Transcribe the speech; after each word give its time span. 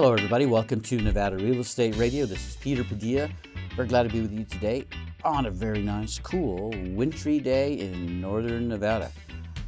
Hello, 0.00 0.12
everybody. 0.12 0.46
Welcome 0.46 0.80
to 0.82 0.96
Nevada 0.96 1.34
Real 1.34 1.58
Estate 1.58 1.96
Radio. 1.96 2.24
This 2.24 2.46
is 2.46 2.54
Peter 2.54 2.84
Padilla. 2.84 3.28
Very 3.74 3.88
glad 3.88 4.04
to 4.04 4.08
be 4.08 4.20
with 4.20 4.30
you 4.30 4.44
today 4.44 4.84
on 5.24 5.46
a 5.46 5.50
very 5.50 5.82
nice, 5.82 6.20
cool, 6.20 6.70
wintry 6.90 7.40
day 7.40 7.72
in 7.80 8.20
northern 8.20 8.68
Nevada. 8.68 9.10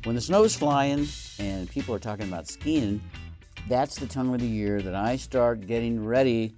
When 0.05 0.15
the 0.15 0.21
snow 0.21 0.45
is 0.45 0.55
flying 0.55 1.09
and 1.41 1.69
people 1.69 1.93
are 1.97 1.99
talking 1.99 2.29
about 2.29 2.47
skiing, 2.47 3.03
that's 3.69 3.97
the 3.97 4.07
time 4.07 4.33
of 4.33 4.39
the 4.39 4.47
year 4.47 4.81
that 4.83 4.95
I 4.95 5.17
start 5.17 5.67
getting 5.67 6.07
ready 6.07 6.55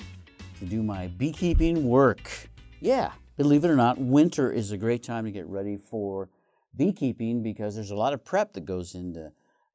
to 0.59 0.67
do 0.67 0.83
my 0.83 1.07
beekeeping 1.07 1.83
work. 1.83 2.51
Yeah, 2.81 3.13
believe 3.39 3.65
it 3.65 3.71
or 3.71 3.77
not, 3.77 3.97
winter 3.97 4.53
is 4.53 4.73
a 4.73 4.77
great 4.77 5.03
time 5.03 5.25
to 5.25 5.31
get 5.31 5.47
ready 5.47 5.79
for 5.79 6.29
beekeeping 6.77 7.43
because 7.43 7.75
there's 7.75 7.91
a 7.91 7.97
lot 7.97 8.13
of 8.13 8.23
prep 8.23 8.53
that 8.53 8.67
goes 8.67 8.95
into 8.95 9.33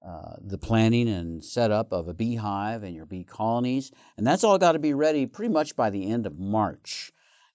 uh, 0.07 0.35
the 0.39 0.57
planning 0.57 1.09
and 1.09 1.43
setup 1.43 1.91
of 1.91 2.07
a 2.07 2.13
beehive 2.13 2.83
and 2.83 2.95
your 2.95 3.05
bee 3.05 3.25
colonies. 3.25 3.91
And 4.15 4.25
that's 4.25 4.43
all 4.43 4.57
got 4.57 4.71
to 4.71 4.79
be 4.79 4.93
ready 4.93 5.25
pretty 5.25 5.51
much 5.51 5.75
by 5.75 5.89
the 5.89 6.09
end 6.09 6.25
of 6.25 6.39
March. 6.39 7.11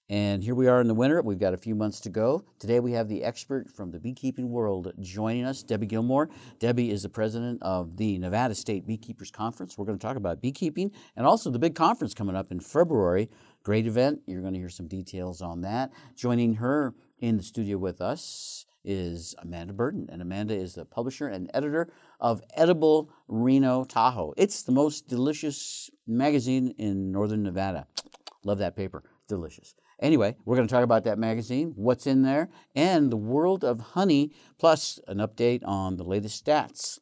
And 0.07 0.43
here 0.43 0.53
we 0.53 0.67
are 0.67 0.79
in 0.79 0.87
the 0.87 0.93
winter. 0.93 1.19
We've 1.23 1.39
got 1.39 1.55
a 1.55 1.57
few 1.57 1.73
months 1.73 1.99
to 2.01 2.09
go. 2.09 2.45
Today 2.59 2.79
we 2.79 2.91
have 2.91 3.07
the 3.07 3.23
expert 3.23 3.71
from 3.71 3.89
the 3.89 3.99
beekeeping 3.99 4.51
world 4.51 4.91
joining 4.99 5.45
us, 5.45 5.63
Debbie 5.63 5.87
Gilmore. 5.87 6.29
Debbie 6.59 6.91
is 6.91 7.01
the 7.01 7.09
president 7.09 7.63
of 7.63 7.97
the 7.97 8.19
Nevada 8.19 8.53
State 8.53 8.85
Beekeepers 8.85 9.31
Conference. 9.31 9.75
We're 9.75 9.85
going 9.85 9.97
to 9.97 10.05
talk 10.05 10.17
about 10.17 10.39
beekeeping 10.39 10.91
and 11.15 11.25
also 11.25 11.49
the 11.49 11.57
big 11.57 11.73
conference 11.73 12.13
coming 12.13 12.35
up 12.35 12.51
in 12.51 12.59
February. 12.59 13.31
Great 13.63 13.87
event. 13.87 14.21
You're 14.27 14.41
going 14.41 14.53
to 14.53 14.59
hear 14.59 14.69
some 14.69 14.87
details 14.87 15.41
on 15.41 15.61
that. 15.61 15.91
Joining 16.15 16.55
her 16.55 16.93
in 17.17 17.37
the 17.37 17.43
studio 17.43 17.77
with 17.77 17.99
us 17.99 18.65
is 18.83 19.33
Amanda 19.39 19.73
Burden. 19.73 20.07
And 20.11 20.21
Amanda 20.21 20.53
is 20.53 20.75
the 20.75 20.85
publisher 20.85 21.27
and 21.27 21.49
editor 21.53 21.91
of 22.23 22.41
Edible 22.55 23.11
Reno 23.27 23.83
Tahoe. 23.83 24.33
It's 24.37 24.63
the 24.63 24.71
most 24.71 25.07
delicious 25.07 25.91
magazine 26.07 26.73
in 26.79 27.11
northern 27.11 27.43
Nevada. 27.43 27.85
Love 28.45 28.59
that 28.59 28.75
paper. 28.75 29.03
Delicious. 29.27 29.75
Anyway, 29.99 30.35
we're 30.45 30.55
going 30.55 30.67
to 30.67 30.73
talk 30.73 30.83
about 30.83 31.03
that 31.03 31.19
magazine, 31.19 31.73
what's 31.75 32.07
in 32.07 32.23
there, 32.23 32.49
and 32.75 33.11
the 33.11 33.17
world 33.17 33.63
of 33.63 33.79
honey, 33.79 34.31
plus 34.57 34.99
an 35.07 35.17
update 35.17 35.61
on 35.65 35.97
the 35.97 36.03
latest 36.03 36.43
stats 36.43 36.99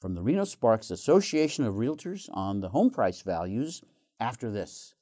from 0.00 0.14
the 0.14 0.22
Reno 0.22 0.44
Sparks 0.44 0.90
Association 0.90 1.64
of 1.64 1.74
Realtors 1.74 2.28
on 2.32 2.60
the 2.60 2.70
home 2.70 2.90
price 2.90 3.22
values 3.22 3.82
after 4.18 4.50
this. 4.50 4.94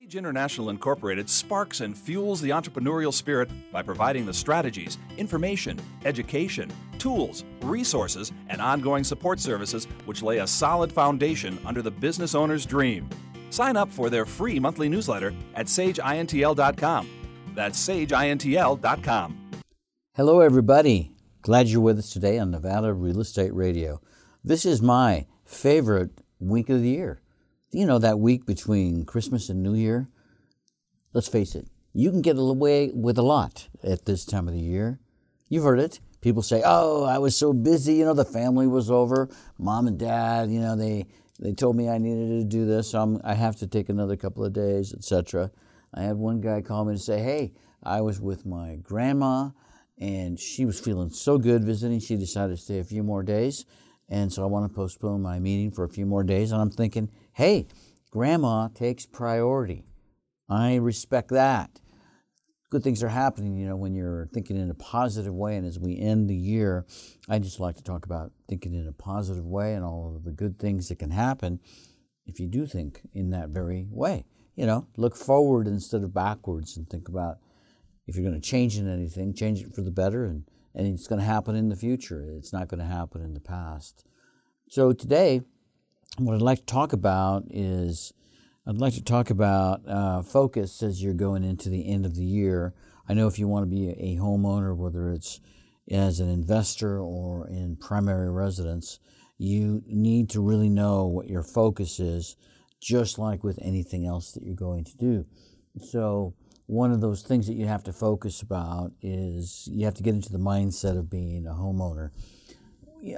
Sage 0.00 0.16
International 0.16 0.70
Incorporated 0.70 1.28
sparks 1.28 1.80
and 1.80 1.96
fuels 1.96 2.40
the 2.40 2.48
entrepreneurial 2.48 3.12
spirit 3.12 3.50
by 3.70 3.82
providing 3.82 4.24
the 4.24 4.32
strategies, 4.32 4.96
information, 5.18 5.78
education, 6.06 6.72
tools, 6.98 7.44
resources, 7.60 8.32
and 8.48 8.62
ongoing 8.62 9.04
support 9.04 9.40
services 9.40 9.86
which 10.06 10.22
lay 10.22 10.38
a 10.38 10.46
solid 10.46 10.90
foundation 10.90 11.58
under 11.66 11.82
the 11.82 11.90
business 11.90 12.34
owner's 12.34 12.64
dream. 12.64 13.10
Sign 13.50 13.76
up 13.76 13.90
for 13.90 14.08
their 14.08 14.24
free 14.24 14.58
monthly 14.58 14.88
newsletter 14.88 15.34
at 15.54 15.66
sageintl.com. 15.66 17.10
That's 17.54 17.86
sageintl.com. 17.88 19.38
Hello, 20.14 20.40
everybody. 20.40 21.12
Glad 21.42 21.68
you're 21.68 21.82
with 21.82 21.98
us 21.98 22.10
today 22.10 22.38
on 22.38 22.50
Nevada 22.52 22.94
Real 22.94 23.20
Estate 23.20 23.54
Radio. 23.54 24.00
This 24.42 24.64
is 24.64 24.80
my 24.80 25.26
favorite 25.44 26.22
week 26.38 26.70
of 26.70 26.80
the 26.80 26.88
year. 26.88 27.20
You 27.72 27.86
know, 27.86 28.00
that 28.00 28.18
week 28.18 28.46
between 28.46 29.04
Christmas 29.04 29.48
and 29.48 29.62
New 29.62 29.74
Year? 29.74 30.08
Let's 31.12 31.28
face 31.28 31.54
it, 31.54 31.68
you 31.92 32.10
can 32.10 32.20
get 32.20 32.36
away 32.36 32.90
with 32.92 33.16
a 33.16 33.22
lot 33.22 33.68
at 33.84 34.06
this 34.06 34.24
time 34.24 34.48
of 34.48 34.54
the 34.54 34.60
year. 34.60 34.98
You've 35.48 35.62
heard 35.62 35.78
it. 35.78 36.00
People 36.20 36.42
say, 36.42 36.62
"Oh, 36.64 37.04
I 37.04 37.18
was 37.18 37.36
so 37.36 37.52
busy. 37.52 37.94
You 37.94 38.06
know, 38.06 38.14
the 38.14 38.24
family 38.24 38.66
was 38.66 38.90
over. 38.90 39.28
Mom 39.56 39.86
and 39.86 39.96
Dad, 39.96 40.50
you 40.50 40.58
know, 40.58 40.74
they 40.74 41.06
they 41.38 41.52
told 41.52 41.76
me 41.76 41.88
I 41.88 41.98
needed 41.98 42.40
to 42.40 42.44
do 42.44 42.66
this. 42.66 42.90
So 42.90 43.00
I'm, 43.02 43.20
I 43.22 43.34
have 43.34 43.54
to 43.56 43.68
take 43.68 43.88
another 43.88 44.16
couple 44.16 44.44
of 44.44 44.52
days, 44.52 44.92
etc." 44.92 45.52
I 45.94 46.02
had 46.02 46.16
one 46.16 46.40
guy 46.40 46.62
call 46.62 46.84
me 46.84 46.92
and 46.92 47.00
say, 47.00 47.22
"Hey, 47.22 47.52
I 47.84 48.00
was 48.00 48.20
with 48.20 48.44
my 48.44 48.76
grandma, 48.82 49.50
and 49.96 50.40
she 50.40 50.64
was 50.64 50.80
feeling 50.80 51.10
so 51.10 51.38
good 51.38 51.62
visiting. 51.64 52.00
She 52.00 52.16
decided 52.16 52.56
to 52.56 52.62
stay 52.62 52.80
a 52.80 52.84
few 52.84 53.04
more 53.04 53.22
days, 53.22 53.64
and 54.08 54.32
so 54.32 54.42
I 54.42 54.46
want 54.46 54.68
to 54.68 54.74
postpone 54.74 55.22
my 55.22 55.38
meeting 55.38 55.70
for 55.70 55.84
a 55.84 55.88
few 55.88 56.04
more 56.04 56.24
days." 56.24 56.50
And 56.50 56.60
I'm 56.60 56.70
thinking, 56.70 57.10
"Hey, 57.40 57.68
grandma 58.10 58.68
takes 58.68 59.06
priority. 59.06 59.86
I 60.48 60.76
respect 60.76 61.30
that." 61.30 61.80
good 62.70 62.84
things 62.84 63.02
are 63.02 63.08
happening, 63.08 63.56
you 63.56 63.66
know, 63.66 63.76
when 63.76 63.94
you're 63.94 64.28
thinking 64.32 64.56
in 64.56 64.70
a 64.70 64.74
positive 64.74 65.34
way. 65.34 65.56
And 65.56 65.66
as 65.66 65.78
we 65.78 65.98
end 65.98 66.30
the 66.30 66.36
year, 66.36 66.86
I 67.28 67.40
just 67.40 67.58
like 67.58 67.76
to 67.76 67.82
talk 67.82 68.06
about 68.06 68.30
thinking 68.48 68.74
in 68.74 68.86
a 68.86 68.92
positive 68.92 69.44
way 69.44 69.74
and 69.74 69.84
all 69.84 70.14
of 70.16 70.24
the 70.24 70.30
good 70.30 70.58
things 70.58 70.88
that 70.88 71.00
can 71.00 71.10
happen 71.10 71.58
if 72.26 72.38
you 72.38 72.46
do 72.46 72.66
think 72.66 73.00
in 73.12 73.30
that 73.30 73.48
very 73.48 73.88
way. 73.90 74.24
You 74.54 74.66
know, 74.66 74.86
look 74.96 75.16
forward 75.16 75.66
instead 75.66 76.04
of 76.04 76.14
backwards 76.14 76.76
and 76.76 76.88
think 76.88 77.08
about 77.08 77.38
if 78.06 78.14
you're 78.14 78.28
going 78.28 78.40
to 78.40 78.48
change 78.48 78.78
in 78.78 78.88
anything, 78.88 79.34
change 79.34 79.62
it 79.62 79.74
for 79.74 79.82
the 79.82 79.90
better 79.90 80.24
and, 80.24 80.44
and 80.74 80.86
it's 80.86 81.08
going 81.08 81.20
to 81.20 81.26
happen 81.26 81.56
in 81.56 81.70
the 81.70 81.76
future. 81.76 82.32
It's 82.36 82.52
not 82.52 82.68
going 82.68 82.80
to 82.80 82.86
happen 82.86 83.20
in 83.20 83.34
the 83.34 83.40
past. 83.40 84.04
So 84.68 84.92
today, 84.92 85.40
what 86.20 86.34
I'd 86.34 86.42
like 86.42 86.58
to 86.58 86.66
talk 86.66 86.92
about 86.92 87.44
is 87.50 88.12
I'd 88.66 88.76
like 88.76 88.94
to 88.94 89.02
talk 89.02 89.30
about 89.30 89.88
uh, 89.88 90.22
focus 90.22 90.82
as 90.82 91.02
you're 91.02 91.14
going 91.14 91.44
into 91.44 91.68
the 91.68 91.88
end 91.88 92.04
of 92.04 92.14
the 92.14 92.24
year. 92.24 92.74
I 93.08 93.14
know 93.14 93.26
if 93.26 93.38
you 93.38 93.48
want 93.48 93.64
to 93.64 93.74
be 93.74 93.90
a 93.90 94.20
homeowner, 94.20 94.76
whether 94.76 95.10
it's 95.10 95.40
as 95.90 96.20
an 96.20 96.28
investor 96.28 97.00
or 97.00 97.48
in 97.48 97.76
primary 97.76 98.30
residence, 98.30 99.00
you 99.38 99.82
need 99.86 100.28
to 100.30 100.40
really 100.40 100.68
know 100.68 101.06
what 101.06 101.26
your 101.26 101.42
focus 101.42 101.98
is, 101.98 102.36
just 102.80 103.18
like 103.18 103.42
with 103.42 103.58
anything 103.62 104.06
else 104.06 104.32
that 104.32 104.42
you're 104.42 104.54
going 104.54 104.84
to 104.84 104.96
do. 104.96 105.24
So, 105.80 106.34
one 106.66 106.92
of 106.92 107.00
those 107.00 107.22
things 107.22 107.48
that 107.48 107.54
you 107.54 107.66
have 107.66 107.82
to 107.84 107.92
focus 107.92 108.42
about 108.42 108.92
is 109.02 109.68
you 109.72 109.84
have 109.86 109.94
to 109.94 110.04
get 110.04 110.14
into 110.14 110.30
the 110.30 110.38
mindset 110.38 110.96
of 110.96 111.10
being 111.10 111.46
a 111.46 111.50
homeowner. 111.50 112.10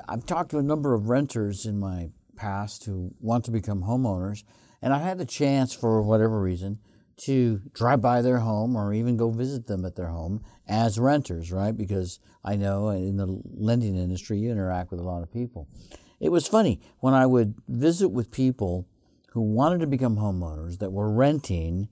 I've 0.09 0.25
talked 0.25 0.53
to 0.53 0.59
a 0.59 0.63
number 0.63 0.95
of 0.95 1.11
renters 1.11 1.67
in 1.67 1.79
my 1.79 2.11
past 2.43 2.85
who 2.85 3.15
want 3.21 3.45
to 3.45 3.51
become 3.51 3.83
homeowners 3.83 4.43
and 4.83 4.93
I 4.93 4.99
had 4.99 5.19
the 5.19 5.25
chance, 5.25 5.73
for 5.73 6.03
whatever 6.03 6.41
reason, 6.41 6.81
to 7.25 7.61
drive 7.73 8.01
by 8.01 8.21
their 8.21 8.39
home 8.39 8.75
or 8.75 8.93
even 8.93 9.17
go 9.17 9.31
visit 9.31 9.69
them 9.69 9.85
at 9.85 9.95
their 9.95 10.09
home 10.09 10.43
as 10.67 10.99
renters, 10.99 11.53
right? 11.53 11.77
Because 11.77 12.19
I 12.45 12.57
know 12.57 12.89
in 12.89 13.17
the 13.17 13.41
lending 13.45 13.97
industry, 13.97 14.39
you 14.39 14.51
interact 14.51 14.91
with 14.91 14.99
a 14.99 15.05
lot 15.05 15.23
of 15.23 15.33
people. 15.33 15.69
It 16.19 16.31
was 16.31 16.49
funny 16.49 16.81
when 16.99 17.15
I 17.15 17.27
would 17.27 17.55
visit 17.69 18.09
with 18.09 18.33
people 18.33 18.89
who 19.31 19.41
wanted 19.41 19.81
to 19.81 19.87
become 19.87 20.17
homeowners 20.17 20.79
that 20.79 20.93
were 20.93 21.13
renting. 21.13 21.89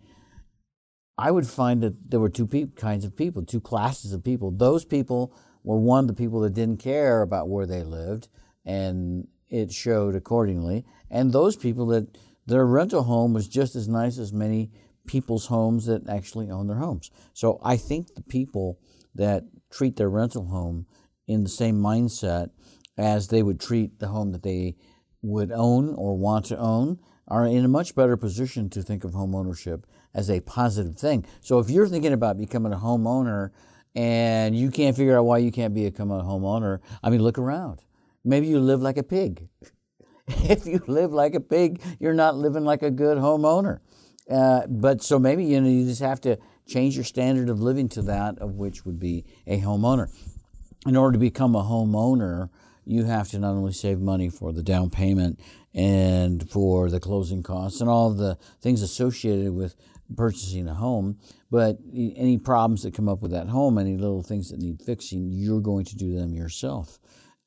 I 1.16 1.30
would 1.30 1.46
find 1.46 1.80
that 1.82 2.10
there 2.10 2.20
were 2.20 2.28
two 2.28 2.46
pe- 2.46 2.66
kinds 2.66 3.04
of 3.04 3.16
people, 3.16 3.44
two 3.44 3.60
classes 3.60 4.12
of 4.12 4.24
people. 4.24 4.50
Those 4.50 4.84
people 4.84 5.32
were 5.62 5.78
one, 5.78 6.08
the 6.08 6.12
people 6.12 6.40
that 6.40 6.54
didn't 6.54 6.78
care 6.78 7.22
about 7.22 7.48
where 7.48 7.66
they 7.66 7.84
lived, 7.84 8.28
and 8.64 9.28
it 9.50 9.72
showed 9.72 10.14
accordingly. 10.14 10.84
And 11.10 11.32
those 11.32 11.56
people 11.56 11.86
that 11.86 12.16
their 12.46 12.66
rental 12.66 13.02
home 13.02 13.32
was 13.32 13.48
just 13.48 13.76
as 13.76 13.88
nice 13.88 14.18
as 14.18 14.32
many 14.32 14.70
people's 15.06 15.46
homes 15.46 15.86
that 15.86 16.08
actually 16.08 16.50
own 16.50 16.68
their 16.68 16.76
homes. 16.76 17.10
So 17.34 17.60
I 17.62 17.76
think 17.76 18.14
the 18.14 18.22
people 18.22 18.78
that 19.14 19.44
treat 19.70 19.96
their 19.96 20.10
rental 20.10 20.46
home 20.46 20.86
in 21.26 21.42
the 21.42 21.50
same 21.50 21.80
mindset 21.80 22.50
as 22.96 23.28
they 23.28 23.42
would 23.42 23.60
treat 23.60 23.98
the 23.98 24.08
home 24.08 24.32
that 24.32 24.42
they 24.42 24.76
would 25.22 25.52
own 25.52 25.94
or 25.94 26.16
want 26.16 26.46
to 26.46 26.58
own 26.58 26.98
are 27.28 27.46
in 27.46 27.64
a 27.64 27.68
much 27.68 27.94
better 27.94 28.16
position 28.16 28.68
to 28.70 28.82
think 28.82 29.04
of 29.04 29.14
home 29.14 29.34
ownership 29.34 29.86
as 30.14 30.28
a 30.30 30.40
positive 30.40 30.96
thing. 30.96 31.24
So 31.40 31.58
if 31.58 31.70
you're 31.70 31.88
thinking 31.88 32.12
about 32.12 32.36
becoming 32.36 32.72
a 32.72 32.76
homeowner 32.76 33.50
and 33.94 34.56
you 34.56 34.70
can't 34.70 34.96
figure 34.96 35.16
out 35.16 35.24
why 35.24 35.38
you 35.38 35.52
can't 35.52 35.74
become 35.74 36.10
a 36.10 36.22
homeowner, 36.22 36.80
I 37.02 37.10
mean, 37.10 37.22
look 37.22 37.38
around. 37.38 37.82
Maybe 38.24 38.46
you 38.46 38.60
live 38.60 38.82
like 38.82 38.96
a 38.96 39.02
pig. 39.02 39.48
if 40.28 40.66
you 40.66 40.82
live 40.86 41.12
like 41.12 41.34
a 41.34 41.40
pig, 41.40 41.82
you're 41.98 42.14
not 42.14 42.36
living 42.36 42.64
like 42.64 42.82
a 42.82 42.90
good 42.90 43.18
homeowner. 43.18 43.80
Uh, 44.30 44.66
but 44.68 45.02
so 45.02 45.18
maybe 45.18 45.44
you 45.44 45.60
know 45.60 45.68
you 45.68 45.84
just 45.84 46.02
have 46.02 46.20
to 46.20 46.38
change 46.66 46.94
your 46.94 47.04
standard 47.04 47.48
of 47.48 47.60
living 47.60 47.88
to 47.88 48.02
that 48.02 48.38
of 48.38 48.54
which 48.54 48.84
would 48.84 48.98
be 48.98 49.24
a 49.46 49.58
homeowner. 49.58 50.08
In 50.86 50.96
order 50.96 51.12
to 51.14 51.18
become 51.18 51.56
a 51.56 51.62
homeowner, 51.62 52.48
you 52.84 53.04
have 53.04 53.28
to 53.28 53.38
not 53.38 53.50
only 53.50 53.72
save 53.72 54.00
money 54.00 54.28
for 54.28 54.52
the 54.52 54.62
down 54.62 54.90
payment 54.90 55.40
and 55.74 56.48
for 56.48 56.90
the 56.90 57.00
closing 57.00 57.42
costs 57.42 57.80
and 57.80 57.90
all 57.90 58.10
the 58.10 58.36
things 58.60 58.82
associated 58.82 59.52
with 59.52 59.74
purchasing 60.16 60.68
a 60.68 60.74
home, 60.74 61.18
but 61.50 61.78
any 61.94 62.38
problems 62.38 62.82
that 62.82 62.94
come 62.94 63.08
up 63.08 63.22
with 63.22 63.30
that 63.30 63.48
home, 63.48 63.78
any 63.78 63.96
little 63.96 64.22
things 64.22 64.50
that 64.50 64.60
need 64.60 64.80
fixing, 64.80 65.30
you're 65.30 65.60
going 65.60 65.84
to 65.84 65.96
do 65.96 66.14
them 66.14 66.34
yourself. 66.34 66.98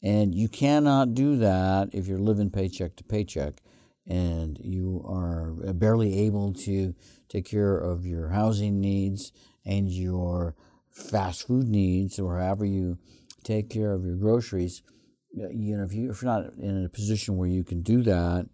And 0.03 0.35
you 0.35 0.49
cannot 0.49 1.13
do 1.13 1.37
that 1.37 1.89
if 1.93 2.07
you're 2.07 2.19
living 2.19 2.49
paycheck 2.49 2.97
to 2.97 3.03
paycheck 3.05 3.61
and 4.05 4.59
you 4.61 5.01
are 5.07 5.53
barely 5.73 6.19
able 6.25 6.53
to 6.53 6.93
take 7.29 7.45
care 7.45 7.77
of 7.77 8.05
your 8.05 8.27
housing 8.27 8.81
needs 8.81 9.31
and 9.65 9.89
your 9.89 10.55
fast 10.91 11.47
food 11.47 11.69
needs 11.69 12.19
or 12.19 12.37
however 12.37 12.65
you 12.65 12.97
take 13.43 13.69
care 13.69 13.93
of 13.93 14.05
your 14.05 14.17
groceries. 14.17 14.83
You 15.31 15.77
know, 15.77 15.83
if, 15.83 15.93
you, 15.93 16.11
if 16.11 16.21
you're 16.21 16.31
not 16.31 16.53
in 16.59 16.85
a 16.85 16.89
position 16.89 17.37
where 17.37 17.47
you 17.47 17.63
can 17.63 17.81
do 17.81 18.03
that, 18.03 18.47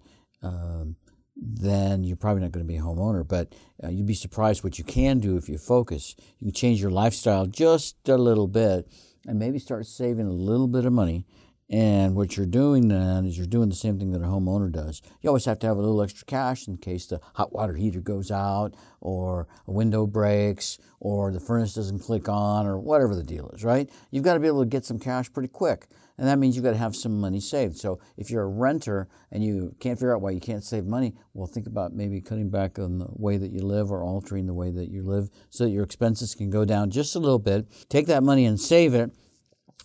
um, 0.43 0.95
then 1.35 2.03
you're 2.03 2.15
probably 2.15 2.41
not 2.41 2.51
going 2.51 2.65
to 2.65 2.71
be 2.71 2.77
a 2.77 2.81
homeowner. 2.81 3.27
But 3.27 3.55
uh, 3.83 3.89
you'd 3.89 4.05
be 4.05 4.13
surprised 4.13 4.63
what 4.63 4.77
you 4.77 4.83
can 4.83 5.19
do 5.19 5.35
if 5.35 5.49
you 5.49 5.57
focus. 5.57 6.15
You 6.39 6.47
can 6.47 6.53
change 6.53 6.79
your 6.79 6.91
lifestyle 6.91 7.47
just 7.47 8.07
a 8.07 8.17
little 8.17 8.47
bit 8.47 8.87
and 9.27 9.39
maybe 9.39 9.60
start 9.60 9.86
saving 9.86 10.27
a 10.27 10.31
little 10.31 10.68
bit 10.68 10.86
of 10.86 10.94
money. 10.94 11.25
And 11.71 12.16
what 12.16 12.36
you're 12.36 12.48
doing 12.48 12.88
then 12.88 13.25
is 13.25 13.38
you're 13.38 13.45
doing 13.45 13.69
the 13.69 13.75
same 13.75 14.00
thing 14.00 14.12
that 14.12 14.24
a 14.24 14.25
homeowner 14.25 14.71
does. 14.71 15.04
You 15.21 15.30
always 15.30 15.45
have 15.45 15.60
to 15.60 15.68
have 15.68 15.77
a 15.77 15.81
little 15.81 16.01
extra 16.01 16.25
cash 16.25 16.68
in 16.68 16.77
case 16.77 17.06
the 17.06 17.21
hot 17.36 17.54
water 17.54 17.75
heater 17.75 18.01
goes 18.01 18.31
out, 18.31 18.74
or 19.01 19.48
a 19.68 19.71
window 19.71 20.07
breaks, 20.07 20.80
or 21.00 21.31
the 21.31 21.39
furnace 21.39 21.75
doesn't 21.75 22.00
click 22.00 22.27
on, 22.27 22.66
or 22.66 22.80
whatever 22.80 23.13
the 23.13 23.24
deal 23.24 23.50
is, 23.50 23.63
right? 23.63 23.88
You've 24.10 24.24
got 24.24 24.33
to 24.33 24.39
be 24.39 24.48
able 24.48 24.63
to 24.63 24.69
get 24.69 24.83
some 24.83 24.98
cash 24.98 25.31
pretty 25.31 25.50
quick. 25.50 25.88
And 26.19 26.27
that 26.27 26.38
means 26.38 26.56
you've 26.56 26.66
got 26.66 26.71
to 26.71 26.77
have 26.77 26.98
some 26.98 27.18
money 27.18 27.39
saved. 27.39 27.77
So 27.77 28.00
if 28.18 28.30
you're 28.30 28.44
a 28.44 28.48
renter 28.48 29.07
and 29.31 29.42
you 29.42 29.74
can't 29.80 29.98
figure 29.98 30.13
out 30.13 30.21
why 30.21 30.31
you 30.31 30.42
can't 30.42 30.66
save 30.66 30.86
money, 30.86 31.16
well, 31.33 31.48
think 31.48 31.66
about 31.66 31.94
maybe 31.94 32.19
cutting 32.19 32.50
back 32.50 32.77
on 32.77 33.00
the 33.00 33.07
way 33.12 33.38
that 33.38 33.51
you 33.51 33.62
live 33.62 33.89
or 33.89 34.04
altering 34.04 34.45
the 34.45 34.54
way 34.54 34.69
that 34.69 34.89
you 34.89 35.01
live 35.01 35.30
so 35.50 35.63
that 35.63 35.69
your 35.69 35.86
expenses 35.86 36.36
can 36.36 36.50
go 36.50 36.66
down 36.66 36.92
just 36.92 37.16
a 37.16 37.19
little 37.19 37.39
bit. 37.39 37.68
Take 37.88 38.07
that 38.07 38.21
money 38.21 38.44
and 38.45 38.60
save 38.60 38.94
it. 38.94 39.12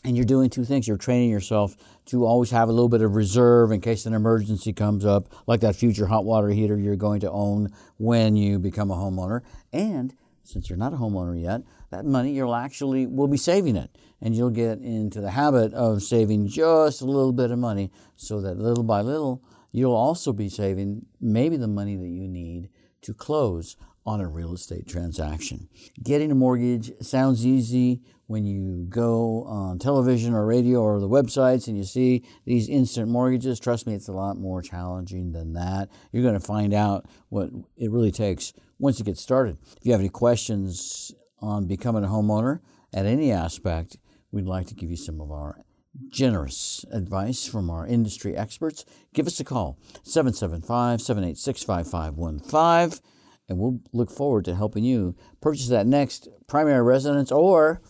And 0.02 0.16
you're 0.16 0.26
doing 0.26 0.50
two 0.50 0.64
things. 0.64 0.88
You're 0.88 0.96
training 0.96 1.30
yourself 1.30 1.76
to 2.06 2.26
always 2.26 2.50
have 2.50 2.68
a 2.68 2.72
little 2.72 2.88
bit 2.88 3.00
of 3.00 3.14
reserve 3.14 3.70
in 3.70 3.80
case 3.80 4.04
an 4.04 4.12
emergency 4.12 4.72
comes 4.72 5.06
up, 5.06 5.28
like 5.46 5.60
that 5.60 5.76
future 5.76 6.06
hot 6.06 6.24
water 6.24 6.48
heater 6.48 6.76
you're 6.76 6.96
going 6.96 7.20
to 7.20 7.30
own 7.30 7.72
when 7.96 8.34
you 8.34 8.58
become 8.58 8.90
a 8.90 8.96
homeowner. 8.96 9.42
And 9.72 10.12
since 10.42 10.68
you're 10.68 10.76
not 10.76 10.92
a 10.92 10.96
homeowner 10.96 11.40
yet, 11.40 11.62
that 11.94 12.04
money 12.04 12.32
you'll 12.32 12.54
actually 12.54 13.06
will 13.06 13.28
be 13.28 13.36
saving 13.36 13.76
it 13.76 13.96
and 14.20 14.34
you'll 14.34 14.50
get 14.50 14.78
into 14.80 15.20
the 15.20 15.30
habit 15.30 15.72
of 15.74 16.02
saving 16.02 16.48
just 16.48 17.00
a 17.00 17.04
little 17.04 17.32
bit 17.32 17.50
of 17.50 17.58
money 17.58 17.90
so 18.16 18.40
that 18.40 18.58
little 18.58 18.82
by 18.82 19.00
little 19.00 19.42
you'll 19.70 19.94
also 19.94 20.32
be 20.32 20.48
saving 20.48 21.06
maybe 21.20 21.56
the 21.56 21.68
money 21.68 21.96
that 21.96 22.08
you 22.08 22.26
need 22.26 22.68
to 23.00 23.14
close 23.14 23.76
on 24.06 24.20
a 24.20 24.28
real 24.28 24.52
estate 24.52 24.86
transaction. 24.86 25.68
Getting 26.02 26.30
a 26.30 26.34
mortgage 26.34 26.92
sounds 27.00 27.46
easy 27.46 28.02
when 28.26 28.44
you 28.44 28.86
go 28.88 29.44
on 29.44 29.78
television 29.78 30.34
or 30.34 30.46
radio 30.46 30.80
or 30.80 31.00
the 31.00 31.08
websites 31.08 31.68
and 31.68 31.76
you 31.76 31.84
see 31.84 32.24
these 32.44 32.68
instant 32.68 33.08
mortgages. 33.08 33.58
Trust 33.58 33.86
me, 33.86 33.94
it's 33.94 34.08
a 34.08 34.12
lot 34.12 34.36
more 34.36 34.62
challenging 34.62 35.32
than 35.32 35.54
that. 35.54 35.88
You're 36.12 36.22
going 36.22 36.38
to 36.38 36.46
find 36.46 36.74
out 36.74 37.06
what 37.28 37.50
it 37.76 37.90
really 37.90 38.12
takes 38.12 38.52
once 38.78 38.98
you 38.98 39.04
get 39.04 39.18
started. 39.18 39.58
If 39.76 39.86
you 39.86 39.92
have 39.92 40.00
any 40.00 40.10
questions 40.10 41.12
on 41.40 41.66
becoming 41.66 42.04
a 42.04 42.08
homeowner 42.08 42.60
at 42.92 43.06
any 43.06 43.32
aspect, 43.32 43.96
we'd 44.30 44.46
like 44.46 44.66
to 44.68 44.74
give 44.74 44.90
you 44.90 44.96
some 44.96 45.20
of 45.20 45.30
our 45.30 45.60
generous 46.08 46.84
advice 46.92 47.46
from 47.46 47.70
our 47.70 47.86
industry 47.86 48.36
experts. 48.36 48.84
Give 49.12 49.26
us 49.26 49.40
a 49.40 49.44
call, 49.44 49.78
775 50.02 51.00
786 51.00 51.62
5515, 51.62 53.00
and 53.48 53.58
we'll 53.58 53.80
look 53.92 54.10
forward 54.10 54.44
to 54.46 54.54
helping 54.54 54.84
you 54.84 55.14
purchase 55.40 55.68
that 55.68 55.86
next 55.86 56.28
primary 56.46 56.82
residence 56.82 57.30
or 57.30 57.80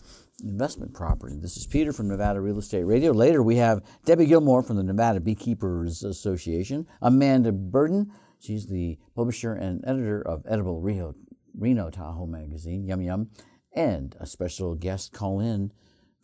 investment 0.43 0.93
property. 0.93 1.35
This 1.39 1.57
is 1.57 1.65
Peter 1.65 1.93
from 1.93 2.07
Nevada 2.07 2.41
Real 2.41 2.59
Estate 2.59 2.83
Radio. 2.83 3.11
Later, 3.11 3.41
we 3.41 3.55
have 3.57 3.81
Debbie 4.05 4.25
Gilmore 4.25 4.63
from 4.63 4.75
the 4.75 4.83
Nevada 4.83 5.19
Beekeepers 5.19 6.03
Association, 6.03 6.87
Amanda 7.01 7.51
Burden. 7.51 8.11
She's 8.39 8.67
the 8.67 8.97
publisher 9.15 9.53
and 9.53 9.83
editor 9.87 10.21
of 10.21 10.43
Edible 10.47 10.81
Rio, 10.81 11.15
Reno 11.57 11.89
Tahoe 11.89 12.25
magazine, 12.25 12.85
Yum 12.85 13.01
Yum, 13.01 13.29
and 13.73 14.15
a 14.19 14.25
special 14.25 14.75
guest 14.75 15.13
call 15.13 15.39
in 15.39 15.71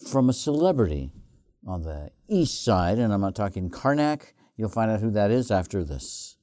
from 0.09 0.29
a 0.29 0.33
celebrity 0.33 1.11
on 1.65 1.83
the 1.83 2.11
east 2.27 2.63
side, 2.63 2.97
and 2.97 3.13
I'm 3.13 3.21
not 3.21 3.35
talking 3.35 3.69
Karnak. 3.69 4.33
You'll 4.57 4.69
find 4.69 4.91
out 4.91 5.01
who 5.01 5.11
that 5.11 5.31
is 5.31 5.51
after 5.51 5.83
this. 5.83 6.37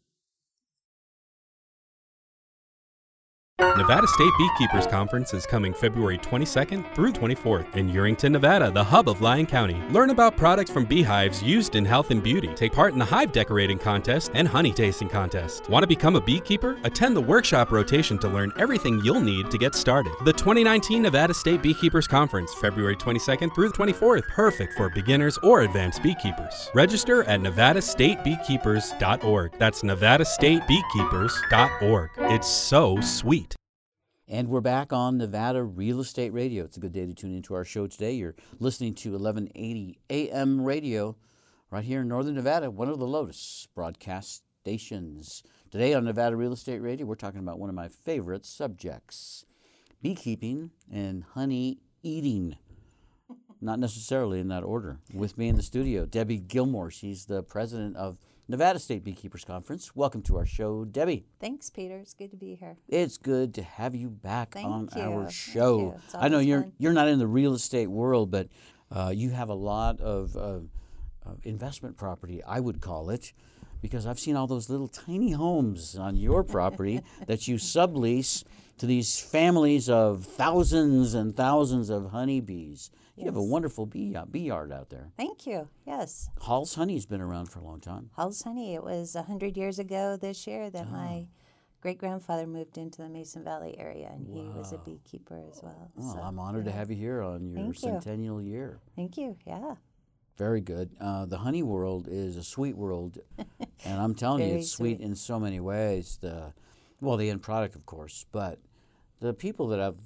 Nevada 3.78 4.08
State 4.08 4.32
Beekeepers 4.37 4.88
Conference 4.88 5.32
is 5.34 5.46
coming 5.46 5.72
February 5.72 6.19
22nd 6.19 6.93
through 6.94 7.12
24th 7.12 7.76
in 7.76 7.88
Yerington, 7.88 8.32
Nevada, 8.32 8.72
the 8.72 8.82
hub 8.82 9.08
of 9.08 9.20
Lyon 9.20 9.46
County. 9.46 9.81
Learn 9.90 10.10
about 10.10 10.37
products 10.37 10.69
from 10.70 10.84
beehives 10.84 11.40
used 11.43 11.76
in 11.76 11.84
health 11.84 12.10
and 12.10 12.20
beauty. 12.22 12.49
Take 12.55 12.72
part 12.72 12.93
in 12.93 12.99
the 12.99 13.05
hive 13.05 13.31
decorating 13.31 13.78
contest 13.78 14.32
and 14.34 14.49
honey 14.49 14.72
tasting 14.72 15.08
contest. 15.08 15.69
Want 15.69 15.84
to 15.84 15.87
become 15.87 16.16
a 16.16 16.20
beekeeper? 16.20 16.76
Attend 16.82 17.16
the 17.16 17.20
workshop 17.20 17.70
rotation 17.72 18.19
to 18.19 18.28
learn 18.28 18.52
everything 18.58 19.00
you'll 19.05 19.20
need 19.20 19.50
to 19.50 19.58
get 19.58 19.75
started. 19.75 20.12
The 20.25 20.32
2019 20.32 21.02
Nevada 21.02 21.32
State 21.32 21.62
Beekeepers 21.62 22.08
Conference, 22.08 22.52
February 22.55 22.96
22nd 22.96 23.55
through 23.55 23.70
the 23.70 23.76
24th. 23.76 24.26
Perfect 24.28 24.75
for 24.75 24.90
beginners 24.90 25.38
or 25.38 25.62
advanced 25.62 26.02
beekeepers. 26.02 26.70
Register 26.75 27.22
at 27.25 27.40
nevadastatebeekeepers.org. 27.40 29.52
That's 29.56 29.82
nevadastatebeekeepers.org. 29.82 32.10
It's 32.19 32.49
so 32.49 33.00
sweet. 33.00 33.48
And 34.31 34.49
we're 34.49 34.61
back 34.61 34.93
on 34.93 35.17
Nevada 35.17 35.63
Real 35.63 36.01
Estate 36.01 36.35
Radio. 36.35 36.63
It's 36.63 36.77
a 36.77 36.81
good 36.81 36.93
day 36.93 37.07
to 37.07 37.15
tune 37.15 37.35
into 37.35 37.55
our 37.55 37.65
show 37.65 37.87
today. 37.87 38.13
You're 38.13 38.35
listening 38.59 38.93
to 38.97 39.13
1180 39.13 39.99
AM 40.11 40.63
radio 40.63 41.17
right 41.71 41.83
here 41.83 42.03
in 42.03 42.09
Northern 42.09 42.35
Nevada, 42.35 42.71
one 42.71 42.91
of 42.91 42.99
the 42.99 43.07
Lotus 43.07 43.69
broadcast 43.75 44.43
stations. 44.61 45.43
Today 45.71 45.95
on 45.95 46.05
Nevada 46.05 46.37
Real 46.37 46.53
Estate 46.53 46.83
Radio, 46.83 47.07
we're 47.07 47.15
talking 47.15 47.41
about 47.41 47.59
one 47.59 47.71
of 47.71 47.75
my 47.75 47.89
favorite 47.89 48.45
subjects 48.45 49.47
beekeeping 50.03 50.73
and 50.93 51.25
honey 51.33 51.79
eating. 52.03 52.59
Not 53.63 53.79
necessarily 53.79 54.41
in 54.41 54.49
that 54.49 54.63
order. 54.63 54.99
With 55.15 55.39
me 55.39 55.49
in 55.49 55.57
the 55.57 55.63
studio, 55.63 56.05
Debbie 56.05 56.37
Gilmore. 56.37 56.91
She's 56.91 57.25
the 57.25 57.43
president 57.43 57.97
of 57.97 58.19
Nevada 58.50 58.79
State 58.79 59.05
Beekeepers 59.05 59.45
Conference. 59.45 59.95
Welcome 59.95 60.23
to 60.23 60.39
our 60.39 60.47
show, 60.47 60.87
Debbie. 60.87 61.27
Thanks, 61.39 61.69
Peter. 61.69 61.99
It's 61.99 62.15
good 62.15 62.31
to 62.31 62.37
be 62.39 62.55
here. 62.55 62.79
It's 62.89 63.19
good 63.19 63.53
to 63.55 63.62
have 63.62 63.95
you 63.95 64.09
back 64.09 64.55
Thank 64.55 64.67
on 64.67 64.89
you. 64.97 65.03
our 65.03 65.31
show. 65.31 66.00
I 66.15 66.29
know 66.29 66.39
you're 66.39 66.62
fun. 66.62 66.73
you're 66.79 66.95
not 66.95 67.09
in 67.09 67.19
the 67.19 67.27
real 67.27 67.53
estate 67.53 67.89
world, 67.89 68.31
but 68.31 68.49
uh, 68.91 69.12
you 69.15 69.29
have 69.31 69.50
a 69.50 69.55
lot 69.55 70.00
of 70.00 70.35
uh, 70.35 70.41
uh, 71.29 71.35
investment 71.45 71.99
property, 71.99 72.43
I 72.43 72.61
would 72.61 72.81
call 72.81 73.11
it, 73.11 73.35
because 73.81 74.07
I've 74.07 74.19
seen 74.19 74.37
all 74.37 74.47
those 74.47 74.69
little 74.71 74.89
tiny 74.89 75.33
homes 75.33 75.97
on 75.97 76.17
your 76.17 76.43
property 76.43 77.01
that 77.27 77.49
you 77.49 77.57
sublease 77.57 78.45
to 78.79 78.87
these 78.87 79.21
families 79.21 79.89
of 79.89 80.25
thousands 80.25 81.15
and 81.15 81.37
thousands 81.37 81.91
of 81.91 82.11
honeybees. 82.11 82.91
You 83.17 83.25
have 83.25 83.37
a 83.37 83.43
wonderful 83.43 83.85
bee, 83.85 84.15
uh, 84.15 84.27
bee 84.27 84.41
yard 84.41 84.71
out 84.71 84.91
there. 84.91 85.11
Thank 85.17 85.45
you. 85.45 85.69
Yes. 85.85 86.31
Hall's 86.41 86.77
Honey's 86.77 87.05
been 87.05 87.20
around 87.20 87.47
for 87.47 87.58
a 87.58 87.65
long 87.65 87.81
time. 87.81 88.11
Hall's 88.15 88.43
Honey, 88.43 88.75
it 88.77 88.85
was 88.85 89.17
100 89.17 89.56
years 89.56 89.81
ago 89.81 90.17
this 90.17 90.47
year 90.47 90.70
that 90.70 90.89
my 90.93 91.27
great 91.81 91.99
grandfather 91.99 92.47
moved 92.47 92.79
into 92.79 93.03
the 93.03 93.08
Mason 93.08 93.43
Valley 93.43 93.77
area, 93.77 94.08
and 94.13 94.27
he 94.29 94.43
was 94.56 94.73
a 94.73 94.79
beekeeper 94.79 95.43
as 95.51 95.61
well. 95.63 95.91
Well, 95.97 96.15
so, 96.15 96.20
I'm 96.20 96.39
honored 96.39 96.65
to 96.67 96.73
have 96.73 96.91
you 96.91 96.97
here 96.97 97.23
on 97.23 97.49
your 97.49 97.56
Thank 97.56 97.82
you. 97.82 98.01
centennial 98.01 98.41
year. 98.41 98.79
Thank 98.94 99.17
you. 99.17 99.37
Yeah. 99.44 99.75
Very 100.39 100.61
good. 100.61 100.91
Uh, 101.01 101.27
the 101.27 101.39
honey 101.39 101.65
world 101.65 102.07
is 102.09 102.37
a 102.37 102.45
sweet 102.45 102.77
world, 102.77 103.19
and 103.85 104.01
I'm 104.01 104.15
telling 104.15 104.49
you, 104.49 104.55
it's 104.57 104.71
sweet, 104.71 104.99
sweet. 104.99 105.05
in 105.05 105.17
so 105.17 105.41
many 105.41 105.59
ways. 105.59 106.19
The 106.21 106.53
well, 107.01 107.17
the 107.17 107.29
end 107.29 107.43
product, 107.43 107.75
of 107.75 107.85
course, 107.87 108.25
but 108.31 108.61
the 109.21 109.35
people 109.35 109.67
that 109.69 109.81
I've 109.81 109.97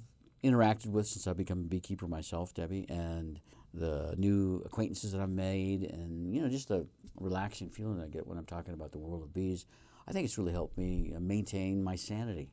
interacted 0.43 0.87
with 0.87 1.07
since 1.07 1.27
I've 1.27 1.37
become 1.37 1.59
a 1.59 1.63
beekeeper 1.63 2.07
myself, 2.07 2.51
Debbie, 2.53 2.87
and 2.89 3.39
the 3.75 4.15
new 4.17 4.63
acquaintances 4.65 5.11
that 5.11 5.21
I've 5.21 5.29
made, 5.29 5.83
and 5.83 6.33
you 6.33 6.41
know, 6.41 6.49
just 6.49 6.67
the 6.67 6.87
relaxing 7.19 7.69
feeling 7.69 8.01
I 8.01 8.07
get 8.07 8.25
when 8.25 8.39
I'm 8.39 8.45
talking 8.45 8.73
about 8.73 8.91
the 8.91 8.97
world 8.99 9.21
of 9.21 9.33
bees. 9.33 9.67
I 10.07 10.11
think 10.13 10.25
it's 10.25 10.37
really 10.39 10.51
helped 10.51 10.77
me 10.79 11.13
uh, 11.15 11.19
maintain 11.19 11.83
my 11.83 11.95
sanity. 11.95 12.49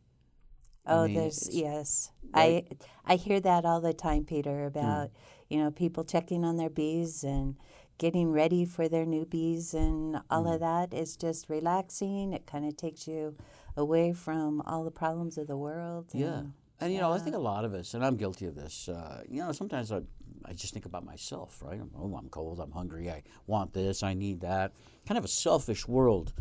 I 0.87 0.93
Oh, 0.95 1.07
mean, 1.07 1.15
there's 1.15 1.49
yes. 1.51 2.11
right? 2.35 2.67
I 3.07 3.13
I 3.15 3.17
hear 3.17 3.41
that 3.41 3.65
all 3.65 3.81
the 3.81 3.93
time, 3.95 4.25
Peter, 4.25 4.67
about 4.67 5.11
you 5.51 5.59
know 5.59 5.71
people 5.71 6.05
checking 6.05 6.45
on 6.45 6.57
their 6.57 6.71
bees 6.71 7.23
and 7.25 7.57
getting 7.99 8.33
ready 8.33 8.65
for 8.65 8.89
their 8.89 9.05
new 9.05 9.27
bees 9.27 9.75
and 9.75 10.21
all 10.31 10.51
of 10.51 10.61
that 10.61 10.95
is 10.95 11.17
just 11.17 11.51
relaxing. 11.51 12.33
It 12.33 12.47
kind 12.47 12.65
of 12.67 12.77
takes 12.77 13.07
you 13.07 13.37
away 13.77 14.13
from 14.15 14.63
all 14.63 14.85
the 14.85 14.91
problems 14.91 15.37
of 15.37 15.47
the 15.47 15.57
world. 15.57 16.07
Yeah. 16.15 16.39
and- 16.39 16.53
And, 16.83 16.95
you 16.95 16.99
know, 17.01 17.13
I 17.13 17.19
think 17.19 17.37
a 17.37 17.39
lot 17.53 17.67
of 17.67 17.75
us, 17.75 17.93
and 17.93 18.03
I'm 18.03 18.17
guilty 18.17 18.47
of 18.47 18.55
this, 18.55 18.89
uh, 18.89 19.23
you 19.29 19.43
know, 19.43 19.53
sometimes 19.53 19.93
I, 19.93 20.01
I 20.47 20.55
just 20.55 20.73
think 20.73 20.87
about 20.87 21.05
myself, 21.05 21.63
right? 21.63 21.79
I'm, 21.79 21.91
oh, 21.95 22.17
I'm 22.17 22.31
cold, 22.31 22.59
I'm 22.59 22.73
hungry, 22.73 23.11
I 23.11 23.23
want 23.47 23.75
this, 23.75 24.03
I 24.03 24.15
need 24.15 24.41
that. 24.41 24.73
Kind 25.07 25.19
of 25.19 25.25
a 25.27 25.29
selfish 25.29 25.87
world 25.87 26.33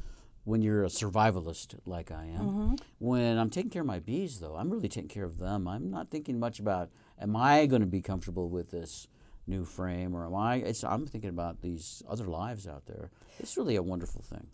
when 0.46 0.62
you're 0.62 0.86
a 0.86 0.88
survivalist 0.88 1.76
like 1.86 2.10
I 2.10 2.26
am. 2.28 2.78
When 3.00 3.38
I'm 3.38 3.50
taking 3.50 3.70
care 3.70 3.82
of 3.82 3.88
my 3.88 4.00
bees, 4.00 4.40
though, 4.40 4.56
I'm 4.56 4.70
really 4.70 4.88
taking 4.88 5.10
care 5.10 5.26
of 5.26 5.40
them. 5.40 5.68
I'm 5.68 5.92
not 5.92 6.10
thinking 6.10 6.40
much 6.40 6.62
about, 6.62 6.90
am 7.20 7.36
I 7.36 7.66
going 7.66 7.82
to 7.82 7.88
be 7.88 8.02
comfortable 8.02 8.50
with 8.50 8.72
this 8.72 9.08
new 9.48 9.66
frame, 9.66 10.16
or 10.16 10.26
am 10.26 10.36
I? 10.36 10.58
It's, 10.58 10.84
I'm 10.84 11.06
thinking 11.06 11.30
about 11.30 11.62
these 11.62 12.04
other 12.08 12.26
lives 12.26 12.68
out 12.68 12.86
there. 12.86 13.10
It's 13.40 13.58
really 13.58 13.76
a 13.76 13.84
wonderful 13.84 14.22
thing. 14.22 14.48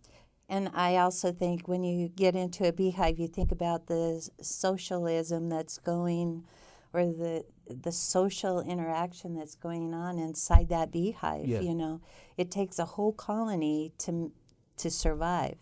And 0.47 0.69
I 0.73 0.97
also 0.97 1.31
think 1.31 1.67
when 1.67 1.83
you 1.83 2.07
get 2.07 2.35
into 2.35 2.67
a 2.67 2.71
beehive, 2.71 3.17
you 3.19 3.27
think 3.27 3.51
about 3.51 3.87
the 3.87 4.27
socialism 4.41 5.49
that's 5.49 5.77
going, 5.79 6.45
or 6.93 7.05
the 7.05 7.45
the 7.67 7.91
social 7.91 8.61
interaction 8.61 9.33
that's 9.33 9.55
going 9.55 9.91
on 9.93 10.19
inside 10.19 10.69
that 10.69 10.91
beehive. 10.91 11.47
Yeah. 11.47 11.61
You 11.61 11.73
know, 11.73 12.01
it 12.37 12.51
takes 12.51 12.77
a 12.77 12.85
whole 12.85 13.11
colony 13.11 13.91
to 13.99 14.31
to 14.77 14.89
survive 14.91 15.55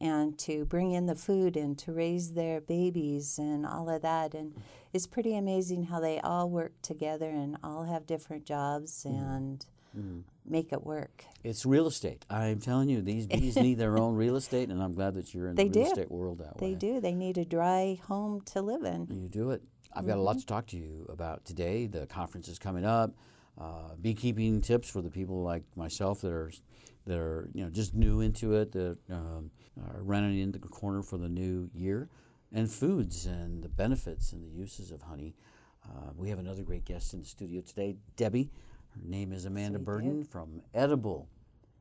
and 0.00 0.38
to 0.38 0.64
bring 0.64 0.92
in 0.92 1.06
the 1.06 1.14
food 1.14 1.56
and 1.56 1.76
to 1.78 1.92
raise 1.92 2.32
their 2.32 2.60
babies 2.60 3.38
and 3.38 3.66
all 3.66 3.88
of 3.90 4.02
that. 4.02 4.34
And 4.34 4.54
it's 4.92 5.06
pretty 5.06 5.36
amazing 5.36 5.84
how 5.84 6.00
they 6.00 6.20
all 6.20 6.48
work 6.48 6.72
together 6.82 7.28
and 7.28 7.56
all 7.64 7.84
have 7.84 8.06
different 8.06 8.44
jobs 8.44 9.04
and 9.04 9.64
make 10.46 10.72
it 10.72 10.84
work. 10.84 11.24
It's 11.44 11.66
real 11.66 11.86
estate. 11.86 12.24
I'm 12.30 12.60
telling 12.60 12.88
you, 12.88 13.02
these 13.02 13.26
bees 13.26 13.56
need 13.56 13.78
their 13.78 13.98
own 13.98 14.14
real 14.16 14.36
estate, 14.36 14.70
and 14.70 14.82
I'm 14.82 14.94
glad 14.94 15.14
that 15.14 15.34
you're 15.34 15.48
in 15.48 15.54
They 15.56 15.68
the 15.68 15.80
real 15.80 15.84
do. 15.86 15.90
estate 15.92 16.10
world 16.10 16.38
that 16.38 16.60
way. 16.60 16.70
They 16.70 16.74
do. 16.74 17.00
They 17.00 17.14
need 17.14 17.36
a 17.38 17.44
dry 17.44 17.98
home 18.06 18.40
to 18.52 18.62
live 18.62 18.84
in. 18.84 19.06
You 19.10 19.28
do 19.28 19.50
it. 19.50 19.62
I've 19.94 20.06
got 20.06 20.12
a 20.12 20.16
Mm-hmm. 20.16 20.24
lot 20.24 20.38
to 20.38 20.46
talk 20.46 20.66
to 20.68 20.76
you 20.78 21.06
about 21.10 21.44
today. 21.44 21.86
The 21.86 22.06
conference 22.06 22.48
is 22.48 22.58
coming 22.58 22.84
up. 22.86 23.12
Uh, 23.60 23.94
beekeeping 24.00 24.62
tips 24.62 24.88
for 24.88 25.02
the 25.02 25.10
people 25.10 25.42
like 25.42 25.62
myself 25.76 26.22
that 26.22 26.32
are 26.32 26.50
that 27.06 27.18
are 27.18 27.48
you 27.54 27.64
know 27.64 27.70
just 27.70 27.94
new 27.94 28.20
into 28.20 28.54
it, 28.54 28.72
that 28.72 28.96
um, 29.10 29.50
are 29.78 30.02
running 30.02 30.38
into 30.38 30.58
the 30.58 30.68
corner 30.68 31.02
for 31.02 31.18
the 31.18 31.28
new 31.28 31.70
year, 31.74 32.08
and 32.52 32.70
foods 32.70 33.26
and 33.26 33.62
the 33.62 33.68
benefits 33.68 34.32
and 34.32 34.42
the 34.44 34.48
uses 34.48 34.90
of 34.90 35.02
honey. 35.02 35.34
Uh, 35.84 36.10
we 36.16 36.28
have 36.28 36.38
another 36.38 36.62
great 36.62 36.84
guest 36.84 37.12
in 37.12 37.20
the 37.20 37.26
studio 37.26 37.60
today, 37.60 37.96
Debbie. 38.16 38.50
Her 38.94 39.00
name 39.04 39.32
is 39.32 39.46
Amanda 39.46 39.78
Burden 39.78 40.22
from 40.22 40.62
Edible 40.74 41.28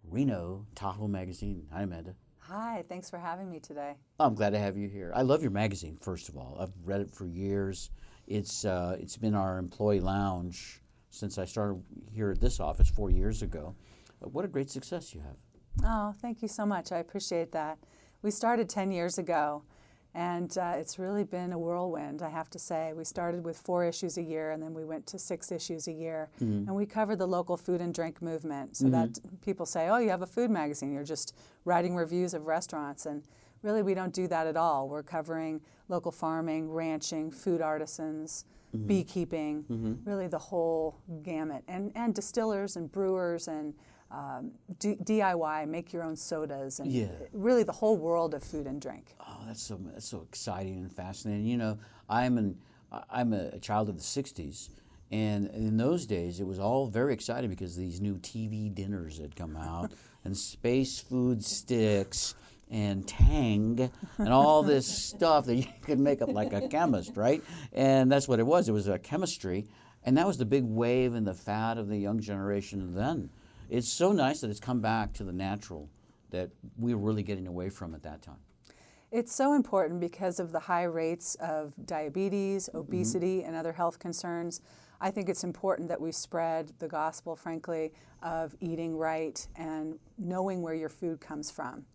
Reno 0.09 0.65
Tahoe 0.75 1.07
Magazine. 1.07 1.67
Hi, 1.71 1.83
Amanda. 1.83 2.15
Hi, 2.39 2.83
thanks 2.89 3.09
for 3.09 3.17
having 3.17 3.49
me 3.49 3.59
today. 3.59 3.93
I'm 4.19 4.33
glad 4.33 4.51
to 4.51 4.59
have 4.59 4.75
you 4.75 4.89
here. 4.89 5.11
I 5.15 5.21
love 5.21 5.41
your 5.41 5.51
magazine. 5.51 5.97
First 6.01 6.29
of 6.29 6.37
all, 6.37 6.57
I've 6.59 6.73
read 6.83 7.01
it 7.01 7.11
for 7.11 7.27
years. 7.27 7.91
It's 8.27 8.65
uh, 8.65 8.97
it's 8.99 9.17
been 9.17 9.35
our 9.35 9.57
employee 9.57 9.99
lounge 9.99 10.81
since 11.09 11.37
I 11.37 11.45
started 11.45 11.83
here 12.11 12.31
at 12.31 12.39
this 12.39 12.59
office 12.59 12.89
four 12.89 13.09
years 13.09 13.41
ago. 13.41 13.75
What 14.21 14.45
a 14.45 14.47
great 14.47 14.69
success 14.69 15.13
you 15.13 15.21
have. 15.21 15.37
Oh, 15.83 16.13
thank 16.21 16.41
you 16.41 16.47
so 16.47 16.65
much. 16.65 16.91
I 16.91 16.97
appreciate 16.97 17.51
that. 17.53 17.79
We 18.21 18.29
started 18.31 18.69
10 18.69 18.91
years 18.91 19.17
ago, 19.17 19.63
and 20.13 20.55
uh, 20.57 20.73
it's 20.75 20.99
really 20.99 21.23
been 21.23 21.53
a 21.53 21.57
whirlwind, 21.57 22.21
I 22.21 22.29
have 22.29 22.49
to 22.51 22.59
say. 22.59 22.93
We 22.93 23.03
started 23.03 23.43
with 23.43 23.57
four 23.57 23.85
issues 23.85 24.17
a 24.17 24.21
year, 24.21 24.51
and 24.51 24.61
then 24.61 24.73
we 24.73 24.83
went 24.83 25.07
to 25.07 25.19
six 25.19 25.51
issues 25.51 25.87
a 25.87 25.91
year. 25.91 26.29
Mm-hmm. 26.35 26.67
And 26.67 26.75
we 26.75 26.85
covered 26.85 27.17
the 27.17 27.27
local 27.27 27.57
food 27.57 27.81
and 27.81 27.93
drink 27.93 28.21
movement 28.21 28.77
so 28.77 28.85
mm-hmm. 28.85 28.93
that 28.93 29.41
people 29.41 29.65
say, 29.65 29.87
oh, 29.89 29.97
you 29.97 30.09
have 30.09 30.21
a 30.21 30.27
food 30.27 30.51
magazine, 30.51 30.91
you're 30.91 31.03
just 31.03 31.35
writing 31.65 31.95
reviews 31.95 32.33
of 32.33 32.45
restaurants. 32.45 33.05
And 33.05 33.23
really, 33.63 33.81
we 33.81 33.93
don't 33.93 34.13
do 34.13 34.27
that 34.27 34.47
at 34.47 34.57
all. 34.57 34.89
We're 34.89 35.03
covering 35.03 35.61
local 35.87 36.11
farming, 36.11 36.69
ranching, 36.69 37.31
food 37.31 37.61
artisans. 37.61 38.45
Mm-hmm. 38.75 38.87
Beekeeping, 38.87 39.99
really 40.05 40.27
the 40.27 40.39
whole 40.39 41.01
gamut, 41.23 41.65
and, 41.67 41.91
and 41.93 42.15
distillers 42.15 42.77
and 42.77 42.89
brewers 42.89 43.49
and 43.49 43.73
um, 44.11 44.51
D- 44.79 44.97
DIY, 45.03 45.67
make 45.67 45.93
your 45.93 46.03
own 46.03 46.15
sodas, 46.15 46.79
and 46.79 46.91
Yeah. 46.91 47.07
really 47.31 47.63
the 47.63 47.71
whole 47.71 47.97
world 47.97 48.33
of 48.33 48.43
food 48.43 48.67
and 48.67 48.81
drink. 48.81 49.15
Oh, 49.21 49.41
that's 49.47 49.61
so 49.61 49.79
that's 49.93 50.05
so 50.07 50.21
exciting 50.21 50.77
and 50.79 50.91
fascinating. 50.91 51.45
You 51.45 51.57
know, 51.57 51.77
I'm 52.09 52.37
an 52.37 52.57
I'm 53.09 53.31
a 53.33 53.57
child 53.59 53.87
of 53.89 53.95
the 53.95 54.03
'60s, 54.03 54.69
and 55.11 55.47
in 55.51 55.77
those 55.77 56.05
days 56.05 56.39
it 56.39 56.45
was 56.47 56.59
all 56.59 56.87
very 56.87 57.13
exciting 57.13 57.49
because 57.49 57.75
these 57.77 58.01
new 58.01 58.15
TV 58.17 58.73
dinners 58.73 59.17
had 59.17 59.35
come 59.35 59.55
out 59.55 59.93
and 60.25 60.35
space 60.37 60.99
food 60.99 61.43
sticks 61.43 62.35
and 62.69 63.05
Tang 63.07 63.89
and 64.17 64.29
all 64.29 64.63
this 64.63 64.85
stuff 64.87 65.45
that 65.45 65.55
you 65.55 65.65
could 65.81 65.99
make 65.99 66.21
up 66.21 66.33
like 66.33 66.53
a 66.53 66.67
chemist, 66.69 67.17
right? 67.17 67.41
And 67.73 68.09
that's 68.11 68.27
what 68.27 68.39
it 68.39 68.45
was. 68.45 68.69
It 68.69 68.71
was 68.73 68.87
a 68.87 68.97
chemistry, 68.99 69.67
and 70.05 70.17
that 70.17 70.25
was 70.27 70.37
the 70.37 70.45
big 70.45 70.63
wave 70.63 71.13
and 71.13 71.25
the 71.27 71.33
fad 71.33 71.77
of 71.77 71.87
the 71.89 71.97
young 71.97 72.19
generation 72.19 72.93
then. 72.93 73.29
It's 73.71 73.87
so 73.87 74.11
nice 74.11 74.41
that 74.41 74.49
it's 74.49 74.59
come 74.59 74.81
back 74.81 75.13
to 75.13 75.23
the 75.23 75.31
natural 75.31 75.89
that 76.31 76.49
we 76.77 76.93
were 76.93 76.99
really 76.99 77.23
getting 77.23 77.47
away 77.47 77.69
from 77.69 77.95
at 77.95 78.03
that 78.03 78.21
time. 78.21 78.35
It's 79.11 79.33
so 79.33 79.53
important 79.53 80.01
because 80.01 80.41
of 80.41 80.51
the 80.51 80.59
high 80.59 80.83
rates 80.83 81.35
of 81.35 81.73
diabetes, 81.85 82.67
mm-hmm. 82.67 82.79
obesity, 82.79 83.43
and 83.43 83.55
other 83.55 83.71
health 83.71 83.97
concerns. 83.97 84.59
I 84.99 85.09
think 85.09 85.29
it's 85.29 85.45
important 85.45 85.87
that 85.87 86.01
we 86.01 86.11
spread 86.11 86.73
the 86.79 86.87
gospel, 86.89 87.33
frankly, 87.37 87.93
of 88.21 88.53
eating 88.59 88.97
right 88.97 89.47
and 89.55 89.97
knowing 90.17 90.61
where 90.61 90.75
your 90.75 90.89
food 90.89 91.21
comes 91.21 91.49
from. 91.49 91.85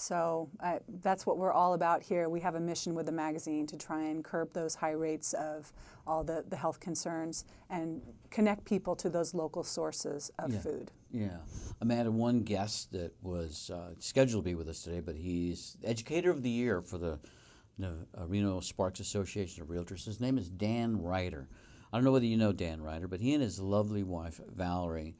So 0.00 0.48
uh, 0.60 0.78
that's 1.02 1.26
what 1.26 1.36
we're 1.36 1.52
all 1.52 1.74
about 1.74 2.02
here. 2.02 2.30
We 2.30 2.40
have 2.40 2.54
a 2.54 2.60
mission 2.60 2.94
with 2.94 3.04
the 3.04 3.12
magazine 3.12 3.66
to 3.66 3.76
try 3.76 4.04
and 4.04 4.24
curb 4.24 4.50
those 4.54 4.74
high 4.74 4.92
rates 4.92 5.34
of 5.34 5.74
all 6.06 6.24
the, 6.24 6.42
the 6.48 6.56
health 6.56 6.80
concerns 6.80 7.44
and 7.68 8.00
connect 8.30 8.64
people 8.64 8.96
to 8.96 9.10
those 9.10 9.34
local 9.34 9.62
sources 9.62 10.30
of 10.38 10.54
food. 10.62 10.90
Yeah. 11.12 11.36
Amanda, 11.82 12.10
one 12.10 12.40
guest 12.40 12.92
that 12.92 13.12
was 13.20 13.70
uh, 13.70 13.90
scheduled 13.98 14.42
to 14.42 14.48
be 14.48 14.54
with 14.54 14.70
us 14.70 14.82
today, 14.82 15.00
but 15.00 15.16
he's 15.16 15.76
Educator 15.84 16.30
of 16.30 16.42
the 16.42 16.50
Year 16.50 16.80
for 16.80 16.96
the, 16.96 17.18
the 17.78 17.92
uh, 18.18 18.26
Reno 18.26 18.60
Sparks 18.60 19.00
Association 19.00 19.62
of 19.62 19.68
Realtors. 19.68 20.06
His 20.06 20.18
name 20.18 20.38
is 20.38 20.48
Dan 20.48 21.02
Ryder. 21.02 21.46
I 21.92 21.96
don't 21.98 22.04
know 22.04 22.12
whether 22.12 22.24
you 22.24 22.38
know 22.38 22.52
Dan 22.52 22.80
Ryder, 22.80 23.06
but 23.06 23.20
he 23.20 23.34
and 23.34 23.42
his 23.42 23.60
lovely 23.60 24.02
wife, 24.02 24.40
Valerie, 24.56 25.14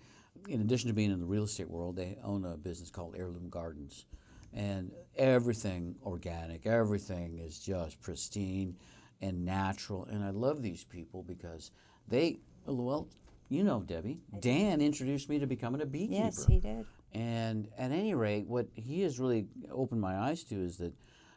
in 0.48 0.62
addition 0.62 0.88
to 0.88 0.94
being 0.94 1.10
in 1.10 1.20
the 1.20 1.26
real 1.26 1.44
estate 1.44 1.68
world, 1.68 1.96
they 1.96 2.16
own 2.24 2.46
a 2.46 2.56
business 2.56 2.88
called 2.88 3.14
Heirloom 3.14 3.50
Gardens. 3.50 4.06
And 4.52 4.90
everything 5.16 5.94
organic, 6.04 6.66
everything 6.66 7.38
is 7.38 7.58
just 7.58 8.00
pristine 8.00 8.76
and 9.20 9.44
natural. 9.44 10.06
And 10.06 10.24
I 10.24 10.30
love 10.30 10.62
these 10.62 10.84
people 10.84 11.22
because 11.22 11.70
they, 12.08 12.40
well, 12.66 13.08
you 13.48 13.64
know, 13.64 13.80
Debbie, 13.80 14.22
Dan 14.40 14.80
introduced 14.80 15.28
me 15.28 15.38
to 15.38 15.46
becoming 15.46 15.80
a 15.82 15.86
beekeeper. 15.86 16.24
Yes, 16.24 16.46
he 16.46 16.58
did. 16.60 16.86
And 17.12 17.68
at 17.76 17.90
any 17.90 18.14
rate, 18.14 18.46
what 18.46 18.68
he 18.74 19.02
has 19.02 19.18
really 19.18 19.46
opened 19.70 20.00
my 20.00 20.16
eyes 20.16 20.44
to 20.44 20.54
is 20.54 20.76
that 20.78 20.92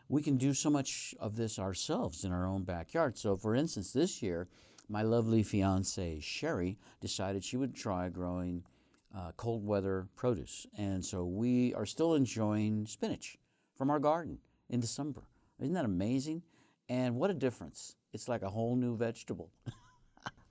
we 0.10 0.22
can 0.22 0.38
do 0.38 0.54
so 0.54 0.70
much 0.70 1.16
of 1.20 1.36
this 1.36 1.58
ourselves 1.58 2.24
in 2.24 2.32
our 2.32 2.46
own 2.46 2.64
backyard. 2.64 3.18
So, 3.18 3.36
for 3.36 3.56
instance, 3.56 3.92
this 3.92 4.22
year, 4.22 4.48
my 4.90 5.02
lovely 5.02 5.42
fiance 5.42 6.20
Sherry 6.20 6.78
decided 7.02 7.44
she 7.44 7.58
would 7.58 7.76
try 7.76 8.10
growing 8.10 8.64
uh, 9.16 9.32
cold 9.38 9.66
weather 9.66 10.08
produce, 10.16 10.66
and 10.78 11.04
so 11.06 11.24
we 11.26 11.74
are 11.76 11.86
still 11.86 12.16
enjoying 12.16 12.86
spinach 12.88 13.38
from 13.76 13.90
our 13.90 14.00
garden 14.00 14.40
in 14.70 14.80
December. 14.80 15.24
Isn't 15.60 15.74
that 15.74 15.86
amazing? 15.86 16.42
And 16.90 17.16
what 17.16 17.30
a 17.30 17.34
difference! 17.34 17.96
It's 18.12 18.28
like 18.28 18.42
a 18.42 18.50
whole 18.50 18.76
new 18.76 18.96
vegetable. 18.98 19.52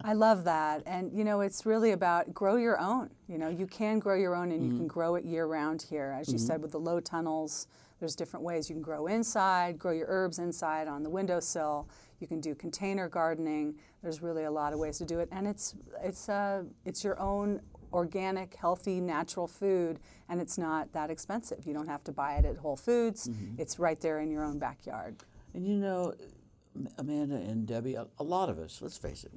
I 0.05 0.15
love 0.15 0.43
that. 0.45 0.83
And, 0.85 1.13
you 1.17 1.23
know, 1.23 1.43
it's 1.43 1.65
really 1.65 1.93
about 1.93 2.35
grow 2.35 2.57
your 2.57 2.77
own. 2.81 3.11
You 3.29 3.39
know, 3.39 3.49
you 3.49 3.69
can 3.69 4.01
grow 4.01 4.17
your 4.17 4.35
own 4.35 4.51
and 4.51 4.61
you 4.63 4.69
Mm-hmm. 4.71 4.79
can 4.79 4.87
grow 4.89 5.15
it 5.15 5.25
year 5.25 5.47
round 5.47 5.81
here. 5.83 6.17
As 6.19 6.33
you 6.33 6.39
said, 6.39 6.61
with 6.61 6.73
the 6.73 6.81
low 6.81 6.99
tunnels, 6.99 7.69
there's 8.01 8.17
different 8.17 8.45
ways 8.45 8.69
you 8.69 8.75
can 8.75 8.83
grow 8.83 9.07
inside, 9.07 9.79
grow 9.79 9.93
your 9.93 10.09
herbs 10.09 10.41
inside 10.41 10.89
on 10.89 11.05
the 11.05 11.11
windowsill. 11.11 11.89
You 12.19 12.27
can 12.27 12.41
do 12.41 12.53
container 12.53 13.09
gardening. 13.09 13.77
There's 14.03 14.21
really 14.23 14.43
a 14.43 14.51
lot 14.51 14.73
of 14.73 14.81
ways 14.81 14.99
to 14.99 15.05
do 15.05 15.21
it. 15.21 15.29
And 15.31 15.47
it's, 15.47 15.77
it's, 16.03 16.29
uh, 16.29 16.65
it's 16.85 17.05
your 17.05 17.19
own 17.21 17.61
organic, 17.93 18.55
healthy, 18.55 19.01
natural 19.01 19.47
food, 19.47 20.01
and 20.29 20.41
it's 20.41 20.59
not 20.59 20.93
that 20.93 21.11
expensive. 21.11 21.67
You 21.67 21.75
don't 21.75 21.89
have 21.89 22.05
to 22.05 22.13
buy 22.13 22.35
it 22.35 22.45
at 22.45 22.57
Whole 22.57 22.77
Foods. 22.77 23.29
Mm-hmm. 23.29 23.61
It's 23.61 23.79
right 23.79 24.01
there 24.01 24.21
in 24.21 24.31
your 24.31 24.45
own 24.45 24.59
backyard. 24.59 25.17
And 25.55 25.67
you 25.67 25.77
know, 25.77 26.15
Amanda 26.99 27.37
and 27.37 27.67
Debbie, 27.67 27.95
a, 27.95 28.07
a 28.19 28.25
lot 28.25 28.49
of 28.49 28.59
us, 28.59 28.81
let's 28.81 28.97
face 28.97 29.25
it, 29.25 29.31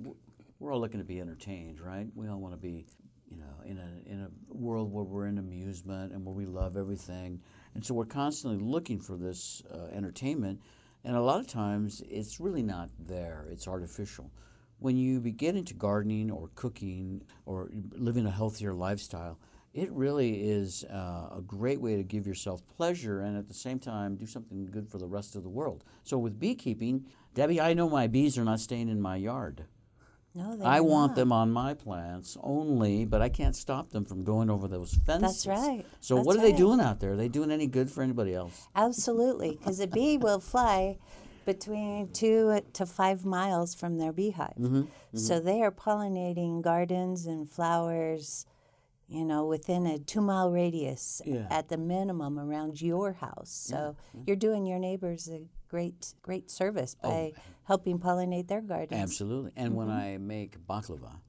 we're 0.59 0.73
all 0.73 0.79
looking 0.79 0.99
to 0.99 1.05
be 1.05 1.19
entertained, 1.19 1.81
right? 1.81 2.07
We 2.15 2.27
all 2.27 2.39
want 2.39 2.53
to 2.53 2.59
be, 2.59 2.85
you 3.29 3.37
know, 3.37 3.63
in 3.65 3.77
a, 3.77 4.09
in 4.09 4.21
a 4.21 4.29
world 4.53 4.91
where 4.91 5.03
we're 5.03 5.27
in 5.27 5.37
amusement 5.37 6.13
and 6.13 6.25
where 6.25 6.33
we 6.33 6.45
love 6.45 6.77
everything. 6.77 7.41
And 7.73 7.85
so 7.85 7.93
we're 7.93 8.05
constantly 8.05 8.63
looking 8.65 8.99
for 8.99 9.17
this 9.17 9.61
uh, 9.73 9.87
entertainment. 9.91 10.61
And 11.03 11.15
a 11.15 11.21
lot 11.21 11.39
of 11.39 11.47
times 11.47 12.01
it's 12.09 12.39
really 12.39 12.63
not 12.63 12.89
there, 12.99 13.45
it's 13.51 13.67
artificial. 13.67 14.31
When 14.79 14.97
you 14.97 15.19
begin 15.19 15.55
into 15.55 15.73
gardening 15.73 16.29
or 16.31 16.49
cooking 16.55 17.21
or 17.45 17.69
living 17.93 18.25
a 18.25 18.31
healthier 18.31 18.73
lifestyle, 18.73 19.39
it 19.73 19.91
really 19.91 20.41
is 20.49 20.85
uh, 20.85 21.29
a 21.37 21.41
great 21.45 21.81
way 21.81 21.97
to 21.97 22.03
give 22.03 22.25
yourself 22.25 22.65
pleasure 22.77 23.21
and 23.21 23.37
at 23.37 23.47
the 23.47 23.53
same 23.53 23.77
time 23.77 24.15
do 24.15 24.25
something 24.25 24.65
good 24.65 24.87
for 24.89 24.97
the 24.97 25.07
rest 25.07 25.35
of 25.35 25.43
the 25.43 25.49
world. 25.49 25.83
So 26.03 26.17
with 26.17 26.39
beekeeping, 26.39 27.05
Debbie, 27.33 27.59
I 27.59 27.73
know 27.73 27.89
my 27.89 28.07
bees 28.07 28.37
are 28.37 28.45
not 28.45 28.59
staying 28.61 28.87
in 28.87 29.01
my 29.01 29.17
yard. 29.17 29.65
No, 30.33 30.55
they 30.57 30.65
I 30.65 30.81
want 30.81 31.11
not. 31.11 31.15
them 31.15 31.31
on 31.31 31.51
my 31.51 31.73
plants 31.73 32.37
only, 32.43 33.05
but 33.05 33.21
I 33.21 33.29
can't 33.29 33.55
stop 33.55 33.91
them 33.91 34.03
from 34.03 34.25
going 34.25 34.49
over 34.49 34.67
those 34.67 34.93
fences. 35.05 35.45
That's 35.45 35.47
right. 35.47 35.85
So 36.01 36.15
That's 36.15 36.27
what 36.27 36.37
are 36.37 36.41
they 36.41 36.51
doing 36.51 36.81
out 36.81 36.99
there? 36.99 37.13
Are 37.13 37.15
they 37.15 37.29
doing 37.29 37.51
any 37.51 37.67
good 37.67 37.89
for 37.89 38.03
anybody 38.03 38.33
else? 38.33 38.67
Absolutely, 38.75 39.51
because 39.51 39.79
a 39.79 39.87
bee 39.87 40.17
will 40.17 40.41
fly 40.41 40.97
between 41.45 42.09
two 42.11 42.61
to 42.73 42.85
five 42.85 43.25
miles 43.25 43.73
from 43.73 43.97
their 43.97 44.11
beehive. 44.11 44.55
Mm-hmm, 44.59 44.81
mm-hmm, 44.81 45.17
So 45.17 45.39
they 45.39 45.61
are 45.61 45.71
pollinating 45.71 46.61
gardens 46.61 47.25
and 47.25 47.49
flowers, 47.49 48.45
you 49.07 49.23
know, 49.23 49.45
within 49.45 49.85
a 49.85 49.99
two 49.99 50.21
mile 50.21 50.51
radius 50.51 51.21
Yeah. 51.25 51.47
at 51.49 51.69
the 51.69 51.77
minimum 51.77 52.39
around 52.39 52.81
your 52.81 53.13
house. 53.13 53.51
So 53.51 53.95
you're 54.25 54.35
doing 54.35 54.65
your 54.65 54.79
neighbors 54.79 55.29
a 55.29 55.41
great, 55.69 56.13
great 56.21 56.49
service 56.49 56.95
oh, 57.03 57.09
by 57.09 57.33
helping 57.65 57.99
pollinate 57.99 58.47
their 58.47 58.61
gardens. 58.61 58.99
Oh, 58.99 59.03
Absolutely. 59.03 59.51
And 59.55 59.75
when 59.75 59.87
mm-hmm. 59.87 59.97
I 59.97 60.17
make 60.17 60.59
baklava, 60.67 61.19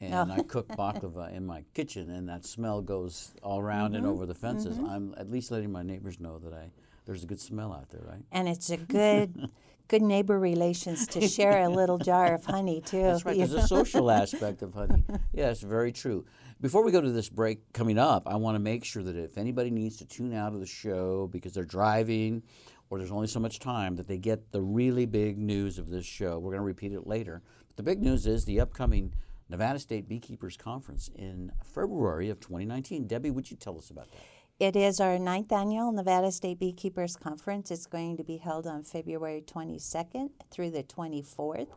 and 0.00 0.14
Oh. 0.14 0.32
I 0.32 0.42
cook 0.42 0.66
baklava 0.68 1.32
in 1.32 1.44
my 1.44 1.62
kitchen, 1.74 2.10
and 2.10 2.28
that 2.28 2.44
smell 2.46 2.80
goes 2.80 3.34
all 3.42 3.60
around 3.60 3.94
and 3.94 4.04
mm-hmm, 4.04 4.12
over 4.14 4.26
the 4.26 4.34
fences. 4.34 4.78
I'm 4.78 5.14
at 5.18 5.30
least 5.30 5.50
letting 5.50 5.70
my 5.70 5.82
neighbors 5.82 6.18
know 6.18 6.38
that 6.38 6.54
I 6.54 6.70
there's 7.10 7.24
a 7.24 7.26
good 7.26 7.40
smell 7.40 7.72
out 7.72 7.90
there, 7.90 8.02
right? 8.08 8.22
And 8.30 8.48
it's 8.48 8.70
a 8.70 8.76
good, 8.98 9.50
good 9.88 10.00
neighbor 10.00 10.38
relations 10.38 11.08
to 11.08 11.26
share 11.26 11.60
a 11.64 11.68
little 11.68 11.98
jar 11.98 12.34
of 12.34 12.44
honey 12.44 12.80
too. 12.86 13.02
That's 13.02 13.24
right. 13.24 13.36
There's 13.36 13.52
a 13.52 13.66
social 13.66 14.10
aspect 14.22 14.62
of 14.62 14.74
honey. 14.74 15.02
Yes, 15.32 15.60
very 15.60 15.90
true. 15.90 16.24
Before 16.60 16.84
we 16.84 16.92
go 16.92 17.00
to 17.00 17.10
this 17.10 17.28
break 17.28 17.72
coming 17.72 17.98
up, 17.98 18.28
I 18.28 18.36
want 18.36 18.54
to 18.54 18.60
make 18.60 18.84
sure 18.84 19.02
that 19.02 19.16
if 19.16 19.38
anybody 19.38 19.70
needs 19.70 19.96
to 19.96 20.04
tune 20.04 20.32
out 20.32 20.52
of 20.52 20.60
the 20.60 20.66
show 20.66 21.28
because 21.32 21.52
they're 21.52 21.64
driving 21.64 22.44
or 22.90 22.98
there's 22.98 23.10
only 23.10 23.26
so 23.26 23.40
much 23.40 23.58
time, 23.58 23.96
that 23.96 24.06
they 24.06 24.18
get 24.18 24.52
the 24.52 24.62
really 24.62 25.06
big 25.06 25.36
news 25.36 25.78
of 25.78 25.90
this 25.90 26.06
show. 26.06 26.38
We're 26.38 26.50
going 26.50 26.60
to 26.60 26.64
repeat 26.64 26.92
it 26.92 27.08
later. 27.08 27.42
But 27.68 27.76
the 27.76 27.82
big 27.82 28.00
news 28.00 28.26
is 28.26 28.44
the 28.44 28.60
upcoming 28.60 29.14
Nevada 29.48 29.80
State 29.80 30.08
Beekeepers 30.08 30.56
Conference 30.56 31.10
in 31.16 31.50
February 31.64 32.30
of 32.30 32.38
2019. 32.38 33.08
Debbie, 33.08 33.30
would 33.30 33.50
you 33.50 33.56
tell 33.56 33.76
us 33.78 33.90
about 33.90 34.10
that? 34.12 34.18
It 34.60 34.76
is 34.76 35.00
our 35.00 35.18
ninth 35.18 35.52
annual 35.52 35.90
Nevada 35.90 36.30
State 36.30 36.58
Beekeepers 36.58 37.16
Conference. 37.16 37.70
It's 37.70 37.86
going 37.86 38.18
to 38.18 38.22
be 38.22 38.36
held 38.36 38.66
on 38.66 38.82
February 38.82 39.42
22nd 39.46 40.28
through 40.50 40.72
the 40.72 40.82
24th. 40.82 41.68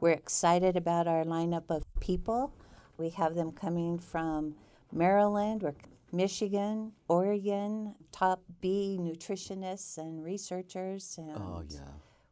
We're 0.00 0.10
excited 0.10 0.76
about 0.76 1.06
our 1.06 1.22
lineup 1.22 1.70
of 1.70 1.84
people. 2.00 2.52
We 2.98 3.10
have 3.10 3.36
them 3.36 3.52
coming 3.52 3.96
from 3.96 4.56
Maryland, 4.90 5.62
we're 5.62 5.76
Michigan, 6.10 6.90
Oregon, 7.06 7.94
top 8.10 8.42
bee 8.60 8.98
nutritionists 9.00 9.96
and 9.96 10.24
researchers. 10.24 11.14
And 11.18 11.30
Oh, 11.36 11.62
yeah. 11.68 11.78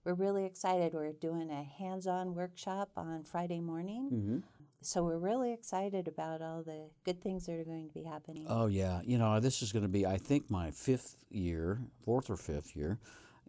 We're 0.05 0.15
really 0.15 0.45
excited. 0.45 0.93
We're 0.93 1.13
doing 1.13 1.53
a 1.53 1.63
hands 1.63 2.09
on 2.09 2.35
workshop 2.35 2.91
on 2.97 3.23
Friday 3.23 3.61
morning. 3.61 4.11
Mm-hmm. 4.13 4.39
So 4.83 5.05
we're 5.05 5.19
really 5.19 5.53
excited 5.53 6.09
about 6.09 6.41
all 6.41 6.63
the 6.63 6.89
good 7.05 7.21
things 7.23 7.45
that 7.47 7.53
are 7.53 7.65
going 7.65 7.89
to 7.89 7.95
be 7.95 8.03
happening. 8.03 8.47
Oh 8.49 8.67
yeah, 8.67 9.01
you 9.05 9.19
know 9.19 9.39
this 9.39 9.61
is 9.61 9.73
going 9.73 9.83
to 9.83 9.89
be 9.89 10.07
I 10.07 10.17
think 10.17 10.51
my 10.51 10.71
fifth 10.71 11.17
year, 11.31 11.81
fourth 12.03 12.31
or 12.31 12.37
fifth 12.37 12.75
year, 12.75 12.99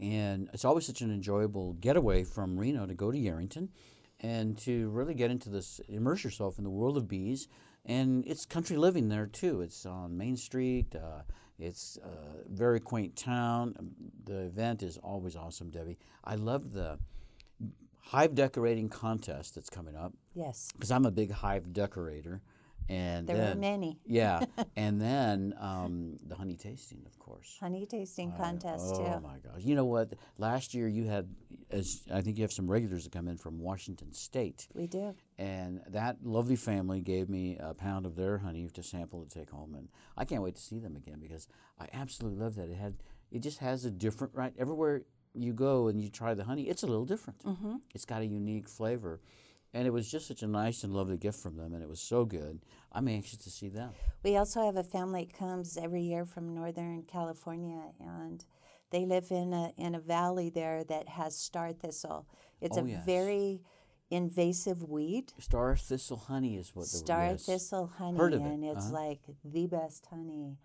and 0.02 0.50
it's 0.54 0.66
always 0.66 0.86
such 0.86 1.02
an 1.02 1.10
enjoyable 1.10 1.74
getaway 1.74 2.26
from 2.26 2.60
Reno 2.60 2.86
to 2.86 2.94
go 2.94 3.12
to 3.12 3.18
Yerington, 3.18 3.70
and 4.20 4.58
to 4.60 4.90
really 4.90 5.14
get 5.14 5.32
into 5.32 5.50
this, 5.50 5.80
immerse 5.88 6.24
yourself 6.26 6.58
in 6.58 6.66
the 6.66 6.70
world 6.70 6.98
of 6.98 7.08
bees, 7.08 7.48
and 7.86 8.26
it's 8.28 8.46
country 8.46 8.76
living 8.76 9.08
there 9.08 9.26
too. 9.26 9.62
It's 9.62 9.86
on 9.86 10.18
Main 10.18 10.36
Street. 10.36 10.94
Uh, 10.94 11.22
it's 11.58 11.98
a 12.04 12.50
very 12.50 12.82
quaint 12.82 13.16
town. 13.16 13.76
The 14.26 14.40
event 14.40 14.84
is 14.84 14.98
always 14.98 15.38
awesome, 15.38 15.70
Debbie. 15.70 15.98
I 16.26 16.36
love 16.36 16.74
the 16.74 17.00
hive 18.02 18.36
decorating 18.36 18.90
contest 18.90 19.56
that's 19.56 19.70
coming 19.70 19.96
up 19.96 20.14
yes, 20.34 20.70
because 20.74 20.92
I'm 20.92 21.06
a 21.06 21.12
big 21.12 21.32
hive 21.32 21.72
decorator, 21.74 22.42
and 22.90 23.28
there 23.28 23.38
then, 23.38 23.58
are 23.58 23.60
many. 23.60 24.00
yeah, 24.06 24.44
and 24.76 25.00
then 25.02 25.54
um, 25.60 26.18
the 26.28 26.36
honey 26.36 26.56
tasting, 26.58 27.04
of 27.06 27.18
course. 27.20 27.58
Honey 27.60 27.86
tasting 27.86 28.34
I- 28.36 28.38
contest 28.38 28.94
oh 28.96 28.98
too. 28.98 29.04
Oh 29.06 29.20
my 29.22 29.38
gosh! 29.38 29.62
You 29.64 29.76
know 29.76 29.86
what? 29.86 30.14
Last 30.38 30.74
year 30.74 30.88
you 30.88 31.06
had, 31.06 31.30
as 31.70 32.02
I 32.14 32.22
think 32.22 32.38
you 32.38 32.44
have 32.44 32.52
some 32.52 32.70
regulars 32.70 33.04
that 33.04 33.14
come 33.14 33.28
in 33.28 33.38
from 33.38 33.60
Washington 33.60 34.12
State, 34.14 34.68
We 34.74 34.88
do. 34.88 35.16
and 35.38 35.82
that 35.90 36.18
lovely 36.24 36.56
family 36.56 37.02
gave 37.02 37.30
me 37.30 37.58
a 37.60 37.74
pound 37.74 38.06
of 38.06 38.16
their 38.16 38.40
honey 38.40 38.68
to 38.74 38.84
sample 38.84 39.24
to 39.24 39.30
take 39.40 39.50
home, 39.50 39.76
and 39.76 39.88
I 40.18 40.26
can't 40.26 40.42
wait 40.44 40.56
to 40.56 40.62
see 40.62 40.80
them 40.80 40.96
again 40.96 41.20
because 41.22 41.48
I 41.80 41.88
absolutely 41.94 42.40
love 42.44 42.56
that. 42.56 42.70
It 42.70 42.78
had, 42.78 42.96
it 43.32 43.40
just 43.40 43.60
has 43.60 43.86
a 43.86 43.92
different 43.92 44.34
right 44.36 44.54
everywhere 44.58 45.04
you 45.34 45.54
go 45.54 45.88
and 45.88 46.02
you 46.02 46.10
try 46.10 46.34
the 46.34 46.44
honey, 46.44 46.64
it's 46.70 46.84
a 46.84 46.88
little 46.88 47.06
different. 47.06 47.44
Mm-hmm. 47.44 47.76
It's 47.94 48.06
got 48.06 48.22
a 48.22 48.26
unique 48.26 48.68
flavor. 48.68 49.22
And 49.74 49.88
it 49.88 49.92
was 49.92 50.12
just 50.12 50.28
such 50.28 50.44
a 50.44 50.48
nice 50.48 50.84
and 50.84 50.94
lovely 50.94 51.16
gift 51.18 51.40
from 51.40 51.56
them, 51.56 51.74
and 51.74 51.82
it 51.82 51.88
was 51.88 52.02
so 52.02 52.26
good. 52.26 52.60
I'm 52.92 53.08
anxious 53.08 53.40
to 53.40 53.50
see 53.50 53.70
them. 53.70 53.92
We 54.22 54.36
also 54.36 54.66
have 54.66 54.76
a 54.76 54.84
family 54.84 55.24
that 55.24 55.38
comes 55.38 55.78
every 55.78 56.02
year 56.02 56.26
from 56.26 56.54
Northern 56.54 57.04
California, 57.04 57.82
and 58.02 58.44
they 58.90 59.06
live 59.06 59.28
in 59.32 59.54
a 59.54 59.72
in 59.78 59.96
a 59.96 60.00
valley 60.02 60.50
there 60.50 60.84
that 60.84 61.08
has 61.08 61.38
star 61.38 61.72
thistle. 61.72 62.28
It's 62.60 62.78
Oh, 62.78 62.84
a 62.84 62.90
yes. 62.90 63.06
very 63.06 63.62
invasive 64.10 64.84
weed. 64.84 65.32
Star 65.40 65.78
thistle 65.78 66.18
honey 66.18 66.58
is 66.58 66.76
what 66.76 66.84
the 66.84 66.98
Star 66.98 67.28
yes. 67.28 67.46
thistle 67.46 67.88
honey, 67.88 68.18
Heard 68.18 68.34
of 68.34 68.42
it, 68.42 68.46
and 68.46 68.66
it's 68.66 68.88
uh-huh. 68.88 68.94
like 68.94 69.22
the 69.46 69.68
best 69.68 70.06
honey. 70.08 70.58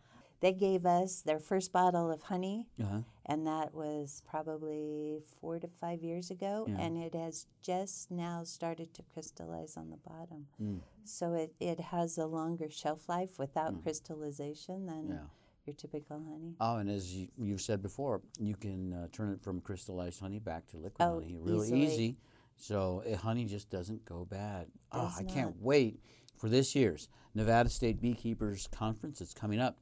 They 0.46 0.52
gave 0.52 0.86
us 0.86 1.22
their 1.22 1.40
first 1.40 1.72
bottle 1.72 2.08
of 2.08 2.22
honey, 2.22 2.68
Uh-huh. 2.80 3.00
and 3.24 3.44
that 3.48 3.74
was 3.74 4.22
probably 4.24 5.18
four 5.40 5.58
to 5.58 5.66
five 5.66 6.04
years 6.04 6.30
ago, 6.30 6.66
Yeah. 6.68 6.78
and 6.82 6.96
it 6.96 7.16
has 7.16 7.48
just 7.62 8.12
now 8.12 8.44
started 8.44 8.94
to 8.94 9.02
crystallize 9.02 9.76
on 9.76 9.90
the 9.90 9.96
bottom. 9.96 10.46
Mm. 10.62 10.82
So 11.02 11.34
it, 11.34 11.52
it 11.58 11.80
has 11.80 12.16
a 12.16 12.26
longer 12.26 12.70
shelf 12.70 13.08
life 13.08 13.40
without 13.40 13.82
crystallization 13.82 14.86
than 14.86 15.08
Yeah. 15.08 15.26
your 15.66 15.74
typical 15.74 16.22
honey. 16.22 16.54
Oh, 16.60 16.76
and 16.76 16.88
as 16.90 17.12
you, 17.12 17.26
you've 17.36 17.60
said 17.60 17.82
before, 17.82 18.22
you 18.38 18.54
can 18.54 18.92
uh, 18.92 19.08
turn 19.10 19.32
it 19.32 19.42
from 19.42 19.60
crystallized 19.60 20.20
honey 20.20 20.38
back 20.38 20.68
to 20.68 20.76
liquid 20.76 21.08
Oh, 21.08 21.14
honey 21.14 21.36
really 21.38 21.66
easily. 21.66 21.82
easy. 21.92 22.16
So 22.54 23.02
uh, 23.04 23.16
honey 23.16 23.46
just 23.46 23.68
doesn't 23.68 24.04
go 24.04 24.24
bad. 24.24 24.68
Oh, 24.92 25.06
Does 25.06 25.18
I 25.18 25.24
can't 25.24 25.60
wait 25.60 25.98
for 26.36 26.48
this 26.48 26.76
year's 26.76 27.08
Nevada 27.34 27.68
State 27.68 28.00
Beekeepers 28.00 28.68
Conference. 28.68 29.20
It's 29.20 29.34
coming 29.34 29.58
up 29.58 29.76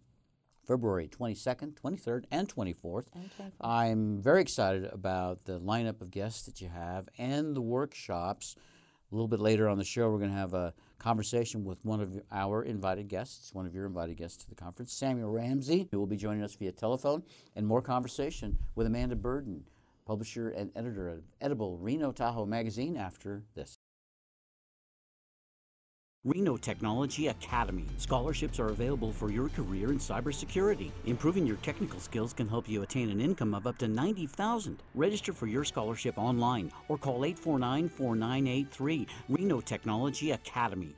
February 0.66 1.08
22nd, 1.08 1.74
23rd, 1.74 2.24
and 2.30 2.48
24th. 2.48 3.06
And 3.14 3.30
24th. 3.38 3.52
I'm 3.60 4.20
very 4.20 4.40
excited 4.40 4.84
about 4.92 5.44
the 5.44 5.60
lineup 5.60 6.00
of 6.00 6.10
guests 6.10 6.46
that 6.46 6.60
you 6.60 6.68
have 6.68 7.08
and 7.18 7.54
the 7.54 7.60
workshops. 7.60 8.56
A 9.12 9.14
little 9.14 9.28
bit 9.28 9.40
later 9.40 9.68
on 9.68 9.78
the 9.78 9.84
show, 9.84 10.10
we're 10.10 10.18
going 10.18 10.30
to 10.30 10.36
have 10.36 10.54
a 10.54 10.74
conversation 10.98 11.64
with 11.64 11.84
one 11.84 12.00
of 12.00 12.20
our 12.32 12.62
invited 12.62 13.08
guests, 13.08 13.52
one 13.52 13.66
of 13.66 13.74
your 13.74 13.86
invited 13.86 14.16
guests 14.16 14.42
to 14.42 14.48
the 14.48 14.56
conference, 14.56 14.92
Samuel 14.92 15.30
Ramsey, 15.30 15.86
who 15.90 15.98
will 15.98 16.06
be 16.06 16.16
joining 16.16 16.42
us 16.42 16.54
via 16.54 16.72
telephone, 16.72 17.22
and 17.54 17.66
more 17.66 17.82
conversation 17.82 18.58
with 18.74 18.86
Amanda 18.86 19.14
Burden, 19.14 19.62
publisher 20.06 20.50
and 20.50 20.70
editor 20.74 21.08
of 21.08 21.22
Edible 21.40 21.76
Reno 21.78 22.10
Tahoe 22.10 22.46
magazine, 22.46 22.96
after 22.96 23.44
this. 23.54 23.78
Reno 26.26 26.56
Technology 26.56 27.28
Academy. 27.28 27.84
Scholarships 27.98 28.58
are 28.58 28.68
available 28.68 29.12
for 29.12 29.30
your 29.30 29.50
career 29.50 29.92
in 29.92 29.98
cybersecurity. 29.98 30.90
Improving 31.04 31.46
your 31.46 31.58
technical 31.58 32.00
skills 32.00 32.32
can 32.32 32.48
help 32.48 32.66
you 32.66 32.80
attain 32.80 33.10
an 33.10 33.20
income 33.20 33.54
of 33.54 33.66
up 33.66 33.76
to 33.76 33.88
90000 33.88 34.82
Register 34.94 35.34
for 35.34 35.46
your 35.46 35.64
scholarship 35.64 36.16
online 36.16 36.72
or 36.88 36.96
call 36.96 37.26
849 37.26 37.90
4983. 37.90 39.06
Reno 39.28 39.60
Technology 39.60 40.30
Academy. 40.30 40.96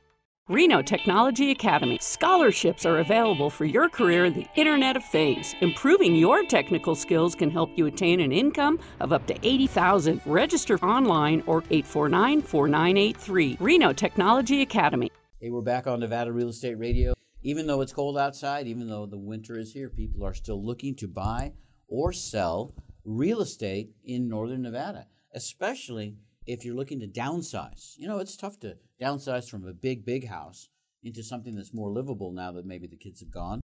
Reno 0.49 0.81
Technology 0.81 1.51
Academy. 1.51 1.99
Scholarships 2.01 2.87
are 2.87 3.01
available 3.01 3.51
for 3.51 3.65
your 3.65 3.89
career 3.89 4.27
in 4.27 4.33
the 4.33 4.47
Internet 4.55 4.97
of 4.97 5.05
Things. 5.05 5.57
Improving 5.61 6.15
your 6.15 6.45
technical 6.45 6.95
skills 6.95 7.35
can 7.35 7.51
help 7.51 7.71
you 7.75 7.87
attain 7.87 8.21
an 8.21 8.31
income 8.31 8.79
of 9.01 9.13
up 9.13 9.27
to 9.27 9.37
80000 9.43 10.21
Register 10.25 10.79
online 10.85 11.43
or 11.49 11.65
849 11.71 12.43
4983. 12.43 13.57
Reno 13.59 13.93
Technology 13.93 14.63
Academy. 14.63 15.11
Hey, 15.41 15.51
we're 15.51 15.63
back 15.63 15.89
on 15.89 15.99
Nevada 15.99 16.31
Real 16.31 16.51
Estate 16.51 16.79
Radio. 16.79 17.15
Even 17.43 17.67
though 17.67 17.81
it's 17.81 17.93
cold 17.93 18.17
outside, 18.17 18.69
even 18.69 18.89
though 18.89 19.07
the 19.07 19.19
winter 19.19 19.59
is 19.59 19.73
here, 19.73 19.91
people 19.91 20.25
are 20.25 20.35
still 20.35 20.65
looking 20.65 20.95
to 20.95 21.09
buy 21.09 21.55
or 21.89 22.13
sell 22.13 22.73
real 23.05 23.41
estate 23.41 23.91
in 24.05 24.29
northern 24.29 24.63
Nevada, 24.63 25.09
especially 25.35 26.15
if 26.47 26.65
you're 26.65 26.75
looking 26.75 27.01
to 27.01 27.09
downsize. 27.09 27.95
You 27.97 28.09
know, 28.09 28.19
it's 28.19 28.37
tough 28.37 28.59
to 28.61 28.77
downsize 29.01 29.49
from 29.49 29.67
a 29.67 29.73
big, 29.73 30.05
big 30.05 30.29
house 30.29 30.69
into 31.03 31.23
something 31.23 31.55
that's 31.55 31.75
more 31.75 31.91
livable 31.91 32.33
now 32.33 32.53
that 32.53 32.67
maybe 32.67 32.87
the 32.87 32.97
kids 32.97 33.21
have 33.21 33.31
gone. 33.31 33.61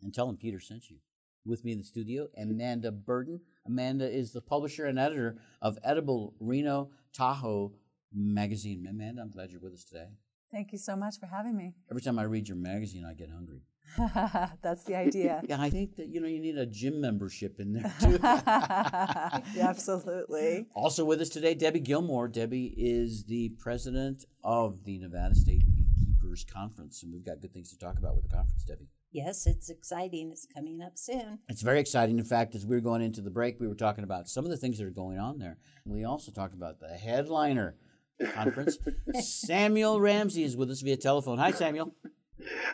and 0.02 0.14
tell 0.14 0.30
him 0.30 0.38
Peter 0.38 0.60
sent 0.60 0.90
you. 0.90 0.98
With 1.48 1.64
me 1.64 1.72
in 1.72 1.78
the 1.78 1.86
studio, 1.86 2.28
Amanda 2.38 2.92
Burden, 2.92 3.40
Amanda 3.66 4.06
is 4.10 4.34
the 4.34 4.42
publisher 4.42 4.86
and 4.86 5.00
editor 5.00 5.38
of 5.62 5.78
Edible 5.82 6.34
Reno 6.42 6.90
Tahoe 7.14 7.72
magazine. 8.14 8.86
Amanda, 8.90 9.22
I'm 9.22 9.32
glad 9.32 9.52
you're 9.52 9.62
with 9.62 9.74
us 9.74 9.86
today. 9.86 10.08
Thank 10.52 10.74
you 10.74 10.78
so 10.78 10.98
much 10.98 11.18
for 11.20 11.28
having 11.28 11.56
me. 11.56 11.74
Every 11.90 12.02
time 12.02 12.20
I 12.20 12.24
read 12.24 12.50
your 12.50 12.58
magazine, 12.58 13.06
I 13.06 13.14
get 13.14 13.30
hungry. 13.30 13.62
That's 14.62 14.84
the 14.84 14.96
idea. 14.96 15.42
Yeah, 15.48 15.62
I 15.62 15.70
think 15.70 15.96
that 15.96 16.08
you 16.10 16.20
know 16.20 16.28
you 16.28 16.42
need 16.42 16.58
a 16.58 16.66
gym 16.66 17.00
membership 17.00 17.62
in 17.62 17.72
there 17.72 17.94
too. 18.02 18.20
Absolutely. 19.62 20.66
also 20.76 21.06
with 21.06 21.22
us 21.22 21.30
today, 21.30 21.54
Debbie 21.54 21.80
Gilmore. 21.80 22.28
Debbie 22.28 22.74
is 22.76 23.24
the 23.24 23.50
president 23.58 24.26
of 24.44 24.84
the 24.84 24.98
Nevada 25.00 25.36
State 25.36 25.64
Beekeepers 25.74 26.44
Conference, 26.44 27.04
and 27.04 27.14
we've 27.14 27.24
got 27.26 27.40
good 27.40 27.54
things 27.54 27.70
to 27.70 27.80
talk 27.80 27.98
about 27.98 28.16
with 28.16 28.24
the 28.30 28.36
conference, 28.36 28.66
Debbie. 28.66 28.90
Yes, 29.18 29.48
it's 29.48 29.72
exciting. 29.72 30.30
It's 30.32 30.46
coming 30.46 30.84
up 30.84 30.96
soon. 30.96 31.40
It's 31.50 31.64
very 31.64 31.80
exciting. 31.80 32.20
In 32.20 32.24
fact, 32.24 32.54
as 32.54 32.68
we 32.68 32.76
were 32.76 32.82
going 32.82 33.02
into 33.02 33.20
the 33.20 33.32
break, 33.32 33.60
we 33.60 33.68
were 33.68 33.74
talking 33.74 34.04
about 34.04 34.30
some 34.30 34.46
of 34.46 34.52
the 34.52 34.58
things 34.58 34.78
that 34.78 34.86
are 34.86 34.92
going 34.92 35.18
on 35.18 35.40
there. 35.40 35.58
We 35.86 36.04
also 36.04 36.32
talked 36.32 36.54
about 36.54 36.80
the 36.80 36.90
headliner 36.90 37.78
conference. 38.36 38.78
Samuel 39.20 40.00
Ramsey 40.00 40.44
is 40.44 40.56
with 40.56 40.70
us 40.70 40.82
via 40.82 40.98
telephone. 40.98 41.40
Hi, 41.40 41.50
Samuel. 41.50 41.96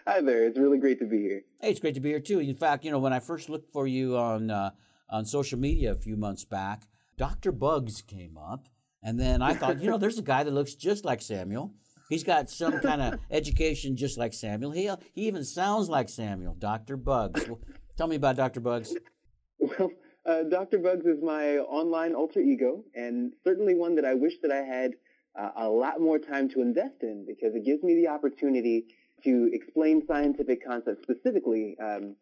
Hi 0.05 0.19
there. 0.19 0.45
It's 0.45 0.59
really 0.59 0.79
great 0.79 0.99
to 0.99 1.05
be 1.05 1.21
here. 1.21 1.43
Hey, 1.61 1.69
it's 1.69 1.79
great 1.79 1.93
to 1.93 2.01
be 2.01 2.09
here 2.09 2.19
too. 2.19 2.39
In 2.39 2.55
fact, 2.55 2.83
you 2.83 2.91
know, 2.91 2.99
when 2.99 3.13
I 3.13 3.21
first 3.21 3.47
looked 3.47 3.71
for 3.71 3.87
you 3.87 4.17
on 4.17 4.51
uh, 4.51 4.71
on 5.09 5.23
social 5.23 5.57
media 5.57 5.93
a 5.93 5.95
few 5.95 6.17
months 6.17 6.43
back, 6.43 6.89
Dr. 7.17 7.53
Bugs 7.53 8.01
came 8.01 8.37
up, 8.37 8.67
and 9.01 9.17
then 9.17 9.41
I 9.41 9.53
thought, 9.53 9.81
you 9.81 9.89
know, 9.89 9.97
there's 9.97 10.19
a 10.19 10.23
guy 10.23 10.43
that 10.43 10.51
looks 10.51 10.75
just 10.75 11.05
like 11.05 11.21
Samuel. 11.21 11.71
He's 12.13 12.23
got 12.23 12.47
some 12.47 12.79
kind 12.79 13.01
of 13.01 13.19
education 13.31 13.95
just 13.95 14.19
like 14.19 14.33
Samuel. 14.33 14.69
He 14.69 14.87
he 15.15 15.25
even 15.27 15.43
sounds 15.43 15.89
like 15.89 16.09
Samuel, 16.09 16.53
Dr. 16.53 16.95
Bugs. 16.95 17.47
Well, 17.47 17.59
tell 17.97 18.05
me 18.05 18.17
about 18.17 18.35
Dr. 18.35 18.59
Bugs. 18.59 18.95
Well, 19.57 19.89
uh, 20.23 20.43
Dr. 20.43 20.77
Bugs 20.77 21.05
is 21.05 21.23
my 21.23 21.57
online 21.57 22.13
alter 22.13 22.39
ego, 22.39 22.83
and 22.93 23.33
certainly 23.43 23.73
one 23.73 23.95
that 23.95 24.05
I 24.05 24.13
wish 24.13 24.33
that 24.43 24.51
I 24.51 24.61
had 24.61 24.91
uh, 25.39 25.51
a 25.57 25.67
lot 25.67 26.01
more 26.01 26.19
time 26.19 26.49
to 26.49 26.61
invest 26.61 27.01
in 27.01 27.25
because 27.27 27.55
it 27.55 27.65
gives 27.65 27.81
me 27.81 27.95
the 27.95 28.09
opportunity 28.09 28.85
to 29.23 29.49
explain 29.51 30.05
scientific 30.05 30.63
concepts, 30.63 31.01
specifically 31.01 31.75
um, 31.81 32.15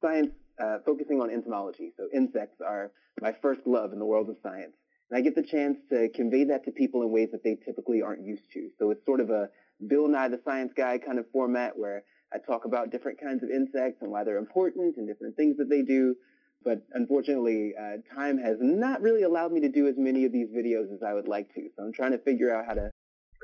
science 0.00 0.30
uh, 0.62 0.78
focusing 0.86 1.20
on 1.20 1.30
entomology. 1.30 1.92
So 1.96 2.06
insects 2.14 2.60
are 2.60 2.92
my 3.20 3.32
first 3.42 3.62
love 3.66 3.92
in 3.92 3.98
the 3.98 4.06
world 4.06 4.28
of 4.30 4.36
science. 4.44 4.76
And 5.10 5.18
I 5.18 5.20
get 5.20 5.34
the 5.34 5.42
chance 5.42 5.78
to 5.90 6.08
convey 6.14 6.44
that 6.44 6.64
to 6.64 6.70
people 6.70 7.02
in 7.02 7.10
ways 7.10 7.28
that 7.32 7.44
they 7.44 7.56
typically 7.64 8.02
aren't 8.02 8.24
used 8.24 8.50
to. 8.52 8.70
So 8.78 8.90
it's 8.90 9.04
sort 9.04 9.20
of 9.20 9.30
a 9.30 9.48
Bill 9.86 10.08
Nye 10.08 10.28
the 10.28 10.40
Science 10.44 10.72
Guy 10.76 10.98
kind 10.98 11.18
of 11.18 11.26
format 11.30 11.76
where 11.76 12.04
I 12.32 12.38
talk 12.38 12.64
about 12.64 12.90
different 12.90 13.20
kinds 13.20 13.42
of 13.42 13.50
insects 13.50 14.02
and 14.02 14.10
why 14.10 14.24
they're 14.24 14.38
important 14.38 14.96
and 14.96 15.06
different 15.06 15.36
things 15.36 15.56
that 15.58 15.68
they 15.68 15.82
do. 15.82 16.16
But 16.64 16.82
unfortunately, 16.92 17.74
uh, 17.78 17.98
time 18.14 18.38
has 18.38 18.56
not 18.60 19.02
really 19.02 19.22
allowed 19.22 19.52
me 19.52 19.60
to 19.60 19.68
do 19.68 19.86
as 19.86 19.96
many 19.98 20.24
of 20.24 20.32
these 20.32 20.48
videos 20.48 20.92
as 20.92 21.02
I 21.06 21.12
would 21.12 21.28
like 21.28 21.52
to. 21.54 21.68
So 21.76 21.84
I'm 21.84 21.92
trying 21.92 22.12
to 22.12 22.18
figure 22.18 22.54
out 22.54 22.64
how 22.66 22.72
to 22.74 22.90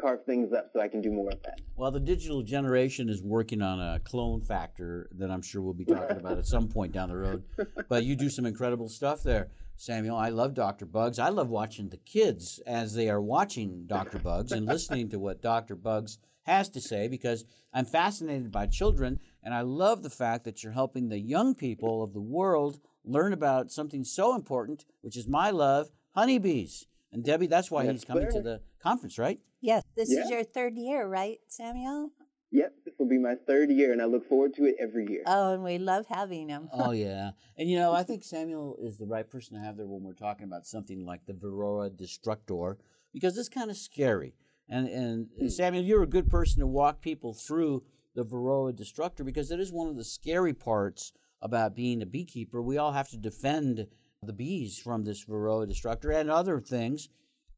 carve 0.00 0.24
things 0.24 0.52
up 0.52 0.70
so 0.72 0.80
I 0.80 0.88
can 0.88 1.02
do 1.02 1.10
more 1.10 1.30
of 1.30 1.42
that. 1.42 1.60
Well, 1.76 1.90
the 1.90 2.00
digital 2.00 2.42
generation 2.42 3.08
is 3.08 3.22
working 3.22 3.60
on 3.60 3.78
a 3.78 4.00
clone 4.00 4.40
factor 4.40 5.10
that 5.18 5.30
I'm 5.30 5.42
sure 5.42 5.60
we'll 5.60 5.74
be 5.74 5.84
talking 5.84 6.16
about 6.16 6.38
at 6.38 6.46
some 6.46 6.68
point 6.68 6.92
down 6.92 7.10
the 7.10 7.16
road. 7.16 7.44
But 7.88 8.04
you 8.04 8.16
do 8.16 8.30
some 8.30 8.46
incredible 8.46 8.88
stuff 8.88 9.22
there, 9.22 9.48
Samuel. 9.80 10.16
I 10.16 10.28
love 10.28 10.52
Dr. 10.52 10.84
Bugs. 10.84 11.18
I 11.18 11.30
love 11.30 11.48
watching 11.48 11.88
the 11.88 11.96
kids 11.96 12.60
as 12.66 12.92
they 12.94 13.08
are 13.08 13.20
watching 13.22 13.86
Dr. 13.86 14.18
Bugs 14.18 14.52
and 14.52 14.66
listening 14.66 15.08
to 15.08 15.18
what 15.18 15.40
Dr. 15.40 15.74
Bugs 15.74 16.18
has 16.42 16.68
to 16.70 16.82
say 16.82 17.08
because 17.08 17.46
I'm 17.72 17.86
fascinated 17.86 18.52
by 18.52 18.66
children 18.66 19.18
and 19.42 19.54
I 19.54 19.62
love 19.62 20.02
the 20.02 20.10
fact 20.10 20.44
that 20.44 20.62
you're 20.62 20.74
helping 20.74 21.08
the 21.08 21.18
young 21.18 21.54
people 21.54 22.02
of 22.02 22.12
the 22.12 22.20
world 22.20 22.78
learn 23.06 23.32
about 23.32 23.72
something 23.72 24.04
so 24.04 24.34
important, 24.34 24.84
which 25.00 25.16
is 25.16 25.26
my 25.26 25.48
love, 25.48 25.88
honeybees. 26.14 26.86
And 27.10 27.24
Debbie, 27.24 27.46
that's 27.46 27.70
why 27.70 27.84
Yes, 27.84 27.92
he's 27.92 28.04
coming 28.04 28.30
to 28.32 28.42
the 28.42 28.60
conference, 28.82 29.18
right? 29.18 29.40
Yes, 29.62 29.82
this 29.96 30.12
Yeah. 30.12 30.24
is 30.24 30.30
your 30.30 30.44
third 30.44 30.76
year, 30.76 31.06
right, 31.08 31.38
Samuel? 31.48 32.10
Yep, 32.52 32.74
this 32.84 32.94
will 32.98 33.08
be 33.08 33.18
my 33.18 33.36
third 33.46 33.70
year, 33.70 33.92
and 33.92 34.02
I 34.02 34.06
look 34.06 34.28
forward 34.28 34.54
to 34.54 34.64
it 34.64 34.74
every 34.80 35.06
year. 35.08 35.22
Oh, 35.26 35.52
and 35.54 35.62
we 35.62 35.78
love 35.78 36.06
having 36.08 36.48
him. 36.48 36.68
oh 36.72 36.90
yeah, 36.90 37.30
and 37.56 37.70
you 37.70 37.78
know 37.78 37.92
I 37.92 38.02
think 38.02 38.24
Samuel 38.24 38.76
is 38.82 38.98
the 38.98 39.06
right 39.06 39.28
person 39.28 39.56
to 39.56 39.62
have 39.62 39.76
there 39.76 39.86
when 39.86 40.02
we're 40.02 40.14
talking 40.14 40.44
about 40.44 40.66
something 40.66 41.04
like 41.04 41.26
the 41.26 41.32
Varroa 41.32 41.96
destructor 41.96 42.78
because 43.12 43.38
it's 43.38 43.48
kind 43.48 43.70
of 43.70 43.76
scary. 43.76 44.34
And 44.68 44.88
and 44.88 45.28
hmm. 45.38 45.48
Samuel, 45.48 45.84
you're 45.84 46.02
a 46.02 46.08
good 46.08 46.28
person 46.28 46.60
to 46.60 46.66
walk 46.66 47.00
people 47.00 47.34
through 47.34 47.84
the 48.14 48.24
Varroa 48.24 48.74
destructor 48.74 49.22
because 49.22 49.52
it 49.52 49.60
is 49.60 49.72
one 49.72 49.88
of 49.88 49.96
the 49.96 50.04
scary 50.04 50.52
parts 50.52 51.12
about 51.40 51.76
being 51.76 52.02
a 52.02 52.06
beekeeper. 52.06 52.60
We 52.60 52.78
all 52.78 52.92
have 52.92 53.08
to 53.10 53.16
defend 53.16 53.86
the 54.22 54.32
bees 54.32 54.78
from 54.78 55.04
this 55.04 55.24
Varroa 55.24 55.68
destructor 55.68 56.10
and 56.10 56.30
other 56.30 56.60
things, 56.60 57.08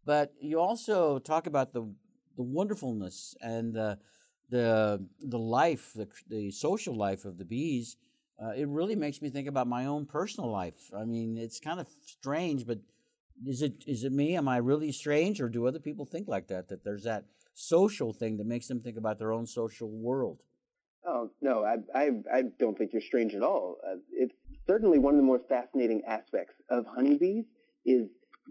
but 0.05 0.33
you 0.41 0.61
also 0.61 1.19
talk 1.19 1.47
about 1.47 1.73
the 1.73 1.91
the 2.37 2.43
wonderfulness 2.43 3.35
and 3.41 3.75
the 3.75 3.99
the 4.53 5.03
the 5.21 5.39
life, 5.39 5.93
the 5.95 6.07
the 6.29 6.51
social 6.51 6.95
life 6.95 7.25
of 7.25 7.39
the 7.39 7.45
bees. 7.45 7.97
Uh, 8.43 8.51
it 8.51 8.69
really 8.69 8.97
makes 8.97 9.23
me 9.23 9.31
think 9.31 9.49
about 9.49 9.67
my 9.67 9.87
own 9.87 10.05
personal 10.05 10.51
life. 10.51 10.91
I 10.97 11.05
mean, 11.05 11.39
it's 11.39 11.59
kind 11.59 11.81
of 11.81 11.89
strange, 12.05 12.67
but 12.67 12.79
is 13.47 13.63
it 13.63 13.83
is 13.87 14.05
it 14.05 14.13
me? 14.13 14.37
Am 14.37 14.49
I 14.49 14.59
really 14.59 14.93
strange, 14.93 15.41
or 15.41 15.49
do 15.49 15.67
other 15.67 15.79
people 15.79 16.05
think 16.05 16.29
like 16.29 16.49
that? 16.49 16.69
That 16.69 16.85
there's 16.85 17.05
that 17.05 17.25
social 17.55 18.13
thing 18.13 18.37
that 18.37 18.47
makes 18.47 18.69
them 18.69 18.81
think 18.81 18.99
about 18.99 19.19
their 19.19 19.33
own 19.33 19.47
social 19.47 19.89
world. 19.89 20.43
Oh 21.07 21.31
no, 21.41 21.65
I 21.65 21.77
I 21.99 22.11
I 22.33 22.43
don't 22.59 22.77
think 22.77 22.93
you're 22.93 23.03
strange 23.03 23.35
at 23.35 23.43
all. 23.43 23.79
Uh, 23.87 23.97
it's 24.13 24.35
certainly 24.67 24.99
one 24.99 25.15
of 25.15 25.19
the 25.19 25.27
more 25.27 25.41
fascinating 25.49 26.03
aspects 26.07 26.55
of 26.69 26.85
honeybees 26.95 27.47
is 27.87 28.07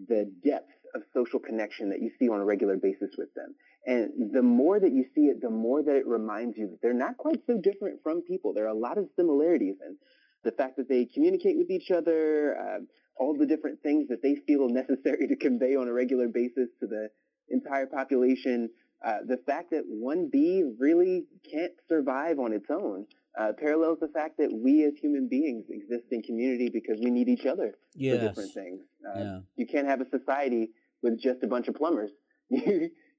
the 0.07 0.31
depth 0.43 0.71
of 0.95 1.03
social 1.13 1.39
connection 1.39 1.89
that 1.89 2.01
you 2.01 2.09
see 2.17 2.27
on 2.27 2.39
a 2.41 2.45
regular 2.45 2.75
basis 2.75 3.11
with 3.17 3.33
them. 3.35 3.53
And 3.85 4.31
the 4.31 4.43
more 4.43 4.79
that 4.79 4.91
you 4.91 5.05
see 5.15 5.21
it, 5.21 5.41
the 5.41 5.49
more 5.49 5.81
that 5.81 5.95
it 5.95 6.05
reminds 6.05 6.57
you 6.57 6.67
that 6.67 6.81
they're 6.81 6.93
not 6.93 7.17
quite 7.17 7.41
so 7.47 7.57
different 7.57 8.01
from 8.03 8.21
people. 8.21 8.53
There 8.53 8.65
are 8.65 8.69
a 8.69 8.73
lot 8.77 8.97
of 8.97 9.07
similarities, 9.15 9.75
in 9.85 9.97
the 10.43 10.51
fact 10.51 10.77
that 10.77 10.87
they 10.87 11.05
communicate 11.05 11.57
with 11.57 11.69
each 11.71 11.89
other, 11.91 12.57
uh, 12.57 12.79
all 13.15 13.35
the 13.37 13.45
different 13.45 13.81
things 13.81 14.07
that 14.09 14.21
they 14.21 14.35
feel 14.47 14.69
necessary 14.69 15.27
to 15.27 15.35
convey 15.35 15.75
on 15.75 15.87
a 15.87 15.93
regular 15.93 16.27
basis 16.27 16.69
to 16.79 16.87
the 16.87 17.09
entire 17.49 17.87
population. 17.87 18.69
Uh, 19.03 19.17
the 19.27 19.37
fact 19.47 19.71
that 19.71 19.81
one 19.87 20.29
bee 20.31 20.63
really 20.79 21.25
can't 21.51 21.73
survive 21.89 22.37
on 22.37 22.53
its 22.53 22.67
own 22.69 23.05
uh, 23.39 23.51
parallels 23.57 23.97
the 23.99 24.07
fact 24.09 24.37
that 24.37 24.51
we 24.53 24.83
as 24.83 24.93
human 25.01 25.27
beings 25.27 25.65
exist 25.69 26.03
in 26.11 26.21
community 26.21 26.69
because 26.71 26.99
we 27.03 27.09
need 27.09 27.27
each 27.27 27.45
other 27.47 27.73
Yes. 27.95 28.19
for 28.19 28.27
different 28.27 28.53
things. 28.53 28.81
Uh, 29.03 29.19
Yeah. 29.19 29.39
You 29.55 29.65
can't 29.65 29.87
have 29.87 30.01
a 30.01 30.09
society 30.09 30.69
with 31.01 31.19
just 31.19 31.41
a 31.41 31.47
bunch 31.47 31.67
of 31.67 31.73
plumbers. 31.75 32.11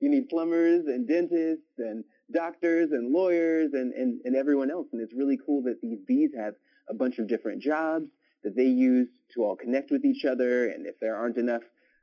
you 0.03 0.11
need 0.11 0.29
plumbers 0.29 0.85
and 0.87 1.07
dentists 1.09 1.79
and 1.79 2.05
doctors 2.33 2.91
and 2.91 3.13
lawyers 3.13 3.71
and, 3.73 3.93
and, 3.95 4.21
and 4.25 4.35
everyone 4.37 4.71
else. 4.71 4.89
And 4.93 5.01
it's 5.01 5.15
really 5.15 5.39
cool 5.47 5.63
that 5.63 5.81
these 5.81 5.99
bees 6.07 6.31
have 6.37 6.55
a 6.91 6.95
bunch 6.95 7.19
of 7.19 7.29
different 7.29 7.63
jobs 7.63 8.07
that 8.43 8.57
they 8.57 8.65
use 8.65 9.09
to 9.35 9.45
all 9.45 9.55
connect 9.57 9.91
with 9.93 10.05
each 10.05 10.25
other. 10.25 10.67
And 10.69 10.87
if 10.87 10.99
there 11.01 11.15
aren't 11.17 11.37
enough 11.39 11.63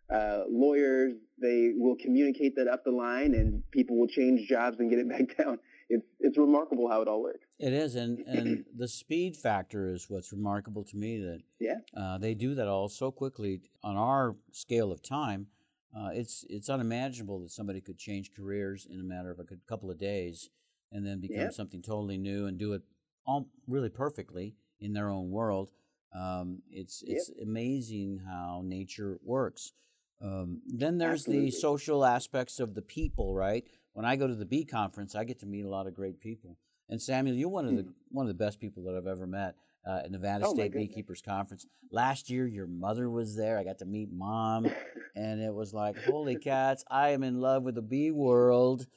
uh, 0.10 0.44
lawyers, 0.50 1.14
they 1.42 1.74
will 1.76 1.98
communicate 2.02 2.56
that 2.56 2.68
up 2.68 2.84
the 2.86 2.92
line 2.92 3.34
and 3.36 3.62
people 3.72 3.98
will 4.00 4.08
change 4.08 4.48
jobs 4.48 4.80
and 4.80 4.90
get 4.90 5.00
it 5.00 5.10
back 5.16 5.38
down. 5.38 5.60
It's, 5.90 6.06
it's 6.20 6.38
remarkable 6.38 6.88
how 6.90 7.02
it 7.02 7.08
all 7.08 7.24
works. 7.24 7.48
It 7.60 7.74
is, 7.74 7.96
and 7.96 8.20
and 8.28 8.64
the 8.78 8.88
speed 8.88 9.36
factor 9.36 9.88
is 9.88 10.06
what's 10.08 10.32
remarkable 10.32 10.84
to 10.84 10.96
me 10.96 11.18
that 11.18 11.42
Yeah. 11.60 11.80
uh, 11.98 12.20
they 12.20 12.36
do 12.36 12.54
that 12.56 12.68
all 12.68 12.90
so 12.90 13.10
quickly 13.12 13.62
on 13.84 13.98
our 13.98 14.36
scale 14.52 14.92
of 14.92 15.02
time. 15.02 15.48
Uh, 15.95 16.10
it's 16.13 16.45
it's 16.49 16.69
unimaginable 16.69 17.39
that 17.39 17.52
somebody 17.52 17.82
could 17.82 17.97
change 17.97 18.32
careers 18.36 18.86
in 18.89 18.99
a 18.99 19.04
matter 19.04 19.32
of 19.32 19.39
a 19.39 19.45
couple 19.67 19.89
of 19.89 19.97
days 19.97 20.49
and 20.91 21.06
then 21.06 21.19
become 21.19 21.38
Yeah. 21.45 21.49
something 21.49 21.82
totally 21.82 22.17
new 22.17 22.45
and 22.45 22.58
do 22.58 22.73
it 22.73 22.84
all 23.25 23.47
really 23.67 23.89
perfectly 23.89 24.56
in 24.80 24.93
their 24.93 25.10
own 25.10 25.32
world. 25.32 25.71
Um, 26.13 26.62
it's 26.69 27.04
Yep. 27.06 27.17
it's 27.17 27.30
amazing 27.41 28.19
how 28.19 28.62
nature 28.63 29.19
works. 29.23 29.73
Um, 30.21 30.62
then 30.67 30.97
there's 30.97 31.21
Absolutely. 31.21 31.45
the 31.45 31.52
social 31.52 32.06
aspects 32.06 32.60
of 32.60 32.73
the 32.75 32.82
people, 32.82 33.34
right? 33.34 33.65
When 33.93 34.06
I 34.06 34.15
go 34.15 34.28
to 34.28 34.36
the 34.36 34.45
bee 34.45 34.65
conference, 34.65 35.15
I 35.15 35.23
get 35.23 35.39
to 35.39 35.45
meet 35.45 35.65
a 35.65 35.69
lot 35.69 35.88
of 35.88 35.93
great 35.93 36.19
people. 36.19 36.58
And 36.89 37.02
Samuel, 37.02 37.36
you're 37.36 37.49
one 37.49 37.67
of 37.67 37.75
the 37.75 37.88
one 38.10 38.25
of 38.25 38.28
the 38.28 38.43
best 38.45 38.60
people 38.60 38.84
that 38.84 38.95
I've 38.95 39.08
ever 39.08 39.28
met 39.28 39.56
uh, 39.86 40.02
at 40.06 40.12
Nevada. 40.12 40.46
Oh, 40.46 40.54
State. 40.54 40.74
Beekeepers 40.74 41.22
Conference. 41.22 41.65
Last 41.92 42.30
year, 42.30 42.46
your 42.48 42.68
mother 42.68 43.10
was 43.10 43.36
there. 43.36 43.58
I 43.58 43.63
got 43.63 43.80
to 43.80 43.86
meet 43.86 44.12
mom, 44.12 44.70
and 45.15 45.42
it 45.42 45.54
was 45.54 45.74
like, 45.74 45.98
holy 46.04 46.36
cats! 46.44 46.84
I 46.89 47.10
am 47.10 47.24
in 47.24 47.39
love 47.39 47.63
with 47.63 47.76
the 47.76 47.82
bee 47.82 48.12
world. 48.12 48.88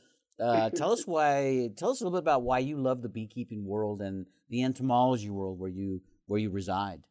Uh, 0.40 0.70
tell 0.70 0.92
us 0.92 1.06
why. 1.06 1.70
Tell 1.76 1.90
us 1.90 2.00
a 2.00 2.04
little 2.04 2.18
bit 2.18 2.24
about 2.24 2.42
why 2.42 2.58
you 2.58 2.76
love 2.76 3.02
the 3.02 3.08
beekeeping 3.08 3.64
world 3.64 4.02
and 4.02 4.26
the 4.50 4.62
entomology 4.62 5.30
world 5.30 5.58
where 5.58 5.70
you 5.70 6.00
where 6.26 6.40
you 6.40 6.50
reside. 6.50 7.02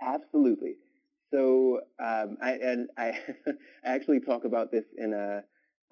Absolutely. 0.00 0.74
So, 1.32 1.80
um, 2.02 2.36
I, 2.42 2.52
and 2.52 2.88
I, 2.98 3.18
I 3.84 3.94
actually 3.94 4.20
talk 4.20 4.44
about 4.44 4.70
this 4.70 4.84
in 4.96 5.14
a, 5.14 5.42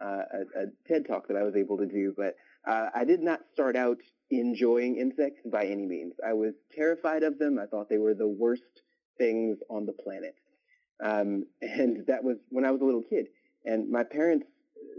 uh, 0.04 0.22
a, 0.32 0.62
a 0.62 0.66
TED 0.86 1.06
talk 1.06 1.28
that 1.28 1.36
I 1.36 1.42
was 1.42 1.56
able 1.56 1.78
to 1.78 1.86
do, 1.86 2.12
but 2.16 2.34
uh, 2.66 2.88
I 2.94 3.04
did 3.04 3.20
not 3.20 3.40
start 3.52 3.76
out 3.76 3.98
enjoying 4.30 4.96
insects 4.96 5.40
by 5.44 5.66
any 5.66 5.86
means. 5.86 6.14
I 6.26 6.34
was 6.34 6.54
terrified 6.72 7.22
of 7.22 7.38
them. 7.38 7.58
I 7.58 7.66
thought 7.66 7.88
they 7.88 7.98
were 7.98 8.14
the 8.14 8.28
worst 8.28 8.62
things 9.18 9.58
on 9.68 9.86
the 9.86 9.92
planet. 9.92 10.34
Um, 11.02 11.46
and 11.62 12.06
that 12.06 12.22
was 12.22 12.36
when 12.50 12.64
I 12.64 12.70
was 12.70 12.80
a 12.80 12.84
little 12.84 13.02
kid. 13.02 13.26
And 13.64 13.90
my 13.90 14.04
parents, 14.04 14.46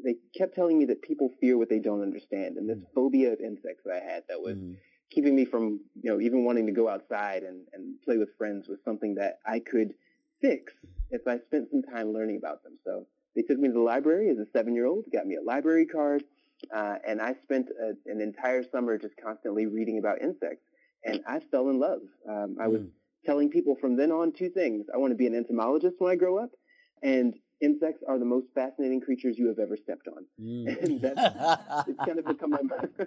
they 0.03 0.15
kept 0.37 0.55
telling 0.55 0.77
me 0.77 0.85
that 0.85 1.01
people 1.01 1.31
fear 1.39 1.57
what 1.57 1.69
they 1.69 1.79
don't 1.79 2.01
understand. 2.01 2.57
And 2.57 2.69
this 2.69 2.77
mm. 2.77 2.85
phobia 2.93 3.33
of 3.33 3.39
insects 3.39 3.83
that 3.85 4.01
I 4.01 4.13
had 4.13 4.23
that 4.29 4.39
was 4.39 4.55
mm. 4.55 4.75
keeping 5.09 5.35
me 5.35 5.45
from, 5.45 5.79
you 6.01 6.11
know, 6.11 6.19
even 6.21 6.43
wanting 6.43 6.65
to 6.67 6.71
go 6.71 6.89
outside 6.89 7.43
and, 7.43 7.65
and 7.73 8.01
play 8.03 8.17
with 8.17 8.29
friends 8.37 8.67
was 8.67 8.79
something 8.83 9.15
that 9.15 9.39
I 9.45 9.59
could 9.59 9.93
fix 10.41 10.73
if 11.11 11.27
I 11.27 11.37
spent 11.39 11.69
some 11.71 11.83
time 11.83 12.13
learning 12.13 12.37
about 12.37 12.63
them. 12.63 12.73
So 12.83 13.05
they 13.35 13.43
took 13.43 13.59
me 13.59 13.69
to 13.69 13.73
the 13.73 13.79
library 13.79 14.29
as 14.29 14.37
a 14.37 14.45
seven-year-old, 14.51 15.05
got 15.11 15.25
me 15.25 15.35
a 15.35 15.41
library 15.41 15.85
card, 15.85 16.23
uh, 16.75 16.95
and 17.07 17.21
I 17.21 17.35
spent 17.43 17.67
a, 17.69 17.93
an 18.09 18.21
entire 18.21 18.63
summer 18.63 18.97
just 18.97 19.15
constantly 19.21 19.65
reading 19.65 19.97
about 19.99 20.21
insects. 20.21 20.63
And 21.03 21.21
I 21.27 21.39
fell 21.51 21.69
in 21.69 21.79
love. 21.79 22.01
Um, 22.29 22.57
I 22.61 22.67
was 22.67 22.81
mm. 22.81 22.89
telling 23.25 23.49
people 23.49 23.75
from 23.81 23.95
then 23.97 24.11
on 24.11 24.31
two 24.31 24.49
things. 24.49 24.85
I 24.93 24.97
want 24.97 25.11
to 25.11 25.17
be 25.17 25.25
an 25.25 25.33
entomologist 25.33 25.95
when 25.97 26.11
I 26.11 26.15
grow 26.15 26.37
up, 26.37 26.51
and 27.01 27.33
insects 27.59 28.03
are 28.07 28.19
the 28.19 28.25
most 28.25 28.47
fascinating 28.53 29.01
creatures 29.01 29.37
you 29.37 29.47
have 29.47 29.57
ever 29.57 29.77
stepped 29.77 30.07
on. 30.07 30.25
Mm. 30.39 30.83
And 30.83 31.01
that's 31.01 31.87
it's 31.87 31.99
kind 32.05 32.19
of 32.19 32.25
become 32.25 32.51
my 32.51 32.59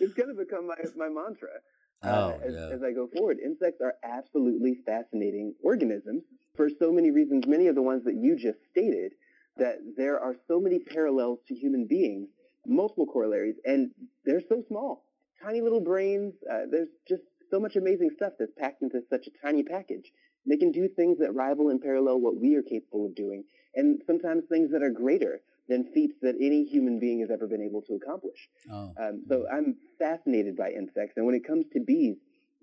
it's 0.00 0.14
going 0.14 0.28
to 0.28 0.34
become 0.34 0.66
my 0.66 0.76
my 0.96 1.08
mantra. 1.08 1.60
Uh, 2.02 2.32
oh, 2.34 2.40
as, 2.44 2.54
yeah. 2.54 2.74
as 2.74 2.82
I 2.82 2.92
go 2.92 3.08
forward, 3.14 3.38
insects 3.44 3.80
are 3.80 3.94
absolutely 4.02 4.78
fascinating 4.84 5.54
organisms 5.62 6.24
for 6.56 6.68
so 6.68 6.90
many 6.90 7.12
reasons, 7.12 7.46
many 7.46 7.68
of 7.68 7.76
the 7.76 7.82
ones 7.82 8.04
that 8.04 8.16
you 8.16 8.36
just 8.36 8.58
stated, 8.70 9.12
that 9.56 9.76
there 9.96 10.18
are 10.18 10.34
so 10.48 10.60
many 10.60 10.80
parallels 10.80 11.38
to 11.46 11.54
human 11.54 11.86
beings, 11.86 12.28
multiple 12.66 13.06
corollaries, 13.06 13.56
and 13.64 13.90
they're 14.24 14.42
so 14.48 14.62
small. 14.68 15.04
Tiny 15.42 15.60
little 15.60 15.80
brains, 15.80 16.34
uh, 16.50 16.62
there's 16.70 16.88
just 17.08 17.22
so 17.50 17.58
much 17.60 17.76
amazing 17.76 18.10
stuff 18.16 18.32
that's 18.38 18.52
packed 18.56 18.82
into 18.82 19.00
such 19.10 19.26
a 19.26 19.46
tiny 19.46 19.62
package. 19.62 20.12
They 20.46 20.56
can 20.56 20.72
do 20.72 20.88
things 20.88 21.18
that 21.18 21.34
rival 21.34 21.68
and 21.68 21.80
parallel 21.80 22.20
what 22.20 22.40
we 22.40 22.56
are 22.56 22.62
capable 22.62 23.06
of 23.06 23.14
doing, 23.14 23.44
and 23.74 24.00
sometimes 24.06 24.44
things 24.48 24.70
that 24.72 24.82
are 24.82 24.90
greater 24.90 25.40
than 25.68 25.92
feats 25.92 26.14
that 26.22 26.34
any 26.40 26.64
human 26.64 26.98
being 26.98 27.20
has 27.20 27.30
ever 27.30 27.46
been 27.46 27.62
able 27.62 27.82
to 27.82 27.94
accomplish. 27.94 28.48
Oh. 28.70 28.92
Um, 29.00 29.24
so 29.28 29.46
I'm 29.52 29.76
fascinated 29.98 30.56
by 30.56 30.70
insects, 30.70 31.14
and 31.16 31.26
when 31.26 31.34
it 31.34 31.46
comes 31.46 31.66
to 31.72 31.80
bees, 31.80 32.16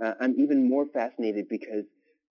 uh, 0.04 0.14
I'm 0.20 0.36
even 0.40 0.70
more 0.70 0.86
fascinated 0.94 1.48
because 1.50 1.86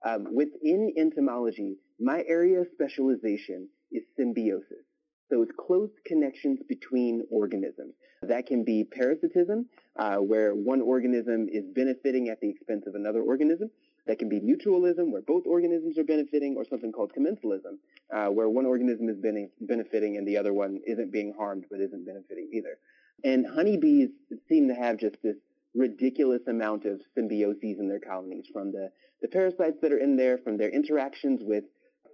um, 0.05 0.35
within 0.35 0.93
entomology, 0.97 1.77
my 1.99 2.23
area 2.29 2.61
of 2.61 2.69
specialization 2.73 3.69
is 3.91 4.03
symbiosis. 4.17 4.85
It's 5.31 5.53
close 5.57 5.91
connections 6.05 6.61
between 6.69 7.25
organisms. 7.31 7.95
That 8.23 8.47
can 8.47 8.65
be 8.65 8.85
parasitism, 8.85 9.67
uh, 9.97 10.17
where 10.17 10.55
one 10.55 10.81
organism 10.81 11.49
is 11.51 11.65
benefiting 11.75 12.29
at 12.29 12.41
the 12.41 12.51
expense 12.51 12.87
of 12.87 12.95
another 12.95 13.23
organism. 13.23 13.71
That 14.07 14.19
can 14.19 14.29
be 14.29 14.41
mutualism, 14.41 15.11
where 15.11 15.23
both 15.23 15.45
organisms 15.47 15.99
are 15.99 16.05
benefiting, 16.05 16.57
or 16.57 16.65
something 16.65 16.93
called 16.93 17.13
commensalism, 17.17 17.79
uh, 18.13 18.29
where 18.29 18.49
one 18.49 18.67
organism 18.67 19.09
is 19.09 19.19
benefiting 19.61 20.17
and 20.17 20.27
the 20.27 20.37
other 20.37 20.53
one 20.53 20.81
isn't 20.87 21.13
being 21.13 21.35
harmed 21.37 21.67
but 21.71 21.81
isn't 21.81 22.07
benefiting 22.07 22.49
either. 22.53 22.79
And 23.25 23.47
honeybees 23.47 24.09
seem 24.49 24.69
to 24.69 24.75
have 24.75 24.99
just 24.99 25.17
this 25.23 25.37
ridiculous 25.75 26.43
amount 26.49 26.87
of 26.87 27.01
symbioses 27.17 27.79
in 27.79 27.89
their 27.89 28.01
colonies 28.01 28.47
from 28.53 28.73
the, 28.73 28.91
the 29.21 29.29
parasites 29.29 29.77
that 29.83 29.93
are 29.93 29.99
in 29.99 30.17
there, 30.17 30.39
from 30.39 30.57
their 30.57 30.71
interactions 30.71 31.41
with 31.43 31.65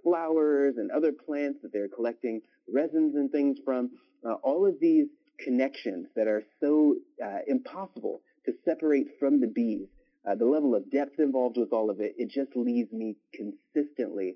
flowers 0.03 0.75
and 0.77 0.91
other 0.91 1.11
plants 1.11 1.59
that 1.63 1.71
they're 1.73 1.87
collecting 1.87 2.41
resins 2.71 3.15
and 3.15 3.31
things 3.31 3.57
from, 3.63 3.91
uh, 4.27 4.33
all 4.43 4.65
of 4.67 4.79
these 4.79 5.07
connections 5.39 6.07
that 6.15 6.27
are 6.27 6.43
so 6.59 6.95
uh, 7.23 7.39
impossible 7.47 8.21
to 8.45 8.53
separate 8.63 9.07
from 9.19 9.39
the 9.39 9.47
bees, 9.47 9.87
uh, 10.27 10.35
the 10.35 10.45
level 10.45 10.75
of 10.75 10.89
depth 10.91 11.19
involved 11.19 11.57
with 11.57 11.73
all 11.73 11.89
of 11.89 11.99
it, 11.99 12.15
it 12.17 12.29
just 12.29 12.55
leaves 12.55 12.91
me 12.91 13.15
consistently 13.33 14.35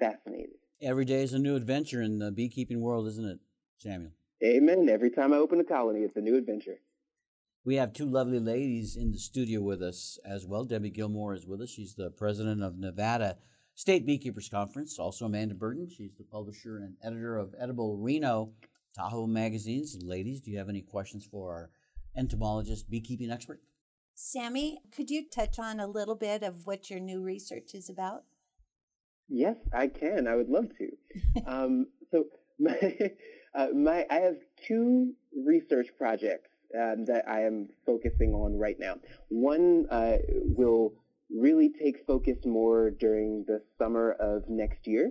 fascinated. 0.00 0.56
Every 0.80 1.04
day 1.04 1.22
is 1.22 1.32
a 1.32 1.38
new 1.38 1.56
adventure 1.56 2.02
in 2.02 2.18
the 2.18 2.30
beekeeping 2.30 2.80
world, 2.80 3.06
isn't 3.08 3.24
it, 3.24 3.38
Samuel? 3.78 4.12
Amen. 4.44 4.88
Every 4.88 5.10
time 5.10 5.32
I 5.32 5.36
open 5.36 5.60
a 5.60 5.64
colony, 5.64 6.00
it's 6.00 6.16
a 6.16 6.20
new 6.20 6.36
adventure. 6.36 6.78
We 7.64 7.74
have 7.76 7.92
two 7.92 8.06
lovely 8.06 8.38
ladies 8.38 8.96
in 8.96 9.10
the 9.10 9.18
studio 9.18 9.60
with 9.60 9.82
us 9.82 10.18
as 10.24 10.46
well. 10.46 10.64
Debbie 10.64 10.90
Gilmore 10.90 11.34
is 11.34 11.46
with 11.46 11.60
us. 11.60 11.70
She's 11.70 11.94
the 11.94 12.10
president 12.10 12.62
of 12.62 12.78
Nevada 12.78 13.38
State 13.78 14.04
Beekeepers 14.04 14.48
Conference. 14.48 14.98
Also, 14.98 15.26
Amanda 15.26 15.54
Burden. 15.54 15.88
She's 15.88 16.16
the 16.18 16.24
publisher 16.24 16.78
and 16.78 16.96
editor 17.00 17.38
of 17.38 17.54
Edible 17.60 17.96
Reno 17.96 18.50
Tahoe 18.92 19.28
magazines. 19.28 19.96
Ladies, 20.02 20.40
do 20.40 20.50
you 20.50 20.58
have 20.58 20.68
any 20.68 20.80
questions 20.80 21.24
for 21.24 21.52
our 21.52 21.70
entomologist, 22.16 22.90
beekeeping 22.90 23.30
expert? 23.30 23.60
Sammy, 24.16 24.80
could 24.90 25.10
you 25.10 25.26
touch 25.32 25.60
on 25.60 25.78
a 25.78 25.86
little 25.86 26.16
bit 26.16 26.42
of 26.42 26.66
what 26.66 26.90
your 26.90 26.98
new 26.98 27.22
research 27.22 27.72
is 27.72 27.88
about? 27.88 28.24
Yes, 29.28 29.54
I 29.72 29.86
can. 29.86 30.26
I 30.26 30.34
would 30.34 30.48
love 30.48 30.70
to. 30.78 31.46
um, 31.46 31.86
so, 32.10 32.24
my, 32.58 33.12
uh, 33.54 33.68
my, 33.72 34.04
I 34.10 34.16
have 34.16 34.38
two 34.66 35.12
research 35.46 35.86
projects 35.96 36.50
um, 36.76 37.04
that 37.04 37.28
I 37.28 37.42
am 37.42 37.68
focusing 37.86 38.34
on 38.34 38.58
right 38.58 38.76
now. 38.80 38.96
One 39.28 39.86
uh, 39.88 40.16
will 40.32 40.94
really 41.30 41.70
take 41.70 42.06
focus 42.06 42.36
more 42.44 42.90
during 42.90 43.44
the 43.46 43.62
summer 43.78 44.12
of 44.12 44.48
next 44.48 44.86
year, 44.86 45.10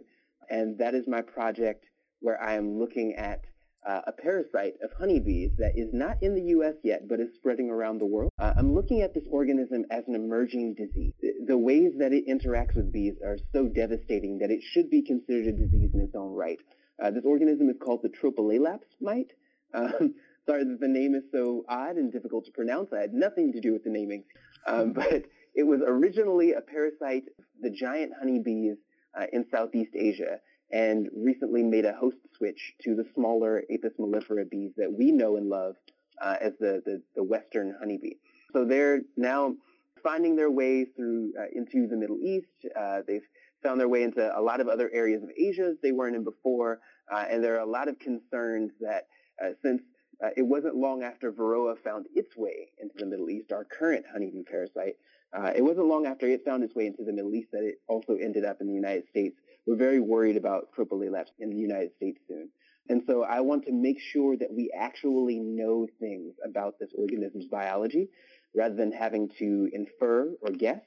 and 0.50 0.78
that 0.80 0.96
is 0.96 1.08
my 1.08 1.22
project 1.22 1.86
where 2.20 2.42
I 2.42 2.56
am 2.56 2.80
looking 2.80 3.16
at 3.16 3.42
uh, 3.88 4.02
a 4.08 4.12
parasite 4.12 4.74
of 4.84 4.90
honeybees 5.00 5.52
that 5.58 5.72
is 5.76 5.90
not 5.94 6.18
in 6.22 6.36
the 6.36 6.42
U.S. 6.42 6.76
yet, 6.84 7.08
but 7.08 7.20
is 7.20 7.30
spreading 7.36 7.70
around 7.70 8.00
the 8.00 8.06
world. 8.06 8.32
Uh, 8.38 8.54
I'm 8.58 8.74
looking 8.74 9.02
at 9.02 9.14
this 9.14 9.24
organism 9.32 9.86
as 9.92 10.04
an 10.08 10.16
emerging 10.16 10.76
disease. 10.76 11.14
The 11.46 11.58
ways 11.58 11.94
that 12.00 12.12
it 12.12 12.28
interacts 12.28 12.76
with 12.76 12.92
bees 12.92 13.16
are 13.24 13.38
so 13.54 13.68
devastating 13.68 14.40
that 14.40 14.52
it 14.52 14.62
should 14.62 14.90
be 14.90 15.04
considered 15.04 15.48
a 15.48 15.52
disease 15.54 15.92
in 15.94 16.02
its 16.02 16.16
own 16.16 16.34
right. 16.34 16.60
Uh, 17.02 17.12
this 17.12 17.24
organism 17.26 17.70
is 17.70 17.78
called 17.82 18.02
the 18.04 18.10
Tropilaelaps 18.10 18.92
mite. 19.00 19.32
Um, 19.74 20.16
sorry 20.46 20.66
that 20.66 20.80
the 20.82 20.88
name 20.88 21.16
is 21.16 21.24
so 21.32 21.64
odd 21.70 21.96
and 21.96 22.12
difficult 22.12 22.46
to 22.46 22.52
pronounce. 22.52 22.92
I 22.92 23.02
had 23.02 23.14
nothing 23.14 23.54
to 23.54 23.62
do 23.62 23.72
with 23.72 23.84
the 23.84 23.90
naming. 23.90 24.24
Um, 24.66 24.92
but 24.96 25.24
it 25.58 25.66
was 25.66 25.82
originally 25.86 26.54
a 26.54 26.62
parasite, 26.62 27.24
the 27.60 27.72
giant 27.72 28.14
honeybees 28.18 28.78
uh, 29.20 29.26
in 29.34 29.44
Southeast 29.52 29.92
Asia, 29.96 30.40
and 30.72 31.10
recently 31.16 31.64
made 31.64 31.84
a 31.84 31.94
host 31.94 32.18
switch 32.38 32.76
to 32.84 32.94
the 32.96 33.06
smaller 33.16 33.64
Apis 33.74 33.94
mellifera 34.00 34.48
bees 34.48 34.72
that 34.78 34.94
we 34.94 35.12
know 35.12 35.36
and 35.36 35.50
love 35.50 35.76
uh, 36.22 36.36
as 36.40 36.54
the, 36.60 36.84
the, 36.86 37.02
the, 37.16 37.24
Western 37.24 37.76
honeybee. 37.80 38.14
So 38.54 38.66
they're 38.66 39.02
now 39.16 39.56
finding 40.04 40.36
their 40.36 40.52
way 40.52 40.86
through 40.86 41.34
uh, 41.40 41.46
into 41.56 41.88
the 41.88 41.98
Middle 41.98 42.20
East. 42.20 42.46
Uh, 42.80 43.00
they've 43.08 43.28
found 43.64 43.80
their 43.80 43.90
way 43.90 44.04
into 44.04 44.30
a 44.38 44.42
lot 44.42 44.62
of 44.62 44.68
other 44.68 44.92
areas 44.94 45.24
of 45.24 45.30
Asia 45.36 45.74
they 45.82 45.92
weren't 45.92 46.16
in 46.16 46.24
before, 46.24 46.82
uh, 47.12 47.26
and 47.30 47.44
there 47.44 47.56
are 47.56 47.66
a 47.66 47.70
lot 47.70 47.88
of 47.88 47.98
concerns 47.98 48.72
that 48.80 49.08
uh, 49.44 49.50
since 49.64 49.82
uh, 50.24 50.30
it 50.36 50.44
wasn't 50.44 50.76
long 50.76 51.02
after 51.02 51.32
Varroa 51.32 51.76
found 51.84 52.06
its 52.14 52.36
way 52.36 52.70
into 52.80 52.94
the 52.98 53.06
Middle 53.08 53.30
East, 53.32 53.52
our 53.52 53.64
current 53.64 54.06
honeybee 54.12 54.44
parasite. 54.44 54.96
Uh, 55.34 55.52
it 55.56 55.62
wasn't 55.62 55.86
long 55.86 56.06
after 56.06 56.28
it 56.28 56.46
found 56.46 56.64
its 56.64 56.76
way 56.76 56.88
into 56.88 57.04
the 57.04 57.12
Middle 57.12 57.34
East 57.36 57.50
that 57.52 57.64
it 57.64 57.76
also 57.88 58.16
ended 58.16 58.46
up 58.46 58.58
in 58.62 58.68
the 58.68 58.74
United 58.74 59.08
States. 59.10 59.36
We're 59.66 59.76
very 59.76 60.00
worried 60.00 60.38
about 60.38 60.70
Tropilaelaps 60.78 61.32
in 61.40 61.50
the 61.50 61.58
United 61.58 61.92
States 61.96 62.20
soon. 62.28 62.50
And 62.90 63.04
so 63.06 63.24
I 63.24 63.42
want 63.42 63.66
to 63.66 63.74
make 63.74 64.00
sure 64.00 64.38
that 64.38 64.52
we 64.52 64.72
actually 64.78 65.40
know 65.40 65.88
things 66.00 66.36
about 66.46 66.76
this 66.80 66.90
organism's 66.98 67.48
biology 67.48 68.08
rather 68.56 68.76
than 68.76 68.92
having 68.94 69.30
to 69.40 69.70
infer 69.74 70.34
or 70.42 70.52
guess. 70.52 70.82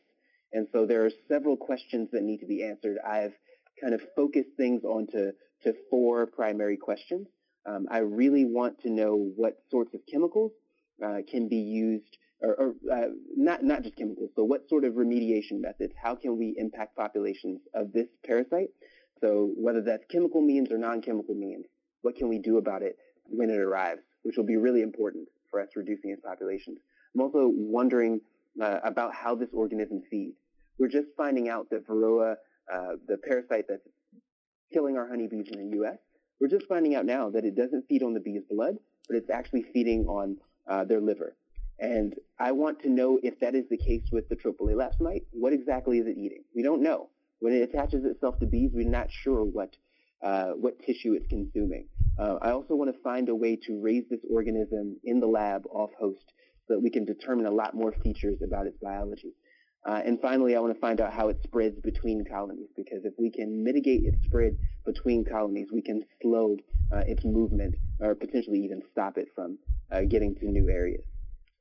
And 0.52 0.66
so 0.72 0.86
there 0.86 1.04
are 1.04 1.10
several 1.28 1.56
questions 1.56 2.08
that 2.12 2.22
need 2.22 2.38
to 2.38 2.46
be 2.46 2.64
answered. 2.64 2.96
I've 3.06 3.34
kind 3.80 3.94
of 3.94 4.00
focused 4.16 4.50
things 4.56 4.82
onto 4.84 5.32
to 5.62 5.74
four 5.90 6.26
primary 6.26 6.76
questions. 6.76 7.28
Um, 7.66 7.86
I 7.90 7.98
really 7.98 8.46
want 8.46 8.80
to 8.80 8.90
know 8.90 9.30
what 9.36 9.58
sorts 9.70 9.94
of 9.94 10.00
chemicals 10.10 10.52
uh, 11.04 11.18
can 11.30 11.48
be 11.48 11.56
used, 11.56 12.16
or, 12.42 12.54
or 12.54 12.74
uh, 12.92 13.08
not 13.36 13.62
not 13.62 13.82
just 13.82 13.96
chemicals. 13.96 14.30
So 14.36 14.44
what 14.44 14.68
sort 14.68 14.84
of 14.84 14.94
remediation 14.94 15.60
methods? 15.60 15.94
How 16.02 16.14
can 16.14 16.38
we 16.38 16.54
impact 16.56 16.96
populations 16.96 17.60
of 17.74 17.92
this 17.92 18.08
parasite? 18.26 18.68
So 19.20 19.52
whether 19.56 19.82
that's 19.82 20.04
chemical 20.10 20.40
means 20.40 20.70
or 20.72 20.78
non-chemical 20.78 21.34
means, 21.34 21.66
what 22.02 22.16
can 22.16 22.28
we 22.28 22.38
do 22.38 22.56
about 22.56 22.82
it 22.82 22.96
when 23.26 23.50
it 23.50 23.58
arrives? 23.58 24.00
Which 24.22 24.36
will 24.36 24.46
be 24.46 24.56
really 24.56 24.82
important 24.82 25.28
for 25.50 25.60
us 25.60 25.68
reducing 25.76 26.10
its 26.10 26.22
populations. 26.24 26.78
I'm 27.14 27.20
also 27.20 27.50
wondering 27.54 28.20
uh, 28.60 28.78
about 28.84 29.14
how 29.14 29.34
this 29.34 29.50
organism 29.52 30.02
feeds. 30.10 30.36
We're 30.78 30.88
just 30.88 31.08
finding 31.16 31.48
out 31.48 31.68
that 31.70 31.86
Varroa, 31.86 32.36
uh, 32.72 32.92
the 33.06 33.18
parasite 33.18 33.66
that's 33.68 33.86
killing 34.72 34.96
our 34.96 35.08
honeybees 35.08 35.48
in 35.52 35.70
the 35.70 35.76
U.S., 35.78 35.98
we're 36.40 36.48
just 36.48 36.66
finding 36.66 36.94
out 36.94 37.04
now 37.04 37.28
that 37.30 37.44
it 37.44 37.54
doesn't 37.54 37.86
feed 37.88 38.02
on 38.02 38.14
the 38.14 38.20
bee's 38.20 38.42
blood, 38.48 38.76
but 39.08 39.16
it's 39.16 39.28
actually 39.28 39.64
feeding 39.74 40.06
on 40.06 40.38
uh, 40.66 40.84
their 40.84 41.00
liver. 41.00 41.36
And 41.80 42.14
I 42.38 42.52
want 42.52 42.82
to 42.82 42.90
know 42.90 43.18
if 43.22 43.40
that 43.40 43.54
is 43.54 43.64
the 43.70 43.78
case 43.78 44.04
with 44.12 44.28
the 44.28 44.36
Tropilaelaps 44.36 45.00
mite. 45.00 45.24
What 45.32 45.54
exactly 45.54 45.98
is 45.98 46.06
it 46.06 46.18
eating? 46.18 46.44
We 46.54 46.62
don't 46.62 46.82
know. 46.82 47.08
When 47.38 47.54
it 47.54 47.62
attaches 47.62 48.04
itself 48.04 48.38
to 48.40 48.46
bees, 48.46 48.70
we're 48.74 48.88
not 48.88 49.10
sure 49.10 49.42
what 49.44 49.74
uh, 50.22 50.50
what 50.50 50.78
tissue 50.80 51.14
it's 51.14 51.26
consuming. 51.28 51.88
Uh, 52.18 52.36
I 52.42 52.50
also 52.50 52.74
want 52.74 52.94
to 52.94 53.02
find 53.02 53.30
a 53.30 53.34
way 53.34 53.56
to 53.66 53.80
raise 53.80 54.04
this 54.10 54.20
organism 54.30 55.00
in 55.02 55.20
the 55.20 55.26
lab 55.26 55.62
off 55.70 55.88
host 55.98 56.34
so 56.68 56.74
that 56.74 56.80
we 56.80 56.90
can 56.90 57.06
determine 57.06 57.46
a 57.46 57.50
lot 57.50 57.74
more 57.74 57.92
features 58.04 58.42
about 58.44 58.66
its 58.66 58.76
biology. 58.82 59.32
Uh, 59.88 60.02
and 60.04 60.20
finally, 60.20 60.54
I 60.54 60.60
want 60.60 60.74
to 60.74 60.80
find 60.80 61.00
out 61.00 61.14
how 61.14 61.28
it 61.28 61.38
spreads 61.42 61.80
between 61.80 62.26
colonies, 62.26 62.68
because 62.76 63.06
if 63.06 63.14
we 63.18 63.30
can 63.30 63.64
mitigate 63.64 64.02
its 64.04 64.22
spread 64.24 64.58
between 64.84 65.24
colonies, 65.24 65.68
we 65.72 65.80
can 65.80 66.04
slow 66.20 66.58
uh, 66.92 67.04
its 67.06 67.24
movement 67.24 67.76
or 67.98 68.14
potentially 68.14 68.60
even 68.60 68.82
stop 68.92 69.16
it 69.16 69.28
from 69.34 69.58
uh, 69.90 70.02
getting 70.02 70.34
to 70.34 70.44
new 70.44 70.68
areas. 70.68 71.04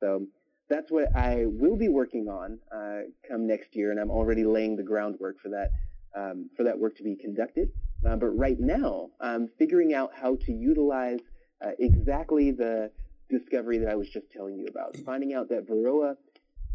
So 0.00 0.26
that's 0.68 0.90
what 0.90 1.14
I 1.16 1.44
will 1.46 1.76
be 1.76 1.88
working 1.88 2.28
on 2.28 2.58
uh, 2.74 3.08
come 3.28 3.46
next 3.46 3.74
year, 3.74 3.90
and 3.90 4.00
I'm 4.00 4.10
already 4.10 4.44
laying 4.44 4.76
the 4.76 4.82
groundwork 4.82 5.40
for 5.40 5.50
that 5.50 5.70
um, 6.14 6.50
for 6.56 6.64
that 6.64 6.78
work 6.78 6.96
to 6.96 7.02
be 7.02 7.16
conducted. 7.16 7.68
Uh, 8.06 8.16
but 8.16 8.28
right 8.28 8.58
now, 8.58 9.10
I'm 9.20 9.48
figuring 9.58 9.92
out 9.94 10.10
how 10.14 10.36
to 10.46 10.52
utilize 10.52 11.20
uh, 11.64 11.72
exactly 11.78 12.50
the 12.50 12.90
discovery 13.28 13.78
that 13.78 13.88
I 13.88 13.94
was 13.94 14.08
just 14.08 14.30
telling 14.32 14.58
you 14.58 14.66
about, 14.66 14.96
finding 15.04 15.34
out 15.34 15.48
that 15.50 15.68
Varroa 15.68 16.16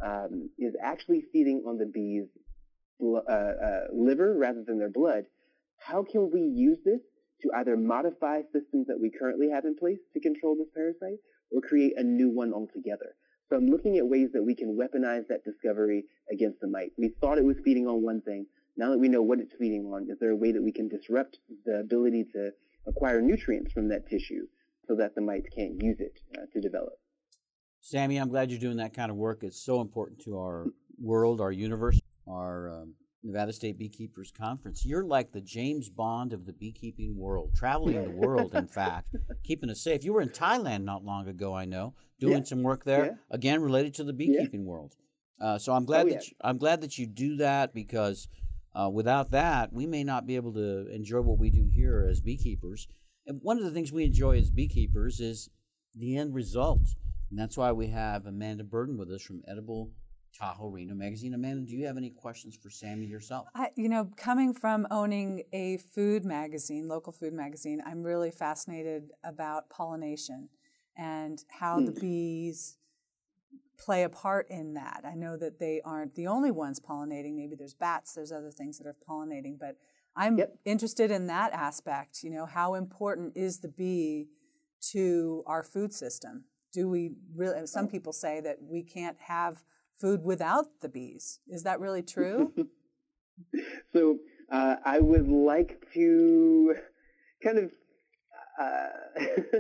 um, 0.02 0.50
is 0.58 0.76
actually 0.82 1.24
feeding 1.34 1.64
on 1.68 1.78
the 1.78 1.86
bees' 1.86 2.30
uh, 3.04 3.18
uh, 3.18 3.80
liver 3.94 4.36
rather 4.38 4.64
than 4.64 4.78
their 4.78 4.90
blood, 4.90 5.26
how 5.78 6.04
can 6.04 6.30
we 6.32 6.42
use 6.42 6.78
this 6.86 7.02
to 7.42 7.50
either 7.58 7.76
modify 7.76 8.42
systems 8.54 8.88
that 8.88 9.00
we 9.00 9.12
currently 9.12 9.50
have 9.50 9.66
in 9.66 9.76
place 9.76 10.00
to 10.14 10.20
control 10.22 10.56
this 10.56 10.70
parasite 10.74 11.20
or 11.51 11.62
create 11.62 11.93
a 11.97 12.03
new 12.03 12.29
one 12.29 12.53
altogether? 12.53 13.15
So 13.49 13.55
I'm 13.55 13.67
looking 13.67 13.97
at 13.97 14.08
ways 14.08 14.29
that 14.34 14.43
we 14.43 14.55
can 14.55 14.75
weaponize 14.75 15.27
that 15.27 15.43
discovery 15.43 16.05
against 16.31 16.60
the 16.62 16.67
mite. 16.67 16.91
We 16.97 17.13
thought 17.21 17.38
it 17.38 17.45
was 17.45 17.58
feeding 17.63 17.88
on 17.88 18.01
one 18.01 18.21
thing. 18.21 18.47
Now 18.77 18.89
that 18.91 18.97
we 18.97 19.08
know 19.08 19.21
what 19.21 19.39
it's 19.39 19.53
feeding 19.58 19.86
on, 19.86 20.08
is 20.10 20.17
there 20.19 20.31
a 20.31 20.36
way 20.36 20.51
that 20.51 20.62
we 20.62 20.71
can 20.71 20.89
disrupt 20.89 21.38
the 21.65 21.79
ability 21.79 22.25
to 22.34 22.51
acquire 22.88 23.21
nutrients 23.21 23.71
from 23.71 23.88
that 23.89 24.10
tissue 24.10 24.47
so 24.88 24.95
that 24.95 25.15
the 25.15 25.21
mites 25.21 25.47
can't 25.55 25.81
use 25.81 25.99
it 25.99 26.19
uh, 26.38 26.45
to 26.53 26.60
develop? 26.60 26.93
Sammy, 27.81 28.17
I'm 28.17 28.29
glad 28.29 28.49
you're 28.49 28.60
doing 28.60 28.77
that 28.77 28.95
kind 28.95 29.12
of 29.12 29.17
work. 29.17 29.43
It's 29.43 29.63
so 29.63 29.79
important 29.79 30.19
to 30.21 30.39
our 30.39 30.65
world, 30.99 31.39
our 31.39 31.51
universe, 31.51 32.01
our 32.27 32.69
um, 32.69 32.95
Nevada 33.26 33.52
State 33.52 33.78
Beekeepers 33.80 34.32
Conference. 34.32 34.86
You're 34.86 35.04
like 35.04 35.32
the 35.32 35.42
James 35.42 35.90
Bond 35.90 36.32
of 36.32 36.46
the 36.46 36.54
beekeeping 36.54 37.18
world, 37.18 37.52
traveling 37.56 38.04
the 38.04 38.12
world, 38.12 38.54
in 38.54 38.68
fact, 38.68 39.16
keeping 39.44 39.70
us 39.70 39.82
safe. 39.82 40.04
You 40.04 40.14
were 40.14 40.22
in 40.22 40.30
Thailand 40.30 40.84
not 40.84 41.04
long 41.04 41.28
ago, 41.28 41.54
I 41.54 41.66
know, 41.66 41.96
doing 42.20 42.38
Yeah. 42.40 42.44
some 42.44 42.62
work 42.64 42.84
there, 42.84 43.06
Yeah. 43.06 43.12
again 43.32 43.62
related 43.62 43.96
to 43.96 44.04
the 44.04 44.14
beekeeping 44.14 44.66
world. 44.66 44.96
Uh, 45.42 45.58
so 45.58 45.74
I'm 45.74 45.86
glad 45.86 46.06
Oh, 46.06 46.10
that 46.10 46.16
yeah. 46.16 46.22
you, 46.30 46.36
I'm 46.42 46.58
glad 46.58 46.82
that 46.82 46.98
you 46.98 47.08
do 47.08 47.38
that 47.38 47.74
because 47.74 48.28
uh, 48.76 48.90
without 48.90 49.32
that, 49.32 49.74
we 49.74 49.86
may 49.88 50.04
not 50.04 50.28
be 50.28 50.36
able 50.36 50.54
to 50.54 50.88
enjoy 50.94 51.22
what 51.22 51.40
we 51.40 51.50
do 51.50 51.66
here 51.66 52.06
as 52.10 52.22
beekeepers. 52.22 52.88
And 53.26 53.40
one 53.42 53.58
of 53.58 53.64
the 53.64 53.72
things 53.72 53.92
we 53.92 54.04
enjoy 54.06 54.38
as 54.38 54.52
beekeepers 54.52 55.20
is 55.20 55.50
the 55.96 56.16
end 56.18 56.36
result. 56.36 56.82
And 57.32 57.40
that's 57.40 57.58
why 57.58 57.72
we 57.72 57.88
have 57.88 58.26
Amanda 58.28 58.64
Burden 58.64 58.98
with 58.98 59.10
us 59.12 59.22
from 59.24 59.42
Edible 59.48 59.92
Tahoe 60.38 60.69
Reno 60.69 60.93
Magazine. 60.95 61.34
Amanda, 61.34 61.65
do 61.65 61.76
you 61.76 61.86
have 61.86 61.98
any 61.98 62.10
questions 62.10 62.58
for 62.62 62.69
Sammy 62.69 63.06
yourself? 63.06 63.48
I, 63.56 63.69
you 63.76 63.89
know, 63.89 64.10
coming 64.17 64.54
from 64.54 64.88
owning 64.91 65.43
a 65.54 65.78
food 65.78 66.26
magazine, 66.26 66.88
local 66.88 67.13
food 67.13 67.34
magazine, 67.34 67.82
I'm 67.86 68.04
really 68.04 68.32
fascinated 68.32 69.12
about 69.24 69.69
pollination 69.69 70.50
and 70.98 71.43
how 71.50 71.80
the 71.80 71.91
hmm. 71.91 72.00
bees 72.00 72.78
play 73.78 74.04
a 74.04 74.10
part 74.10 74.48
in 74.50 74.74
that. 74.74 75.04
I 75.06 75.15
know 75.15 75.38
that 75.38 75.60
they 75.60 75.82
aren't 75.84 76.15
the 76.15 76.28
only 76.28 76.52
ones 76.52 76.80
pollinating. 76.80 77.36
Maybe 77.36 77.56
there's 77.56 77.74
bats, 77.74 78.13
there's 78.13 78.32
other 78.32 78.52
things 78.52 78.78
that 78.78 78.88
are 78.88 78.95
pollinating, 79.08 79.58
but 79.60 79.78
I'm 80.15 80.38
Yep. 80.38 80.60
interested 80.65 81.12
in 81.12 81.28
that 81.28 81.52
aspect. 81.52 82.24
You 82.24 82.30
know, 82.30 82.45
how 82.45 82.76
important 82.76 83.36
is 83.36 83.60
the 83.60 83.67
bee 83.67 84.30
to 84.91 85.43
our 85.45 85.62
food 85.63 85.93
system? 85.93 86.45
Do 86.71 86.89
we 86.89 87.15
really? 87.34 87.67
Some 87.67 87.86
oh. 87.86 87.89
people 87.89 88.13
say 88.13 88.39
that 88.41 88.62
we 88.62 88.84
can't 88.84 89.19
have 89.19 89.63
food 89.99 90.23
without 90.23 90.81
the 90.81 90.89
bees. 90.89 91.39
Is 91.47 91.63
that 91.63 91.79
really 91.79 92.03
true? 92.03 92.53
So 93.91 94.17
uh, 94.51 94.75
I 94.86 94.99
would 94.99 95.27
like 95.27 95.86
to 95.93 96.75
kind 97.43 97.58
of 97.58 97.71
uh, 98.60 98.88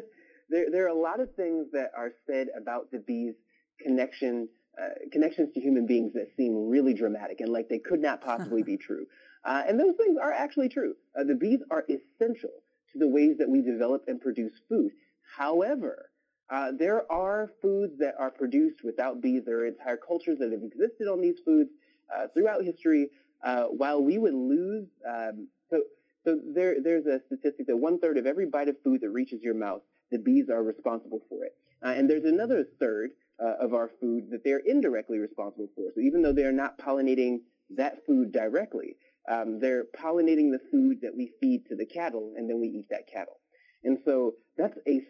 there 0.49 0.71
there 0.71 0.85
are 0.85 0.95
a 0.95 0.99
lot 0.99 1.19
of 1.19 1.33
things 1.35 1.67
that 1.73 1.91
are 1.97 2.11
said 2.27 2.47
about 2.57 2.91
the 2.91 2.99
bees' 2.99 3.35
connection 3.81 4.47
uh, 4.81 4.89
connections 5.11 5.53
to 5.53 5.59
human 5.59 5.85
beings 5.85 6.13
that 6.13 6.27
seem 6.35 6.69
really 6.69 6.93
dramatic 6.93 7.39
and 7.39 7.49
like 7.49 7.69
they 7.69 7.79
could 7.79 8.01
not 8.01 8.21
possibly 8.21 8.63
be 8.71 8.77
true. 8.77 9.05
Uh, 9.45 9.63
and 9.67 9.79
those 9.79 9.95
things 9.97 10.17
are 10.21 10.31
actually 10.31 10.69
true. 10.69 10.95
Uh, 11.17 11.23
the 11.23 11.35
bees 11.35 11.59
are 11.71 11.85
essential 11.89 12.51
to 12.91 12.99
the 12.99 13.07
ways 13.07 13.37
that 13.37 13.49
we 13.49 13.61
develop 13.61 14.03
and 14.07 14.19
produce 14.19 14.53
food. 14.67 14.91
However, 15.37 16.09
uh, 16.49 16.71
there 16.77 17.09
are 17.11 17.51
foods 17.61 17.97
that 17.99 18.15
are 18.19 18.31
produced 18.31 18.83
without 18.83 19.21
bees. 19.21 19.43
There 19.45 19.59
are 19.59 19.65
entire 19.65 19.97
cultures 19.97 20.37
that 20.39 20.51
have 20.51 20.61
existed 20.63 21.07
on 21.07 21.21
these 21.21 21.39
foods 21.43 21.69
uh, 22.15 22.27
throughout 22.33 22.63
history. 22.63 23.09
Uh, 23.43 23.65
while 23.65 24.01
we 24.01 24.17
would 24.17 24.33
lose, 24.33 24.87
um, 25.07 25.47
so 25.69 25.81
so 26.23 26.39
there 26.53 26.81
there's 26.81 27.05
a 27.05 27.19
statistic 27.27 27.67
that 27.67 27.77
one 27.77 27.99
third 27.99 28.17
of 28.17 28.25
every 28.25 28.45
bite 28.45 28.69
of 28.69 28.75
food 28.83 29.01
that 29.01 29.09
reaches 29.09 29.41
your 29.41 29.53
mouth, 29.53 29.81
the 30.11 30.17
bees 30.17 30.49
are 30.49 30.63
responsible 30.63 31.21
for 31.29 31.45
it. 31.45 31.55
Uh, 31.83 31.89
and 31.89 32.09
there's 32.09 32.25
another 32.25 32.65
third 32.79 33.11
uh, 33.39 33.53
of 33.59 33.73
our 33.73 33.89
food 33.99 34.29
that 34.31 34.43
they're 34.43 34.61
indirectly 34.65 35.19
responsible 35.19 35.69
for. 35.75 35.89
So 35.93 36.01
even 36.01 36.21
though 36.21 36.33
they 36.33 36.45
are 36.45 36.51
not 36.51 36.77
pollinating 36.77 37.39
that 37.71 38.05
food 38.05 38.31
directly, 38.31 38.95
um, 39.29 39.59
they're 39.59 39.85
pollinating 39.97 40.51
the 40.51 40.61
food 40.71 41.01
that 41.01 41.15
we 41.15 41.31
feed 41.39 41.65
to 41.67 41.75
the 41.75 41.85
cattle, 41.85 42.33
and 42.37 42.49
then 42.49 42.59
we 42.59 42.67
eat 42.67 42.85
that 42.89 43.07
cattle. 43.11 43.39
And 43.83 43.99
so 44.05 44.33
that's 44.57 44.77
a 44.87 45.01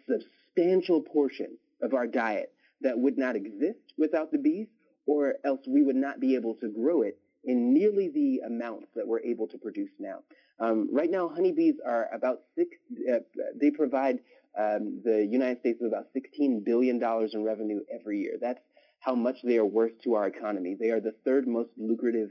portion 1.12 1.56
of 1.82 1.94
our 1.94 2.06
diet 2.06 2.52
that 2.80 2.98
would 2.98 3.18
not 3.18 3.36
exist 3.36 3.92
without 3.98 4.30
the 4.30 4.38
bees, 4.38 4.66
or 5.06 5.34
else 5.44 5.60
we 5.66 5.82
would 5.82 5.96
not 5.96 6.20
be 6.20 6.34
able 6.34 6.54
to 6.54 6.68
grow 6.68 7.02
it 7.02 7.18
in 7.44 7.72
nearly 7.72 8.08
the 8.08 8.40
amounts 8.46 8.88
that 8.94 9.06
we're 9.06 9.20
able 9.20 9.46
to 9.46 9.58
produce 9.58 9.90
now. 9.98 10.18
Um, 10.58 10.88
right 10.92 11.10
now, 11.10 11.28
honeybees 11.28 11.76
are 11.84 12.08
about 12.12 12.40
six, 12.56 12.70
uh, 13.12 13.18
they 13.60 13.70
provide 13.70 14.18
um, 14.58 15.00
the 15.04 15.26
United 15.30 15.60
States 15.60 15.78
with 15.80 15.92
about 15.92 16.06
$16 16.14 16.64
billion 16.64 17.02
in 17.02 17.44
revenue 17.44 17.80
every 17.92 18.20
year. 18.20 18.36
That's 18.40 18.60
how 19.00 19.14
much 19.14 19.36
they 19.44 19.58
are 19.58 19.66
worth 19.66 20.00
to 20.04 20.14
our 20.14 20.26
economy. 20.26 20.76
They 20.78 20.90
are 20.90 21.00
the 21.00 21.14
third 21.24 21.46
most 21.46 21.70
lucrative 21.76 22.30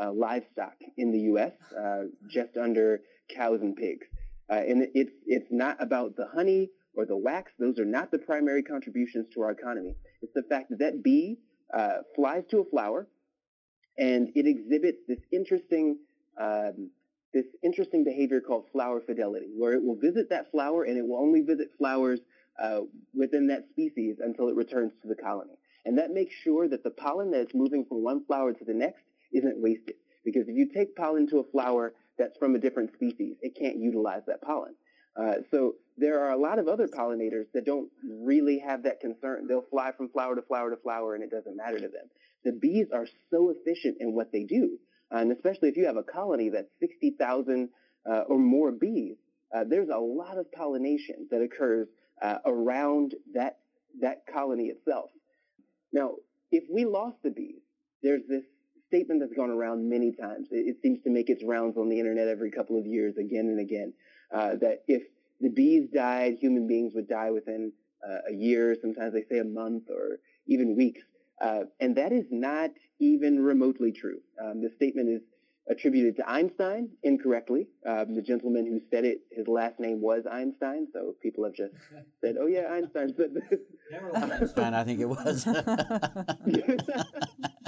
uh, 0.00 0.12
livestock 0.12 0.74
in 0.96 1.12
the 1.12 1.20
U.S., 1.20 1.52
uh, 1.78 2.02
just 2.28 2.56
under 2.56 3.00
cows 3.28 3.60
and 3.62 3.76
pigs. 3.76 4.06
Uh, 4.50 4.54
and 4.54 4.88
it's, 4.94 5.12
it's 5.26 5.46
not 5.50 5.80
about 5.80 6.16
the 6.16 6.26
honey 6.26 6.70
or 6.96 7.06
the 7.06 7.16
wax. 7.16 7.52
Those 7.58 7.78
are 7.78 7.84
not 7.84 8.10
the 8.10 8.18
primary 8.18 8.62
contributions 8.62 9.26
to 9.34 9.42
our 9.42 9.50
economy. 9.50 9.94
It's 10.22 10.34
the 10.34 10.42
fact 10.42 10.70
that 10.70 10.78
that 10.80 11.02
bee 11.02 11.38
uh, 11.72 11.98
flies 12.14 12.44
to 12.50 12.58
a 12.58 12.64
flower 12.64 13.06
and 13.98 14.30
it 14.34 14.46
exhibits 14.46 14.98
this 15.06 15.18
interesting 15.32 15.98
um, 16.40 16.90
this 17.32 17.44
interesting 17.62 18.02
behavior 18.02 18.40
called 18.40 18.64
flower 18.72 19.00
fidelity, 19.00 19.46
where 19.56 19.72
it 19.72 19.82
will 19.84 19.96
visit 19.96 20.30
that 20.30 20.50
flower 20.50 20.84
and 20.84 20.98
it 20.98 21.06
will 21.06 21.20
only 21.20 21.42
visit 21.42 21.68
flowers 21.78 22.18
uh, 22.60 22.80
within 23.14 23.46
that 23.46 23.68
species 23.70 24.16
until 24.20 24.48
it 24.48 24.56
returns 24.56 24.92
to 25.02 25.08
the 25.08 25.14
colony. 25.14 25.54
And 25.84 25.96
that 25.98 26.10
makes 26.10 26.34
sure 26.34 26.68
that 26.68 26.82
the 26.82 26.90
pollen 26.90 27.30
that 27.30 27.40
is 27.40 27.54
moving 27.54 27.84
from 27.88 28.02
one 28.02 28.24
flower 28.24 28.52
to 28.52 28.64
the 28.64 28.74
next 28.74 29.02
isn't 29.32 29.62
wasted. 29.62 29.94
Because 30.24 30.48
if 30.48 30.56
you 30.56 30.70
take 30.74 30.96
pollen 30.96 31.28
to 31.28 31.38
a 31.38 31.44
flower 31.52 31.94
that's 32.18 32.36
from 32.38 32.54
a 32.54 32.58
different 32.58 32.92
species, 32.94 33.36
it 33.42 33.56
can't 33.56 33.76
utilize 33.76 34.22
that 34.26 34.42
pollen. 34.42 34.74
Uh, 35.16 35.34
so 35.50 35.74
there 36.00 36.24
are 36.24 36.30
a 36.30 36.36
lot 36.40 36.58
of 36.58 36.66
other 36.66 36.88
pollinators 36.88 37.46
that 37.52 37.66
don't 37.66 37.90
really 38.02 38.58
have 38.58 38.84
that 38.84 39.00
concern. 39.00 39.46
They'll 39.46 39.66
fly 39.70 39.92
from 39.92 40.08
flower 40.08 40.34
to 40.34 40.42
flower 40.42 40.70
to 40.70 40.76
flower 40.76 41.14
and 41.14 41.22
it 41.22 41.30
doesn't 41.30 41.56
matter 41.56 41.76
to 41.76 41.88
them. 41.88 42.08
The 42.44 42.52
bees 42.52 42.86
are 42.92 43.06
so 43.30 43.50
efficient 43.50 43.98
in 44.00 44.14
what 44.14 44.32
they 44.32 44.44
do. 44.44 44.78
And 45.10 45.30
especially 45.30 45.68
if 45.68 45.76
you 45.76 45.86
have 45.86 45.96
a 45.96 46.02
colony 46.02 46.48
that's 46.48 46.70
60,000 46.80 47.68
uh, 48.08 48.12
or 48.28 48.38
more 48.38 48.72
bees, 48.72 49.16
uh, 49.54 49.64
there's 49.68 49.90
a 49.90 49.98
lot 49.98 50.38
of 50.38 50.50
pollination 50.52 51.28
that 51.30 51.42
occurs 51.42 51.88
uh, 52.22 52.38
around 52.46 53.14
that, 53.34 53.58
that 54.00 54.22
colony 54.32 54.66
itself. 54.66 55.10
Now, 55.92 56.14
if 56.50 56.64
we 56.72 56.86
lost 56.86 57.16
the 57.22 57.30
bees, 57.30 57.60
there's 58.02 58.22
this 58.26 58.44
statement 58.86 59.20
that's 59.20 59.34
gone 59.34 59.50
around 59.50 59.88
many 59.88 60.12
times. 60.12 60.48
It, 60.50 60.68
it 60.68 60.76
seems 60.82 61.02
to 61.04 61.10
make 61.10 61.28
its 61.28 61.44
rounds 61.44 61.76
on 61.76 61.88
the 61.88 61.98
internet 61.98 62.28
every 62.28 62.50
couple 62.50 62.78
of 62.78 62.86
years, 62.86 63.16
again 63.18 63.46
and 63.46 63.60
again, 63.60 63.92
uh, 64.32 64.56
that 64.60 64.84
if 64.86 65.02
the 65.40 65.48
bees 65.48 65.88
died, 65.92 66.36
human 66.40 66.66
beings 66.66 66.92
would 66.94 67.08
die 67.08 67.30
within 67.30 67.72
uh, 68.06 68.30
a 68.30 68.34
year. 68.34 68.76
Sometimes 68.80 69.12
they 69.12 69.24
say 69.30 69.38
a 69.38 69.44
month 69.44 69.84
or 69.90 70.18
even 70.46 70.76
weeks. 70.76 71.02
Uh, 71.40 71.62
and 71.80 71.96
that 71.96 72.12
is 72.12 72.26
not 72.30 72.70
even 72.98 73.42
remotely 73.42 73.92
true. 73.92 74.20
Um, 74.42 74.62
this 74.62 74.74
statement 74.74 75.08
is 75.08 75.22
attributed 75.70 76.16
to 76.16 76.28
Einstein 76.28 76.90
incorrectly. 77.02 77.68
Um, 77.86 78.14
the 78.14 78.22
gentleman 78.22 78.66
who 78.66 78.80
said 78.90 79.04
it, 79.04 79.20
his 79.30 79.48
last 79.48 79.78
name 79.78 80.00
was 80.00 80.24
Einstein, 80.30 80.88
so 80.92 81.14
people 81.22 81.44
have 81.44 81.54
just 81.54 81.72
said, 82.20 82.36
"Oh 82.38 82.46
yeah, 82.46 82.66
Einstein 82.70 83.14
said 83.16 83.34
this." 83.34 83.60
Never 83.90 84.14
Einstein, 84.16 84.74
I 84.74 84.84
think 84.84 85.00
it 85.00 85.08
was. 85.08 85.46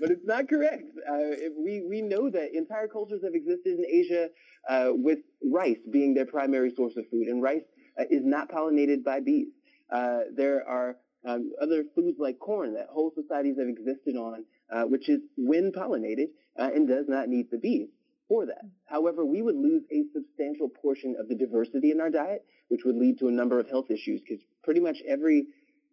but 0.00 0.10
it's 0.10 0.24
not 0.24 0.48
correct. 0.48 0.84
Uh, 1.08 1.50
we 1.58 1.82
we 1.88 2.02
know 2.02 2.30
that 2.30 2.54
entire 2.54 2.88
cultures 2.88 3.22
have 3.22 3.34
existed 3.34 3.78
in 3.78 3.84
Asia 3.86 4.28
uh, 4.68 4.90
with 4.92 5.18
rice 5.44 5.78
being 5.90 6.14
their 6.14 6.26
primary 6.26 6.72
source 6.74 6.96
of 6.96 7.04
food, 7.10 7.28
and 7.28 7.42
rice 7.42 7.64
uh, 7.98 8.04
is 8.10 8.24
not 8.24 8.50
pollinated 8.50 9.04
by 9.04 9.20
bees. 9.20 9.48
Uh, 9.92 10.20
there 10.34 10.66
are 10.66 10.96
um, 11.26 11.52
other 11.60 11.84
foods 11.94 12.18
like 12.18 12.38
corn 12.38 12.74
that 12.74 12.86
whole 12.90 13.12
societies 13.14 13.56
have 13.58 13.68
existed 13.68 14.16
on 14.16 14.44
uh, 14.72 14.84
which 14.84 15.08
is 15.08 15.20
wind 15.36 15.74
pollinated 15.74 16.28
uh, 16.58 16.70
and 16.74 16.88
does 16.88 17.06
not 17.08 17.28
need 17.28 17.50
the 17.50 17.58
bees 17.58 17.88
for 18.28 18.46
that. 18.46 18.62
However, 18.86 19.24
we 19.24 19.42
would 19.42 19.56
lose 19.56 19.82
a 19.90 20.04
substantial 20.12 20.68
portion 20.68 21.16
of 21.18 21.28
the 21.28 21.34
diversity 21.34 21.90
in 21.90 22.00
our 22.00 22.10
diet, 22.10 22.44
which 22.68 22.84
would 22.84 22.96
lead 22.96 23.18
to 23.18 23.28
a 23.28 23.32
number 23.32 23.58
of 23.58 23.68
health 23.68 23.90
issues 23.90 24.20
because 24.20 24.42
pretty 24.62 24.80
much 24.80 24.98
every 25.06 25.46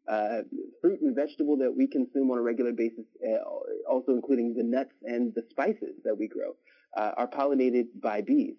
uh, 0.07 0.41
fruit 0.81 1.01
and 1.01 1.15
vegetable 1.15 1.57
that 1.57 1.73
we 1.75 1.87
consume 1.87 2.31
on 2.31 2.37
a 2.37 2.41
regular 2.41 2.71
basis, 2.71 3.05
uh, 3.27 3.43
also 3.89 4.13
including 4.13 4.53
the 4.53 4.63
nuts 4.63 4.93
and 5.03 5.33
the 5.35 5.43
spices 5.49 5.95
that 6.03 6.17
we 6.17 6.27
grow, 6.27 6.55
uh, 6.95 7.11
are 7.17 7.27
pollinated 7.27 7.87
by 8.01 8.21
bees. 8.21 8.55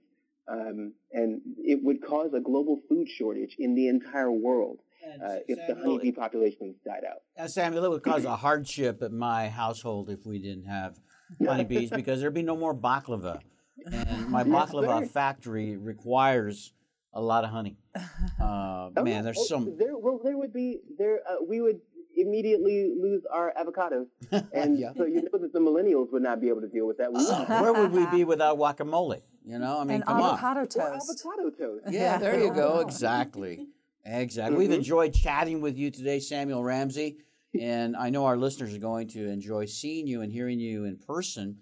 Um, 0.51 0.95
and 1.13 1.41
it 1.59 1.79
would 1.83 2.03
cause 2.03 2.33
a 2.35 2.41
global 2.41 2.81
food 2.89 3.09
shortage 3.09 3.57
in 3.59 3.75
the 3.75 3.89
entire 3.89 4.33
world 4.33 4.79
uh, 5.23 5.37
if 5.47 5.59
the 5.67 5.75
honeybee 5.75 6.13
populations 6.13 6.77
died 6.85 7.03
out. 7.09 7.23
Uh, 7.39 7.49
Samuel, 7.49 7.85
it 7.85 7.91
would 7.91 8.03
cause 8.03 8.25
a 8.25 8.37
hardship 8.37 9.03
at 9.03 9.13
my 9.13 9.49
household 9.49 10.11
if 10.11 10.25
we 10.25 10.39
didn't 10.39 10.65
have 10.65 10.99
honeybees 11.47 11.91
because 11.91 12.21
there'd 12.21 12.35
be 12.35 12.43
no 12.43 12.57
more 12.57 12.75
baklava. 12.75 13.41
And 13.87 14.29
my 14.29 14.43
baklava 14.43 15.09
factory 15.09 15.77
requires 15.77 16.73
a 17.13 17.21
lot 17.21 17.45
of 17.45 17.51
honey. 17.51 17.77
Uh, 18.41 18.91
Oh, 18.97 19.03
man, 19.03 19.25
there's 19.25 19.39
Oh, 19.39 19.45
some. 19.45 19.77
There, 19.77 19.97
well, 19.97 20.19
there 20.23 20.37
would 20.37 20.53
be 20.53 20.81
there. 20.97 21.21
Uh, 21.29 21.37
we 21.47 21.61
would 21.61 21.81
immediately 22.17 22.93
lose 23.01 23.23
our 23.33 23.53
avocados, 23.61 24.07
and 24.53 24.79
Yeah. 24.79 24.93
so 24.97 25.05
you 25.05 25.23
know 25.23 25.39
that 25.39 25.53
the 25.53 25.59
millennials 25.61 26.11
would 26.13 26.23
not 26.23 26.41
be 26.41 26.49
able 26.49 26.61
to 26.63 26.69
deal 26.69 26.87
with 26.87 26.99
that. 26.99 27.13
We 27.13 27.19
wouldn't. 27.25 27.49
Where 27.49 27.73
would 27.73 27.93
we 27.93 28.07
be 28.07 28.25
without 28.25 28.57
guacamole? 28.59 29.23
You 29.45 29.59
know, 29.59 29.81
I 29.81 29.85
mean, 29.85 29.97
and 29.97 30.05
come 30.07 30.23
avocado 30.23 30.61
Or 30.61 30.67
toast. 30.67 31.11
avocado 31.25 31.51
toast. 31.51 31.85
Yeah, 31.91 32.19
there 32.19 32.39
you 32.41 32.53
go. 32.53 32.81
Exactly. 32.87 33.67
Exactly. 34.05 34.57
We've 34.57 34.71
enjoyed 34.71 35.13
chatting 35.13 35.61
with 35.61 35.77
you 35.77 35.91
today, 35.91 36.19
Samuel 36.21 36.65
Ramsey. 36.65 37.19
And 37.59 37.97
I 37.97 38.09
know 38.11 38.25
our 38.27 38.37
listeners 38.37 38.75
are 38.75 38.79
going 38.79 39.09
to 39.09 39.29
enjoy 39.29 39.67
seeing 39.67 40.07
you 40.07 40.23
and 40.23 40.33
hearing 40.33 40.61
you 40.61 40.85
in 40.85 40.97
person 40.97 41.59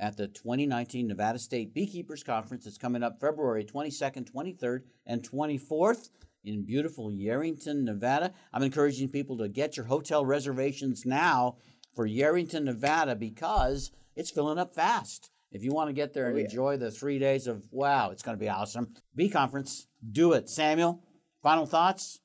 at 0.00 0.16
the 0.16 0.26
2019 0.26 1.06
Nevada 1.06 1.38
State 1.38 1.74
Beekeepers 1.74 2.24
Conference. 2.24 2.66
It's 2.66 2.78
coming 2.78 3.02
up 3.02 3.20
February 3.20 3.64
22nd, 3.64 4.32
23rd, 4.32 4.80
and 5.06 5.22
24th 5.22 6.08
in 6.42 6.64
beautiful 6.64 7.10
Yerington, 7.10 7.82
Nevada. 7.82 8.32
I'm 8.52 8.62
encouraging 8.62 9.10
people 9.10 9.36
to 9.38 9.48
get 9.48 9.76
your 9.76 9.86
hotel 9.86 10.24
reservations 10.24 11.04
now 11.04 11.56
for 11.94 12.08
Yerington, 12.08 12.64
Nevada 12.64 13.14
because 13.14 13.92
it's 14.16 14.30
filling 14.30 14.58
up 14.58 14.74
fast. 14.74 15.30
If 15.52 15.62
you 15.62 15.72
want 15.72 15.88
to 15.88 15.92
get 15.92 16.14
there 16.14 16.28
and 16.28 16.38
enjoy 16.38 16.76
the 16.76 16.90
three 16.90 17.18
days 17.18 17.46
of 17.46 17.64
wow, 17.70 18.10
it's 18.10 18.22
going 18.22 18.38
to 18.38 18.40
be 18.40 18.48
awesome. 18.48 18.94
Bee 19.14 19.28
conference, 19.28 19.88
do 20.12 20.32
it. 20.32 20.48
Samuel, 20.48 21.02
final 21.42 21.66
thoughts? 21.66 22.20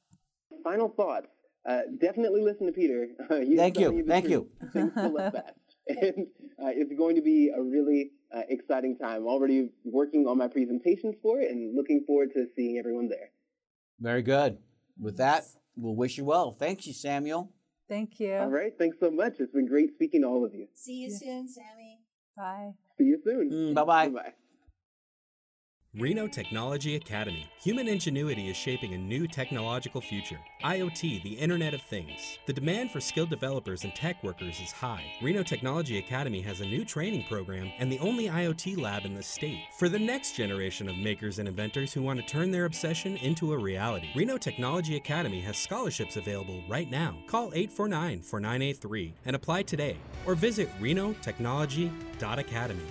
Final 0.63 0.89
thoughts. 0.89 1.28
Uh, 1.67 1.82
definitely 1.99 2.41
listen 2.41 2.67
to 2.67 2.71
Peter. 2.71 3.07
Thank 3.30 3.80
you. 3.80 3.86
telling 3.86 3.97
the 3.97 4.03
Thank 4.07 4.30
you. 4.30 4.49
Things 5.88 5.99
fill 5.99 6.07
up 6.09 6.15
fast. 6.15 6.17
And 6.17 6.27
uh, 6.59 6.71
it's 6.75 6.97
going 6.97 7.15
to 7.15 7.21
be 7.21 7.51
a 7.55 7.61
really 7.61 8.11
uh, 8.36 8.41
exciting 8.49 8.97
time. 8.97 9.25
Already 9.25 9.69
working 9.83 10.27
on 10.27 10.38
my 10.38 10.47
presentations 10.47 11.15
for 11.21 11.39
it 11.39 11.51
and 11.51 11.75
looking 11.75 12.03
forward 12.05 12.31
to 12.33 12.47
seeing 12.55 12.77
everyone 12.77 13.07
there. 13.09 13.31
Very 13.99 14.21
good. 14.21 14.57
With 14.99 15.17
that, 15.17 15.45
we'll 15.75 15.95
wish 15.95 16.17
you 16.17 16.25
well. 16.25 16.51
Thank 16.51 16.88
you, 16.88 16.93
Samuel. 16.93 17.51
Thank 17.88 18.19
you. 18.19 18.33
All 18.36 18.47
right. 18.49 18.73
Thanks 18.77 18.97
so 18.99 19.11
much. 19.11 19.33
It's 19.39 19.51
been 19.51 19.67
great 19.67 19.93
speaking 19.93 20.21
to 20.21 20.27
all 20.27 20.43
of 20.43 20.53
you. 20.53 20.67
See 20.73 21.03
you 21.03 21.11
soon, 21.11 21.47
Sammy. 21.47 21.99
Bye. 22.36 22.73
See 22.97 23.05
you 23.05 23.21
soon. 23.23 23.51
Mm, 23.51 23.73
bye-bye. 23.73 24.07
Bye-bye. 24.09 24.33
Reno 25.97 26.27
Technology 26.27 26.97
Academy. 26.97 27.49
Human 27.61 27.87
ingenuity 27.87 28.49
is 28.49 28.57
shaping 28.57 28.93
a 28.93 28.97
new 28.97 29.27
technological 29.27 30.01
future. 30.01 30.37
IoT, 30.61 31.23
the 31.23 31.35
Internet 31.35 31.73
of 31.73 31.81
Things. 31.83 32.37
The 32.47 32.51
demand 32.51 32.91
for 32.91 32.99
skilled 32.99 33.29
developers 33.29 33.85
and 33.85 33.95
tech 33.95 34.21
workers 34.21 34.59
is 34.59 34.73
high. 34.73 35.05
Reno 35.21 35.41
Technology 35.41 35.97
Academy 35.97 36.41
has 36.41 36.59
a 36.59 36.65
new 36.65 36.83
training 36.83 37.23
program 37.29 37.71
and 37.79 37.89
the 37.89 37.99
only 37.99 38.27
IoT 38.27 38.77
lab 38.77 39.05
in 39.05 39.15
the 39.15 39.23
state 39.23 39.61
for 39.79 39.87
the 39.87 39.97
next 39.97 40.35
generation 40.35 40.89
of 40.89 40.97
makers 40.97 41.39
and 41.39 41.47
inventors 41.47 41.93
who 41.93 42.01
want 42.01 42.19
to 42.19 42.25
turn 42.25 42.51
their 42.51 42.65
obsession 42.65 43.15
into 43.17 43.53
a 43.53 43.57
reality. 43.57 44.09
Reno 44.17 44.37
Technology 44.37 44.97
Academy 44.97 45.39
has 45.39 45.55
scholarships 45.55 46.17
available 46.17 46.61
right 46.67 46.91
now. 46.91 47.15
Call 47.25 47.53
849 47.53 48.21
4983 48.21 49.13
and 49.25 49.33
apply 49.33 49.63
today 49.63 49.95
or 50.25 50.35
visit 50.35 50.69
renotechnology.academy. 50.81 52.83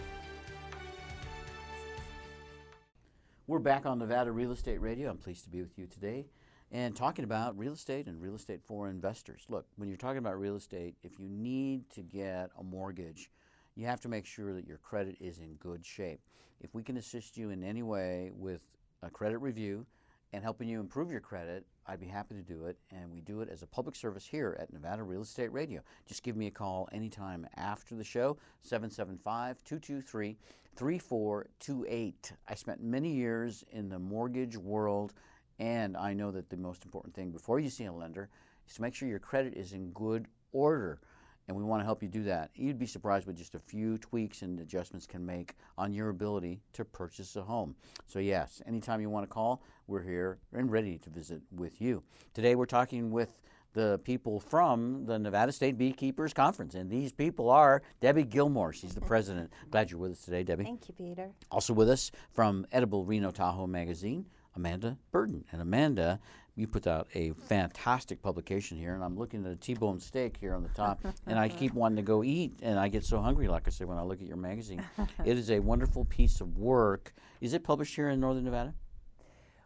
We're 3.47 3.59
back 3.59 3.85
on 3.85 3.99
Nevada 3.99 4.33
Real 4.33 4.53
Estate 4.53 4.81
Radio. 4.81 5.11
I'm 5.11 5.19
pleased 5.19 5.45
to 5.45 5.51
be 5.51 5.61
with 5.61 5.79
you 5.79 5.87
today 5.87 6.25
and 6.73 6.97
talking 6.97 7.27
about 7.27 7.59
real 7.59 7.75
estate 7.75 8.07
and 8.07 8.19
real 8.19 8.37
estate 8.37 8.63
for 8.65 8.89
investors. 8.89 9.45
Look, 9.51 9.67
when 9.77 9.87
you're 9.87 9.99
talking 9.99 10.17
about 10.17 10.41
real 10.41 10.57
estate, 10.57 10.95
if 11.03 11.21
you 11.21 11.29
need 11.29 11.91
to 11.91 12.01
get 12.01 12.49
a 12.59 12.63
mortgage, 12.63 13.31
you 13.77 13.85
have 13.85 14.01
to 14.01 14.09
make 14.09 14.25
sure 14.25 14.55
that 14.55 14.67
your 14.67 14.79
credit 14.79 15.19
is 15.21 15.41
in 15.41 15.57
good 15.57 15.85
shape. 15.85 16.21
If 16.63 16.75
we 16.75 16.83
can 16.83 16.97
assist 16.97 17.37
you 17.37 17.51
in 17.51 17.63
any 17.63 17.83
way 17.83 18.31
with 18.35 18.63
a 19.03 19.11
credit 19.11 19.37
review 19.37 19.85
and 20.33 20.43
helping 20.43 20.67
you 20.67 20.81
improve 20.81 21.11
your 21.11 21.21
credit, 21.21 21.67
I'd 21.87 22.01
be 22.01 22.07
happy 22.07 22.35
to 22.35 22.43
do 22.43 22.65
it. 22.67 22.79
And 22.91 23.11
we 23.11 23.21
do 23.21 23.41
it 23.41 23.49
as 23.49 23.63
a 23.63 23.67
public 23.67 23.97
service 23.97 24.27
here 24.27 24.57
at 24.61 24.73
Nevada 24.73 25.03
Real 25.03 25.23
Estate 25.23 25.53
Radio. 25.53 25.83
Just 26.07 26.23
give 26.23 26.37
me 26.37 26.47
a 26.47 26.51
call 26.51 26.89
anytime 26.93 27.47
after 27.57 27.95
the 27.95 28.05
show, 28.05 28.37
775 28.63 29.63
223 29.65 30.37
3428. 30.77 32.33
I 32.49 32.55
spent 32.55 32.83
many 32.83 33.11
years 33.11 33.65
in 33.71 33.89
the 33.89 33.99
mortgage 33.99 34.57
world, 34.57 35.15
and 35.59 35.97
I 35.97 36.15
know 36.15 36.31
that 36.31 36.51
the 36.51 36.57
most 36.57 36.85
important 36.85 37.15
thing 37.15 37.31
before 37.31 37.61
you 37.61 37.71
see 37.71 37.85
a 37.85 37.93
lender 37.93 38.29
is 38.67 38.75
to 38.75 38.83
make 38.83 38.95
sure 38.95 39.09
your 39.09 39.19
credit 39.19 39.55
is 39.55 39.73
in 39.73 39.91
good 39.91 40.27
order. 40.53 41.01
And 41.47 41.57
we 41.57 41.63
want 41.63 41.81
to 41.81 41.85
help 41.85 42.03
you 42.03 42.09
do 42.09 42.23
that. 42.25 42.51
You'd 42.55 42.79
be 42.79 42.87
surprised 42.87 43.27
what 43.27 43.37
just 43.37 43.55
a 43.55 43.59
few 43.59 43.99
tweaks 43.99 44.43
and 44.43 44.59
adjustments 44.61 45.07
can 45.07 45.25
make 45.25 45.55
on 45.77 45.93
your 45.93 46.09
ability 46.09 46.61
to 46.73 46.85
purchase 46.85 47.37
a 47.37 47.43
home. 47.43 47.75
So, 48.07 48.19
yes, 48.19 48.63
anytime 48.67 49.01
you 49.01 49.11
want 49.11 49.25
to 49.25 49.33
call, 49.33 49.63
we're 49.87 50.03
here 50.03 50.39
and 50.53 50.71
ready 50.71 50.99
to 50.99 51.11
visit 51.11 51.43
with 51.53 51.81
you. 51.81 52.03
Today, 52.33 52.55
we're 52.55 52.65
talking 52.67 53.11
with 53.11 53.43
the 53.75 54.01
people 54.05 54.41
from 54.41 55.05
the 55.05 55.19
Nevada 55.19 55.53
State 55.53 55.77
Beekeepers 55.77 56.33
Conference. 56.33 56.75
And 56.75 56.89
these 56.89 57.13
people 57.13 57.51
are 57.51 57.83
Debbie 58.01 58.23
Gilmore. 58.23 58.73
She's 58.73 58.95
the 58.95 59.01
president. 59.13 59.53
Glad 59.71 59.91
you're 59.91 60.01
with 60.01 60.13
us 60.13 60.21
today, 60.21 60.45
Debbie. 60.45 60.65
Thank 60.65 60.89
you, 60.89 60.95
Peter. 60.95 61.31
Also 61.51 61.75
with 61.75 61.91
us 61.91 62.11
from 62.33 62.67
Edible 62.73 63.05
Reno 63.05 63.31
Tahoe 63.31 63.67
Magazine, 63.67 64.27
Amanda 64.57 64.97
Burden. 65.11 65.45
And 65.53 65.61
Amanda, 65.61 66.21
you 66.57 66.67
put 66.67 66.87
out 66.87 67.09
a 67.15 67.33
fantastic 67.33 68.23
publication 68.23 68.79
here, 68.79 68.95
and 68.95 69.03
I'm 69.03 69.17
looking 69.19 69.45
at 69.45 69.53
a 69.53 69.57
T-bone 69.57 69.99
steak 70.01 70.37
here 70.41 70.55
on 70.55 70.63
the 70.63 70.69
top, 70.71 71.01
and 71.27 71.39
I 71.39 71.49
keep 71.49 71.75
wanting 71.75 71.97
to 71.97 72.03
go 72.03 72.23
eat, 72.23 72.53
and 72.63 72.79
I 72.79 72.89
get 72.89 73.05
so 73.05 73.21
hungry, 73.21 73.49
like 73.49 73.67
I 73.67 73.71
said, 73.71 73.89
when 73.89 73.99
I 73.99 74.03
look 74.03 74.21
at 74.21 74.27
your 74.29 74.37
magazine. 74.37 74.83
it 75.25 75.37
is 75.37 75.51
a 75.51 75.59
wonderful 75.59 76.05
piece 76.05 76.41
of 76.41 76.57
work. 76.57 77.13
Is 77.41 77.55
it 77.55 77.65
published 77.65 77.95
here 77.97 78.09
in 78.11 78.21
Northern 78.21 78.45
Nevada? 78.45 78.75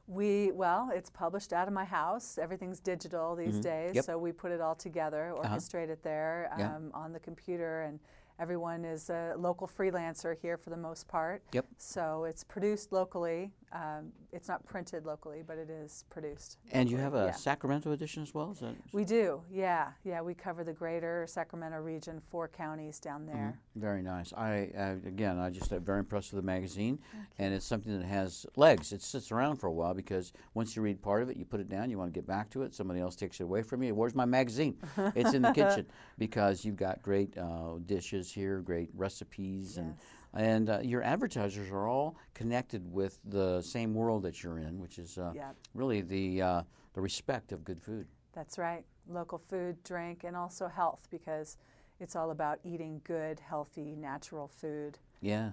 We 0.06 0.52
well, 0.52 0.90
it's 0.94 1.10
published 1.10 1.52
out 1.52 1.68
of 1.68 1.74
my 1.74 1.84
house. 1.84 2.38
Everything's 2.40 2.80
digital 2.80 3.36
these 3.36 3.58
days, 3.60 3.88
Mm-hmm. 3.88 3.96
Yep. 3.96 4.04
so 4.06 4.18
we 4.18 4.32
put 4.32 4.52
it 4.52 4.60
all 4.62 4.74
together, 4.74 5.34
orchestrate 5.36 5.90
it 5.90 6.02
there 6.02 6.50
Yeah. 6.58 6.74
um, 6.76 6.90
on 6.94 7.12
the 7.12 7.20
computer, 7.20 7.82
and 7.82 8.00
everyone 8.40 8.86
is 8.86 9.10
a 9.10 9.34
local 9.36 9.68
freelancer 9.68 10.34
here 10.40 10.56
for 10.56 10.70
the 10.70 10.78
most 10.78 11.08
part. 11.08 11.42
Yep. 11.52 11.66
So 11.76 12.24
it's 12.24 12.42
produced 12.42 12.90
locally. 12.90 13.52
Um, 13.72 14.12
it's 14.32 14.48
not 14.48 14.64
printed 14.66 15.04
locally, 15.04 15.42
but 15.46 15.58
it 15.58 15.68
is 15.68 16.04
produced. 16.10 16.58
And 16.72 16.90
you 16.90 16.96
have 16.96 17.14
a 17.14 17.26
yeah. 17.26 17.32
Sacramento 17.32 17.92
edition 17.92 18.22
as 18.22 18.32
well? 18.32 18.52
Is 18.52 18.60
that 18.60 18.74
We 18.92 19.04
do, 19.04 19.42
yeah, 19.50 19.88
yeah. 20.04 20.20
We 20.22 20.34
cover 20.34 20.64
the 20.64 20.72
greater 20.72 21.26
Sacramento 21.26 21.78
region, 21.78 22.20
four 22.30 22.48
counties 22.48 22.98
down 22.98 23.26
there. 23.26 23.58
Very 23.76 24.02
nice. 24.02 24.32
I 24.32 24.70
uh, 24.76 25.06
again, 25.06 25.38
I 25.38 25.50
just 25.50 25.72
am 25.72 25.82
very 25.82 26.00
impressed 26.00 26.32
with 26.32 26.42
the 26.42 26.46
magazine, 26.46 26.98
and 27.38 27.52
it's 27.52 27.66
something 27.66 27.98
that 27.98 28.06
has 28.06 28.46
legs. 28.56 28.92
It 28.92 29.02
sits 29.02 29.32
around 29.32 29.56
for 29.56 29.66
a 29.66 29.72
while 29.72 29.94
because 29.94 30.32
once 30.54 30.74
you 30.74 30.82
read 30.82 31.02
part 31.02 31.22
of 31.22 31.30
it, 31.30 31.36
you 31.36 31.44
put 31.44 31.60
it 31.60 31.68
down. 31.68 31.90
You 31.90 31.98
want 31.98 32.12
to 32.12 32.18
get 32.18 32.26
back 32.26 32.50
to 32.50 32.62
it. 32.62 32.74
Somebody 32.74 33.00
else 33.00 33.16
takes 33.16 33.40
it 33.40 33.44
away 33.44 33.62
from 33.62 33.82
you. 33.82 33.94
Where's 33.94 34.14
my 34.14 34.24
magazine? 34.24 34.76
it's 35.14 35.34
in 35.34 35.42
the 35.42 35.52
kitchen 35.52 35.86
because 36.16 36.64
you've 36.64 36.76
got 36.76 37.02
great 37.02 37.36
uh, 37.36 37.78
dishes 37.86 38.32
here, 38.32 38.60
great 38.60 38.90
recipes, 38.94 39.76
and 39.76 39.94
and 40.34 40.68
uh, 40.68 40.80
your 40.82 41.02
advertisers 41.02 41.70
are 41.70 41.88
all 41.88 42.16
connected 42.34 42.92
with 42.92 43.18
the 43.24 43.60
same 43.62 43.94
world 43.94 44.22
that 44.22 44.42
you're 44.42 44.58
in, 44.58 44.78
which 44.80 44.98
is 44.98 45.18
uh, 45.18 45.32
Yep. 45.34 45.56
really 45.74 46.00
the 46.00 46.42
uh, 46.42 46.62
the 46.94 47.00
respect 47.00 47.52
of 47.52 47.64
good 47.64 47.80
food. 47.80 48.06
That's 48.32 48.58
right. 48.58 48.84
Local 49.08 49.38
food, 49.38 49.82
drink, 49.84 50.24
and 50.24 50.36
also 50.36 50.68
health 50.68 51.08
because 51.10 51.56
it's 52.00 52.14
all 52.14 52.30
about 52.30 52.58
eating 52.64 53.00
good, 53.04 53.40
healthy, 53.40 53.94
natural 53.96 54.48
food. 54.48 54.98
Yeah. 55.20 55.50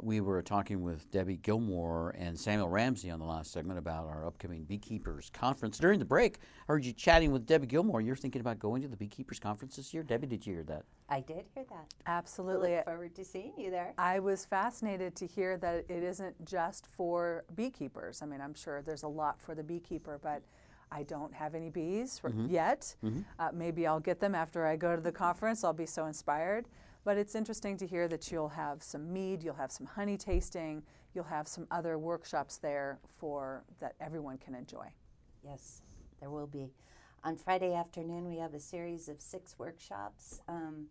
We 0.00 0.20
were 0.20 0.42
talking 0.42 0.82
with 0.82 1.10
Debbie 1.10 1.38
Gilmore 1.38 2.14
and 2.16 2.38
Samuel 2.38 2.68
Ramsey 2.68 3.10
on 3.10 3.18
the 3.18 3.24
last 3.24 3.50
segment 3.52 3.78
about 3.80 4.06
our 4.06 4.26
upcoming 4.26 4.62
Beekeepers 4.62 5.28
Conference. 5.32 5.76
During 5.78 5.98
the 5.98 6.04
break, 6.04 6.38
I 6.68 6.72
heard 6.72 6.84
you 6.84 6.92
chatting 6.92 7.32
with 7.32 7.46
Debbie 7.46 7.66
Gilmore. 7.66 8.00
You're 8.00 8.14
thinking 8.14 8.40
about 8.40 8.60
going 8.60 8.80
to 8.82 8.88
the 8.88 8.96
Beekeepers 8.96 9.40
Conference 9.40 9.74
this 9.74 9.92
year? 9.92 10.04
Debbie, 10.04 10.28
did 10.28 10.46
you 10.46 10.54
hear 10.54 10.62
that? 10.64 10.84
I 11.08 11.20
did 11.20 11.46
hear 11.52 11.64
that. 11.70 11.92
Absolutely. 12.06 12.76
Look 12.76 12.84
forward 12.84 13.14
to 13.16 13.24
seeing 13.24 13.52
you 13.58 13.70
there. 13.72 13.92
I 13.98 14.20
was 14.20 14.44
fascinated 14.44 15.16
to 15.16 15.26
hear 15.26 15.56
that 15.58 15.84
it 15.88 16.02
isn't 16.04 16.44
just 16.44 16.86
for 16.86 17.44
beekeepers. 17.56 18.22
I 18.22 18.26
mean, 18.26 18.40
I'm 18.40 18.54
sure 18.54 18.82
there's 18.82 19.02
a 19.02 19.08
lot 19.08 19.40
for 19.40 19.56
the 19.56 19.64
beekeeper, 19.64 20.20
but 20.22 20.42
I 20.92 21.02
don't 21.02 21.34
have 21.34 21.54
any 21.56 21.70
bees 21.70 22.20
r- 22.22 22.32
yet. 22.48 22.94
Uh, 23.38 23.48
maybe 23.52 23.86
I'll 23.86 24.00
get 24.00 24.20
them 24.20 24.34
after 24.36 24.64
I 24.64 24.76
go 24.76 24.94
to 24.94 25.02
the 25.02 25.12
conference. 25.12 25.64
I'll 25.64 25.72
be 25.72 25.86
so 25.86 26.06
inspired. 26.06 26.66
But 27.08 27.16
it's 27.16 27.34
interesting 27.34 27.78
to 27.78 27.86
hear 27.86 28.06
that 28.06 28.30
you'll 28.30 28.50
have 28.50 28.82
some 28.82 29.10
mead, 29.10 29.42
you'll 29.42 29.54
have 29.54 29.72
some 29.72 29.86
honey 29.86 30.18
tasting, 30.18 30.82
you'll 31.14 31.24
have 31.24 31.48
some 31.48 31.66
other 31.70 31.96
workshops 31.98 32.58
there 32.58 32.98
for 33.18 33.64
that 33.80 33.94
everyone 33.98 34.36
can 34.36 34.54
enjoy. 34.54 34.88
Yes, 35.42 35.80
there 36.20 36.28
will 36.28 36.46
be. 36.46 36.70
On 37.24 37.34
Friday 37.34 37.72
afternoon, 37.72 38.28
we 38.28 38.36
have 38.36 38.52
a 38.52 38.60
series 38.60 39.08
of 39.08 39.22
six 39.22 39.58
workshops. 39.58 40.42
Um, 40.48 40.88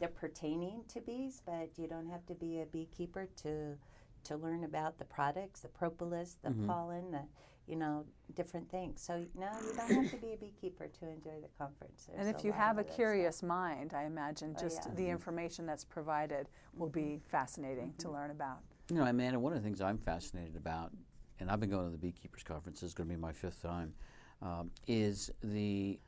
they're 0.00 0.08
pertaining 0.08 0.82
to 0.88 1.00
bees, 1.00 1.40
but 1.46 1.70
you 1.76 1.86
don't 1.86 2.10
have 2.10 2.26
to 2.26 2.34
be 2.34 2.62
a 2.62 2.66
beekeeper 2.66 3.28
to 3.42 3.76
to 4.24 4.36
learn 4.36 4.64
about 4.64 4.98
the 4.98 5.04
products, 5.04 5.60
the 5.60 5.68
propolis, 5.68 6.36
the 6.42 6.50
pollen, 6.66 7.12
the 7.12 7.22
you 7.70 7.76
know 7.76 8.04
different 8.34 8.68
things. 8.68 9.00
So 9.00 9.24
no, 9.38 9.48
you 9.64 9.76
don't 9.76 9.90
have 9.90 10.10
to 10.10 10.16
be 10.16 10.32
a 10.32 10.36
beekeeper 10.36 10.88
to 10.88 11.08
enjoy 11.08 11.40
the 11.40 11.48
conference. 11.56 12.08
And 12.16 12.28
if 12.28 12.44
you 12.44 12.52
have 12.52 12.76
a 12.76 12.80
of 12.80 12.86
other 12.86 12.88
stuff. 12.88 12.96
curious 12.96 13.42
mind, 13.42 13.94
I 13.94 14.04
imagine 14.04 14.54
Oh, 14.58 14.60
just 14.60 14.82
yeah. 14.84 14.94
the 14.94 15.02
mm-hmm. 15.02 15.12
information 15.12 15.66
that's 15.66 15.84
provided 15.84 16.48
will 16.76 16.88
be 16.88 17.00
mm-hmm. 17.02 17.28
fascinating 17.28 17.94
to 17.98 18.06
mm-hmm. 18.06 18.16
learn 18.16 18.30
about. 18.32 18.58
You 18.90 18.96
know, 18.96 19.04
Amanda, 19.04 19.38
one 19.38 19.52
of 19.52 19.58
the 19.62 19.64
things 19.64 19.80
I'm 19.80 19.98
fascinated 19.98 20.56
about, 20.56 20.90
and 21.38 21.48
I've 21.48 21.60
been 21.60 21.70
going 21.70 21.86
to 21.86 21.92
the 21.92 21.98
Beekeepers 21.98 22.42
Conference, 22.42 22.80
this 22.80 22.88
is 22.88 22.94
going 22.94 23.08
to 23.08 23.14
be 23.14 23.20
my 23.20 23.32
fifth 23.32 23.62
time, 23.62 23.94
um, 24.42 24.72
is 24.88 25.30
the, 25.44 26.00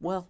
well, 0.00 0.28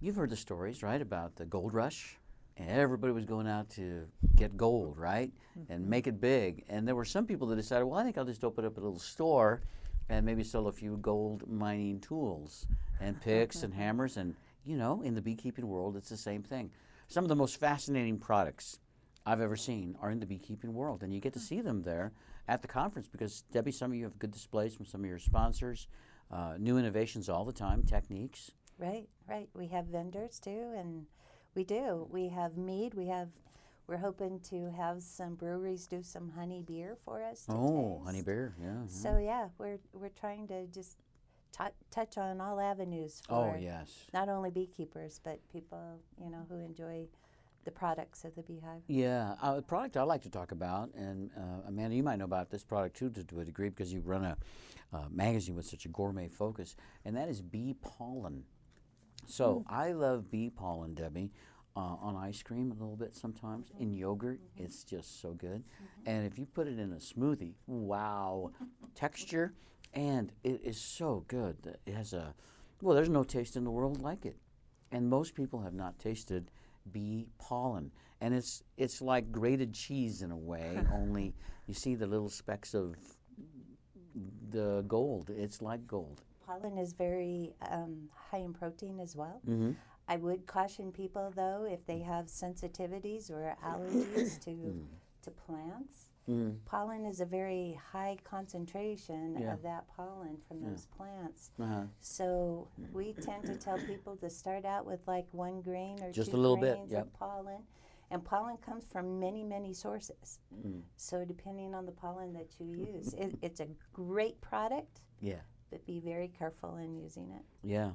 you've 0.00 0.14
heard 0.14 0.30
the 0.30 0.36
stories, 0.36 0.84
right, 0.84 1.02
about 1.02 1.34
the 1.34 1.44
gold 1.44 1.74
rush? 1.74 2.16
And 2.58 2.70
everybody 2.70 3.12
was 3.12 3.24
going 3.24 3.48
out 3.48 3.70
to 3.70 4.06
get 4.36 4.56
gold, 4.56 4.98
right? 4.98 5.32
And 5.70 5.88
make 5.88 6.06
it 6.06 6.20
big. 6.20 6.64
And 6.68 6.86
there 6.86 6.94
were 6.94 7.04
some 7.04 7.26
people 7.26 7.48
that 7.48 7.56
decided, 7.56 7.86
well, 7.86 7.98
I 7.98 8.04
think 8.04 8.18
I'll 8.18 8.26
just 8.26 8.44
open 8.44 8.64
up 8.66 8.76
a 8.76 8.80
little 8.80 8.98
store 8.98 9.62
and 10.12 10.26
maybe 10.26 10.44
sell 10.44 10.66
a 10.66 10.72
few 10.72 10.98
gold 10.98 11.50
mining 11.50 11.98
tools 11.98 12.66
and 13.00 13.18
picks 13.22 13.62
and 13.62 13.72
hammers. 13.72 14.18
And, 14.18 14.36
you 14.64 14.76
know, 14.76 15.00
in 15.00 15.14
the 15.14 15.22
beekeeping 15.22 15.66
world, 15.66 15.96
it's 15.96 16.10
the 16.10 16.18
same 16.18 16.42
thing. 16.42 16.70
Some 17.08 17.24
of 17.24 17.28
the 17.28 17.36
most 17.36 17.58
fascinating 17.58 18.18
products 18.18 18.78
I've 19.24 19.40
ever 19.40 19.56
seen 19.56 19.96
are 20.02 20.10
in 20.10 20.20
the 20.20 20.26
beekeeping 20.26 20.74
world, 20.74 21.02
and 21.02 21.14
you 21.14 21.20
get 21.20 21.32
to 21.32 21.38
see 21.38 21.60
them 21.62 21.82
there 21.82 22.12
at 22.46 22.60
the 22.60 22.68
conference 22.68 23.08
because 23.08 23.44
Debbie, 23.52 23.72
some 23.72 23.90
of 23.90 23.96
you 23.96 24.04
have 24.04 24.18
good 24.18 24.32
displays 24.32 24.74
from 24.74 24.84
some 24.84 25.02
of 25.02 25.08
your 25.08 25.18
sponsors, 25.18 25.88
uh, 26.30 26.54
new 26.58 26.76
innovations 26.76 27.28
all 27.28 27.44
the 27.44 27.52
time, 27.52 27.82
techniques. 27.82 28.50
Right, 28.78 29.08
right. 29.28 29.48
We 29.54 29.68
have 29.68 29.86
vendors 29.86 30.38
too, 30.38 30.74
and 30.76 31.06
we 31.54 31.64
do. 31.64 32.06
We 32.10 32.28
have 32.28 32.56
mead. 32.56 32.94
We 32.94 33.06
have. 33.06 33.28
We're 33.86 33.98
hoping 33.98 34.40
to 34.50 34.70
have 34.70 35.02
some 35.02 35.34
breweries 35.34 35.86
do 35.86 36.02
some 36.02 36.30
honey 36.30 36.62
beer 36.66 36.96
for 37.04 37.22
us. 37.22 37.44
Oh, 37.48 37.94
taste. 37.96 38.06
honey 38.06 38.22
beer, 38.22 38.54
yeah. 38.60 38.66
yeah. 38.66 38.86
So 38.88 39.18
yeah, 39.18 39.48
we're 39.58 39.78
we're 39.92 40.08
trying 40.08 40.46
to 40.48 40.66
just 40.66 40.98
tou 41.52 41.68
touch 41.90 42.16
on 42.16 42.40
all 42.40 42.60
avenues 42.60 43.22
for 43.28 43.54
oh 43.54 43.60
yes, 43.60 43.90
not 44.14 44.28
only 44.28 44.50
beekeepers 44.50 45.20
but 45.22 45.38
people 45.52 46.00
you 46.22 46.30
know 46.30 46.46
who 46.48 46.58
enjoy 46.58 47.06
the 47.64 47.70
products 47.70 48.24
of 48.24 48.34
the 48.34 48.42
beehive. 48.42 48.82
yeah. 48.88 49.34
Uh, 49.40 49.56
a 49.58 49.62
product 49.62 49.96
I 49.96 50.02
like 50.02 50.22
to 50.22 50.30
talk 50.30 50.50
about, 50.52 50.90
and 50.94 51.30
uh, 51.36 51.68
Amanda, 51.68 51.94
you 51.94 52.02
might 52.02 52.18
know 52.18 52.24
about 52.24 52.50
this 52.50 52.64
product 52.64 52.96
too 52.96 53.10
to, 53.10 53.24
to 53.24 53.40
a 53.40 53.44
degree 53.44 53.68
because 53.68 53.92
you 53.92 54.00
run 54.00 54.24
a 54.24 54.36
uh, 54.92 55.04
magazine 55.10 55.54
with 55.54 55.66
such 55.66 55.84
a 55.84 55.88
gourmet 55.88 56.28
focus, 56.28 56.76
and 57.04 57.16
that 57.16 57.28
is 57.28 57.40
bee 57.40 57.74
pollen. 57.80 58.44
So 59.26 59.64
I 59.68 59.92
love 59.92 60.30
bee 60.30 60.50
pollen, 60.50 60.94
Debbie. 60.94 61.30
Uh, 61.74 61.96
on 62.02 62.16
ice 62.16 62.42
cream 62.42 62.70
a 62.70 62.74
little 62.74 62.96
bit 62.96 63.14
sometimes. 63.16 63.70
In 63.80 63.92
yogurt 63.94 64.40
it's 64.58 64.84
just 64.84 65.20
so 65.22 65.32
good. 65.32 65.64
And 66.04 66.26
if 66.26 66.38
you 66.38 66.44
put 66.44 66.66
it 66.68 66.78
in 66.78 66.92
a 66.92 66.96
smoothie 66.96 67.54
wow 67.66 68.50
texture. 68.94 69.54
And 69.94 70.32
it 70.44 70.60
is 70.64 70.78
so 70.78 71.24
good 71.28 71.56
it 71.86 71.94
has 71.94 72.12
a 72.12 72.34
well 72.82 72.94
there's 72.94 73.08
no 73.08 73.24
taste 73.24 73.56
in 73.56 73.64
the 73.64 73.70
world 73.70 74.02
like 74.02 74.26
it. 74.26 74.36
And 74.90 75.08
most 75.08 75.34
people 75.34 75.60
have 75.62 75.72
not 75.72 75.98
tasted 75.98 76.50
bee 76.90 77.28
pollen. 77.38 77.90
And 78.20 78.34
it's 78.34 78.62
it's 78.76 79.00
like 79.00 79.32
grated 79.32 79.72
cheese 79.72 80.20
in 80.20 80.30
a 80.30 80.36
way 80.36 80.78
only 80.92 81.34
you 81.66 81.72
see 81.74 81.94
the 81.94 82.06
little 82.06 82.28
specks 82.28 82.74
of 82.74 82.96
the 84.50 84.84
gold. 84.86 85.30
It's 85.30 85.62
like 85.62 85.86
gold. 85.86 86.22
Pollen 86.46 86.76
is 86.76 86.92
very 86.92 87.54
um, 87.70 88.08
high 88.30 88.38
in 88.38 88.52
protein 88.52 89.00
as 89.00 89.16
well. 89.16 89.40
Mhm. 89.48 89.74
I 90.12 90.16
would 90.16 90.46
caution 90.46 90.92
people 90.92 91.32
though 91.34 91.66
if 91.76 91.86
they 91.86 92.00
have 92.00 92.26
sensitivities 92.26 93.30
or 93.30 93.56
allergies 93.72 94.38
to 94.44 94.54
to 95.22 95.30
plants. 95.30 95.96
Mm. 96.28 96.56
Pollen 96.66 97.04
is 97.04 97.20
a 97.20 97.24
very 97.24 97.78
high 97.92 98.16
concentration 98.24 99.36
Yeah. 99.40 99.54
of 99.54 99.62
that 99.62 99.82
pollen 99.96 100.36
from 100.46 100.60
those 100.62 100.86
plants. 100.96 101.50
uh-huh. 101.60 101.84
So 102.00 102.68
we 102.92 103.12
tend 103.14 103.44
to 103.46 103.56
tell 103.56 103.78
people 103.78 104.16
to 104.16 104.28
start 104.30 104.64
out 104.64 104.84
with 104.86 105.00
like 105.06 105.26
one 105.32 105.62
grain 105.62 106.00
or 106.02 106.12
Just 106.12 106.30
two 106.30 106.36
a 106.36 106.42
little 106.44 106.56
bit, 106.56 106.74
grains 106.76 106.92
yep. 106.92 107.02
of 107.06 107.12
pollen. 107.14 107.62
And 108.10 108.22
pollen 108.24 108.56
comes 108.58 108.84
from 108.92 109.18
many, 109.18 109.42
many 109.42 109.72
sources. 109.72 110.38
Mm. 110.66 110.82
So 110.96 111.24
depending 111.24 111.74
on 111.74 111.86
the 111.86 111.92
pollen 111.92 112.32
that 112.34 112.50
you 112.60 112.66
use, 112.94 113.14
it, 113.14 113.30
it's 113.42 113.60
a 113.60 113.68
great 113.92 114.40
product, 114.40 115.00
yeah 115.20 115.42
but 115.70 115.84
be 115.86 115.98
very 116.00 116.28
careful 116.28 116.76
in 116.76 116.94
using 116.94 117.30
it. 117.38 117.44
yeah 117.76 117.90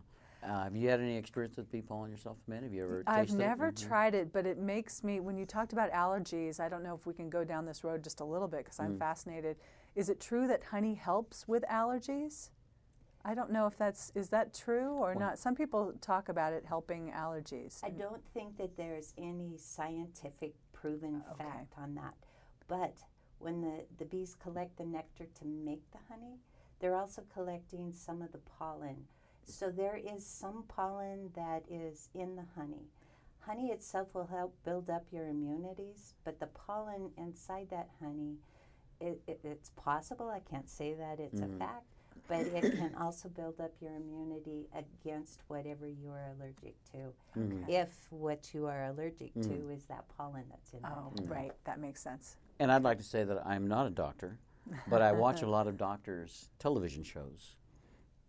uh, 0.47 0.63
have 0.63 0.75
you 0.75 0.87
had 0.89 0.99
any 0.99 1.17
experience 1.17 1.57
with 1.57 1.69
bee 1.71 1.81
pollen 1.81 2.09
yourself 2.11 2.37
man 2.47 2.63
have 2.63 2.73
you 2.73 2.83
ever 2.83 3.03
I've 3.07 3.27
tasted 3.27 3.35
it? 3.35 3.37
never 3.39 3.71
Mhm. 3.71 3.75
tried 3.87 4.15
it, 4.15 4.31
but 4.31 4.45
it 4.45 4.57
makes 4.57 5.03
me, 5.03 5.19
when 5.19 5.37
you 5.37 5.45
talked 5.45 5.73
about 5.73 5.91
allergies, 5.91 6.59
I 6.59 6.69
don't 6.69 6.83
know 6.83 6.95
if 6.95 7.05
we 7.05 7.13
can 7.13 7.29
go 7.29 7.43
down 7.43 7.65
this 7.65 7.83
road 7.83 8.03
just 8.03 8.19
a 8.21 8.25
little 8.25 8.47
bit 8.47 8.59
because 8.65 8.77
Mm. 8.79 8.83
I'm 8.85 8.99
fascinated. 8.99 9.57
Is 9.95 10.09
it 10.09 10.19
true 10.19 10.47
that 10.47 10.63
honey 10.65 10.95
helps 10.95 11.47
with 11.47 11.63
allergies? 11.63 12.49
I 13.25 13.33
don't 13.33 13.51
know 13.51 13.67
if 13.67 13.77
that's, 13.77 14.11
is 14.15 14.29
that 14.29 14.53
true 14.53 14.93
or 14.93 15.13
not? 15.13 15.37
Some 15.37 15.53
people 15.55 15.93
talk 15.99 16.29
about 16.29 16.53
it 16.53 16.65
helping 16.65 17.11
allergies. 17.11 17.83
I 17.83 17.89
don't 17.89 18.25
think 18.33 18.57
that 18.57 18.77
there's 18.77 19.13
any 19.17 19.57
scientific 19.57 20.53
proven 20.71 21.23
Okay. 21.31 21.43
fact 21.43 21.73
on 21.77 21.95
that. 21.95 22.13
But 22.67 23.03
when 23.39 23.61
the, 23.61 23.85
the 23.97 24.05
bees 24.05 24.35
collect 24.35 24.77
the 24.77 24.85
nectar 24.85 25.25
to 25.25 25.45
make 25.45 25.89
the 25.91 25.97
honey, 26.09 26.39
they're 26.79 26.95
also 26.95 27.23
collecting 27.33 27.91
some 27.91 28.21
of 28.21 28.31
the 28.31 28.37
pollen. 28.37 29.07
So 29.47 29.71
there 29.71 29.97
is 29.97 30.25
some 30.25 30.63
pollen 30.67 31.31
that 31.35 31.63
is 31.69 32.09
in 32.13 32.35
the 32.35 32.43
honey. 32.55 32.89
Honey 33.39 33.69
itself 33.69 34.09
will 34.13 34.27
help 34.27 34.53
build 34.65 34.89
up 34.89 35.05
your 35.09 35.27
immunities, 35.27 36.15
but 36.25 36.39
the 36.39 36.47
pollen 36.47 37.11
inside 37.17 37.69
that 37.69 37.87
honey, 38.01 38.35
it, 38.99 39.21
it, 39.25 39.39
it's 39.45 39.69
possible, 39.69 40.29
I 40.29 40.39
can't 40.39 40.69
say 40.69 40.93
that 40.95 41.19
it's 41.21 41.39
a 41.39 41.43
mm-hmm. 41.43 41.59
fact, 41.59 41.85
but 42.27 42.41
it 42.41 42.77
can 42.77 42.93
also 42.99 43.29
build 43.29 43.61
up 43.61 43.71
your 43.79 43.95
immunity 43.95 44.67
against 44.75 45.39
whatever 45.47 45.87
you 45.87 46.09
are 46.09 46.33
allergic 46.37 46.75
to. 46.91 47.39
Mm-hmm. 47.39 47.69
If 47.69 47.95
what 48.09 48.53
you 48.53 48.65
are 48.65 48.87
allergic 48.87 49.33
to 49.35 49.39
mm-hmm. 49.39 49.71
is 49.71 49.85
that 49.85 50.03
pollen 50.17 50.43
that's 50.49 50.73
in 50.73 50.79
Oh, 50.83 51.13
that. 51.15 51.29
right. 51.29 51.51
That 51.63 51.79
makes 51.79 52.03
sense. 52.03 52.35
And 52.59 52.69
I'd 52.69 52.83
like 52.83 52.97
to 52.97 53.03
say 53.03 53.23
that 53.23 53.47
I'm 53.47 53.67
not 53.67 53.87
a 53.87 53.91
doctor, 53.91 54.37
but 54.89 55.01
I 55.01 55.13
watch 55.13 55.41
a 55.41 55.47
lot 55.49 55.67
of 55.67 55.77
doctors' 55.77 56.49
television 56.59 57.03
shows. 57.03 57.55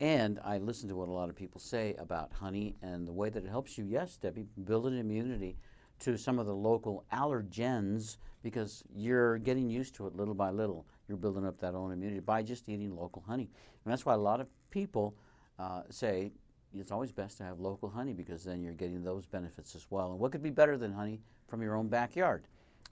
And 0.01 0.39
I 0.45 0.59
listen 0.59 0.89
to 0.91 0.97
what 0.97 1.09
a 1.09 1.13
lot 1.13 1.29
of 1.29 1.35
people 1.35 1.61
say 1.61 1.95
about 1.99 2.33
honey 2.33 2.77
and 2.83 3.07
the 3.07 3.13
way 3.13 3.31
that 3.31 3.45
it 3.45 3.49
helps 3.49 3.77
you, 3.77 3.85
yes, 3.85 4.17
Debbie, 4.17 4.47
build 4.65 4.87
an 4.87 4.97
immunity 4.97 5.57
to 6.01 6.17
some 6.17 6.39
of 6.39 6.47
the 6.47 6.55
local 6.55 7.05
allergens 7.13 8.17
because 8.43 8.85
you're 8.95 9.39
getting 9.39 9.69
used 9.69 9.97
to 9.97 10.07
it 10.07 10.15
little 10.15 10.35
by 10.35 10.51
little. 10.51 10.87
You're 11.09 11.17
building 11.17 11.45
up 11.45 11.59
that 11.59 11.75
own 11.75 11.91
immunity 11.91 12.21
by 12.21 12.43
just 12.43 12.69
eating 12.69 12.95
local 12.95 13.25
honey. 13.27 13.51
And 13.85 13.93
that's 13.93 14.07
why 14.07 14.15
a 14.15 14.19
lot 14.19 14.41
of 14.41 14.47
people 14.71 15.17
uh, 15.59 15.83
say 15.91 16.31
it's 16.73 16.93
always 16.93 17.11
best 17.11 17.39
to 17.39 17.45
have 17.45 17.59
local 17.59 17.89
honey 17.89 18.13
because 18.13 18.45
then 18.45 18.63
you're 18.63 18.75
getting 18.75 19.03
those 19.03 19.27
benefits 19.27 19.75
as 19.75 19.87
well. 19.91 20.13
And 20.13 20.21
what 20.21 20.31
could 20.31 20.43
be 20.43 20.51
better 20.51 20.77
than 20.77 20.93
honey 20.93 21.21
from 21.49 21.61
your 21.61 21.75
own 21.75 21.89
backyard? 21.89 22.45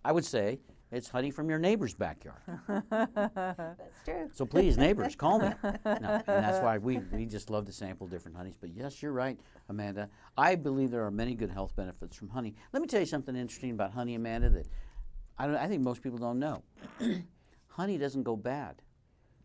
I 0.04 0.10
would 0.10 0.24
say 0.24 0.58
it's 0.92 1.08
honey 1.08 1.30
from 1.30 1.50
your 1.50 1.58
neighbor's 1.58 1.94
backyard. 1.94 2.40
That's 2.68 4.04
true. 4.04 4.30
So 4.32 4.46
please, 4.46 4.78
neighbors, 4.78 5.16
call 5.16 5.40
me. 5.40 5.50
No, 5.64 5.72
and 5.84 6.24
that's 6.26 6.62
why 6.62 6.78
we, 6.78 6.98
we 7.12 7.26
just 7.26 7.50
love 7.50 7.66
to 7.66 7.72
sample 7.72 8.06
different 8.06 8.36
honeys. 8.36 8.56
But 8.60 8.70
yes, 8.70 9.02
you're 9.02 9.12
right, 9.12 9.38
Amanda. 9.68 10.08
I 10.38 10.54
believe 10.54 10.92
there 10.92 11.04
are 11.04 11.10
many 11.10 11.34
good 11.34 11.50
health 11.50 11.74
benefits 11.74 12.16
from 12.16 12.28
honey. 12.28 12.54
Let 12.72 12.82
me 12.82 12.86
tell 12.88 13.00
you 13.00 13.06
something 13.06 13.34
interesting 13.34 13.72
about 13.72 13.92
honey, 13.92 14.14
Amanda, 14.14 14.48
that 14.50 14.68
I, 15.38 15.46
don't, 15.46 15.56
I 15.56 15.66
think 15.66 15.82
most 15.82 16.02
people 16.02 16.18
don't 16.18 16.38
know. 16.38 16.62
honey 17.68 17.98
doesn't 17.98 18.22
go 18.22 18.36
bad. 18.36 18.82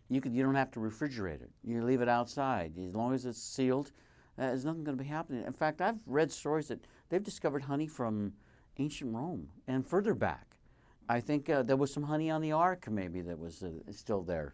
You, 0.09 0.21
could, 0.21 0.33
you 0.33 0.43
don't 0.43 0.55
have 0.55 0.71
to 0.71 0.79
refrigerate 0.79 1.41
it. 1.41 1.49
You 1.63 1.83
leave 1.83 2.01
it 2.01 2.09
outside. 2.09 2.73
As 2.77 2.95
long 2.95 3.13
as 3.13 3.25
it's 3.25 3.41
sealed, 3.41 3.91
uh, 4.37 4.47
there's 4.47 4.65
nothing 4.65 4.83
going 4.83 4.97
to 4.97 5.03
be 5.03 5.09
happening. 5.09 5.43
In 5.45 5.53
fact, 5.53 5.81
I've 5.81 5.99
read 6.05 6.31
stories 6.31 6.67
that 6.67 6.85
they've 7.09 7.23
discovered 7.23 7.63
honey 7.63 7.87
from 7.87 8.33
ancient 8.77 9.15
Rome 9.15 9.49
and 9.67 9.87
further 9.87 10.13
back. 10.13 10.50
I 11.09 11.19
think 11.19 11.49
uh, 11.49 11.63
there 11.63 11.75
was 11.77 11.93
some 11.93 12.03
honey 12.03 12.29
on 12.29 12.41
the 12.41 12.51
ark, 12.53 12.87
maybe 12.89 13.21
that 13.21 13.37
was 13.37 13.63
uh, 13.63 13.69
still 13.91 14.21
there. 14.21 14.53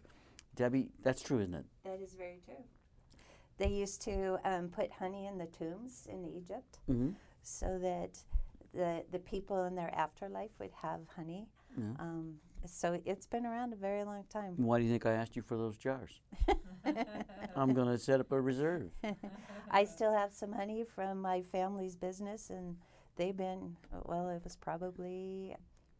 Debbie, 0.56 0.88
that's 1.02 1.22
true, 1.22 1.38
isn't 1.40 1.54
it? 1.54 1.64
That 1.84 2.00
is 2.02 2.14
very 2.14 2.40
true. 2.44 2.64
They 3.58 3.68
used 3.68 4.02
to 4.02 4.38
um, 4.44 4.68
put 4.68 4.90
honey 4.92 5.26
in 5.26 5.38
the 5.38 5.46
tombs 5.46 6.06
in 6.10 6.24
Egypt 6.24 6.78
Mm-hmm. 6.90 7.10
so 7.42 7.78
that 7.80 8.18
the, 8.74 9.04
the 9.12 9.18
people 9.18 9.64
in 9.64 9.74
their 9.74 9.94
afterlife 9.94 10.50
would 10.58 10.70
have 10.82 11.00
honey. 11.16 11.46
Um, 12.00 12.34
so 12.66 13.00
it's 13.04 13.26
been 13.26 13.46
around 13.46 13.72
a 13.72 13.76
very 13.76 14.02
long 14.02 14.24
time. 14.28 14.54
Why 14.56 14.78
do 14.78 14.84
you 14.84 14.90
think 14.90 15.06
I 15.06 15.12
asked 15.12 15.36
you 15.36 15.42
for 15.42 15.56
those 15.56 15.76
jars? 15.76 16.20
I'm 17.56 17.72
going 17.72 17.86
to 17.86 17.98
set 17.98 18.18
up 18.18 18.32
a 18.32 18.40
reserve. 18.40 18.90
I 19.70 19.84
still 19.84 20.12
have 20.12 20.32
some 20.32 20.52
honey 20.52 20.84
from 20.84 21.20
my 21.22 21.40
family's 21.40 21.94
business, 21.94 22.50
and 22.50 22.76
they've 23.14 23.36
been, 23.36 23.76
well, 24.06 24.28
it 24.30 24.42
was 24.42 24.56
probably 24.56 25.54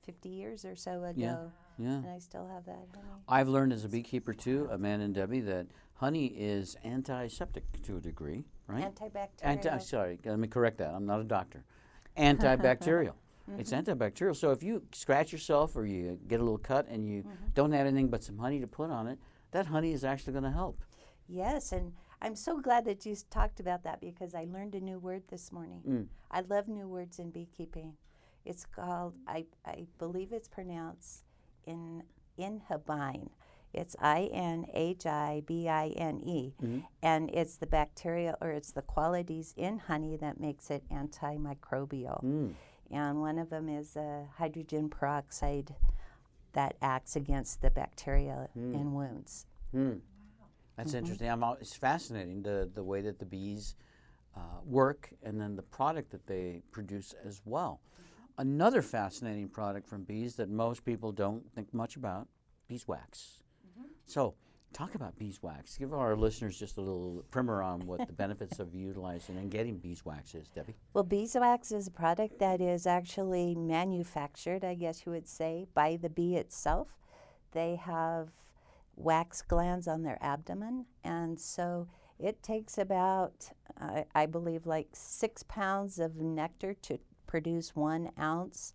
50 0.04 0.28
years 0.28 0.64
or 0.64 0.76
so 0.76 1.04
ago. 1.04 1.12
Yeah, 1.16 1.36
yeah. 1.78 1.88
And 1.98 2.08
I 2.10 2.18
still 2.18 2.46
have 2.48 2.64
that 2.66 2.86
honey. 2.94 3.22
I've 3.28 3.48
learned 3.48 3.72
as 3.72 3.84
a 3.84 3.88
beekeeper 3.88 4.32
too, 4.32 4.68
Amanda 4.70 5.04
and 5.04 5.14
Debbie, 5.14 5.40
that 5.40 5.66
honey 5.94 6.26
is 6.26 6.76
antiseptic 6.84 7.64
to 7.82 7.96
a 7.96 8.00
degree, 8.00 8.44
right? 8.66 8.84
Antibacterial. 8.94 9.28
Anti, 9.42 9.78
sorry, 9.78 10.18
let 10.24 10.38
me 10.38 10.48
correct 10.48 10.78
that. 10.78 10.94
I'm 10.94 11.06
not 11.06 11.20
a 11.20 11.24
doctor. 11.24 11.64
Antibacterial. 12.16 13.14
It's 13.56 13.72
Mm-hmm. 13.72 13.90
antibacterial. 13.90 14.36
So 14.36 14.50
if 14.50 14.62
you 14.62 14.82
scratch 14.92 15.32
yourself 15.32 15.74
or 15.74 15.86
you 15.86 16.18
get 16.28 16.38
a 16.38 16.42
little 16.42 16.58
cut 16.58 16.86
and 16.86 17.08
you 17.08 17.22
Mm-hmm. 17.22 17.46
don't 17.54 17.72
have 17.72 17.86
anything 17.86 18.08
but 18.08 18.22
some 18.22 18.36
honey 18.36 18.60
to 18.60 18.66
put 18.66 18.90
on 18.90 19.06
it, 19.06 19.18
that 19.52 19.64
honey 19.66 19.92
is 19.92 20.04
actually 20.04 20.34
going 20.34 20.44
to 20.44 20.50
help. 20.50 20.82
Yes, 21.26 21.72
and 21.72 21.94
I'm 22.20 22.36
so 22.36 22.60
glad 22.60 22.84
that 22.84 23.06
you 23.06 23.16
talked 23.30 23.58
about 23.58 23.84
that 23.84 24.02
because 24.02 24.34
I 24.34 24.44
learned 24.44 24.74
a 24.74 24.80
new 24.80 24.98
word 24.98 25.22
this 25.28 25.50
morning. 25.50 25.80
Mm. 25.88 26.06
I 26.30 26.42
love 26.42 26.68
new 26.68 26.86
words 26.88 27.18
in 27.18 27.30
beekeeping. 27.30 27.94
It's 28.48 28.64
called, 28.64 29.12
I, 29.26 29.44
I 29.66 29.86
believe 29.98 30.32
it's 30.32 30.48
pronounced 30.48 31.24
in 31.66 32.02
inhibine. 32.38 33.28
It's 33.74 33.94
I 34.00 34.30
N 34.32 34.64
H 34.72 35.04
I 35.04 35.42
B 35.44 35.68
I 35.68 35.88
N 35.88 36.22
E. 36.24 36.54
And 37.02 37.28
it's 37.30 37.56
the 37.56 37.66
bacteria 37.66 38.36
or 38.40 38.50
it's 38.50 38.72
the 38.72 38.80
qualities 38.80 39.52
in 39.56 39.78
honey 39.78 40.16
that 40.16 40.40
makes 40.40 40.70
it 40.70 40.82
antimicrobial. 40.90 42.24
Mm. 42.24 42.54
And 42.90 43.20
one 43.20 43.38
of 43.38 43.50
them 43.50 43.68
is 43.68 43.98
uh, 43.98 44.22
hydrogen 44.38 44.88
peroxide 44.88 45.74
that 46.54 46.76
acts 46.80 47.14
against 47.16 47.60
the 47.60 47.68
bacteria 47.70 48.48
in 48.56 48.94
wounds. 48.94 49.44
That's 50.78 50.94
interesting. 50.94 51.28
I'm, 51.28 51.42
al- 51.42 51.58
it's 51.60 51.76
fascinating 51.76 52.42
the, 52.42 52.70
the 52.74 52.82
way 52.82 53.02
that 53.02 53.18
the 53.18 53.26
bees 53.26 53.74
uh, 54.34 54.40
work 54.64 55.10
and 55.22 55.38
then 55.38 55.54
the 55.54 55.62
product 55.62 56.10
that 56.12 56.26
they 56.26 56.62
produce 56.72 57.14
as 57.26 57.42
well. 57.44 57.80
Another 58.38 58.82
fascinating 58.82 59.48
product 59.48 59.88
from 59.88 60.04
bees 60.04 60.36
that 60.36 60.48
most 60.48 60.84
people 60.84 61.10
don't 61.10 61.52
think 61.52 61.74
much 61.74 61.96
about 61.96 62.28
beeswax. 62.68 63.42
So, 64.06 64.34
talk 64.72 64.94
about 64.94 65.18
beeswax. 65.18 65.76
Give 65.76 65.92
our 65.92 66.16
listeners 66.16 66.56
just 66.56 66.76
a 66.76 66.80
little 66.80 67.24
primer 67.32 67.62
on 67.62 67.84
what 67.84 68.06
the 68.06 68.12
benefits 68.24 68.60
of 68.60 68.74
utilizing 68.74 69.36
and 69.36 69.50
getting 69.50 69.78
beeswax 69.78 70.36
is, 70.36 70.48
Debbie. 70.48 70.76
Well, 70.94 71.02
beeswax 71.02 71.72
is 71.72 71.88
a 71.88 71.90
product 71.90 72.38
that 72.38 72.60
is 72.60 72.86
actually 72.86 73.56
manufactured, 73.56 74.64
I 74.64 74.74
guess 74.74 75.04
you 75.04 75.10
would 75.10 75.26
say, 75.26 75.66
by 75.74 75.98
the 76.00 76.08
bee 76.08 76.36
itself. 76.36 76.96
They 77.52 77.74
have 77.74 78.28
wax 78.94 79.42
glands 79.42 79.88
on 79.88 80.02
their 80.02 80.18
abdomen, 80.20 80.86
and 81.02 81.40
so 81.40 81.88
it 82.18 82.42
takes 82.42 82.78
about, 82.78 83.50
uh, 83.80 84.02
I 84.14 84.26
believe, 84.26 84.66
like 84.66 84.88
six 84.92 85.42
pounds 85.42 85.98
of 85.98 86.16
nectar 86.16 86.74
to 86.74 86.98
produce 87.28 87.76
one 87.76 88.10
ounce 88.18 88.74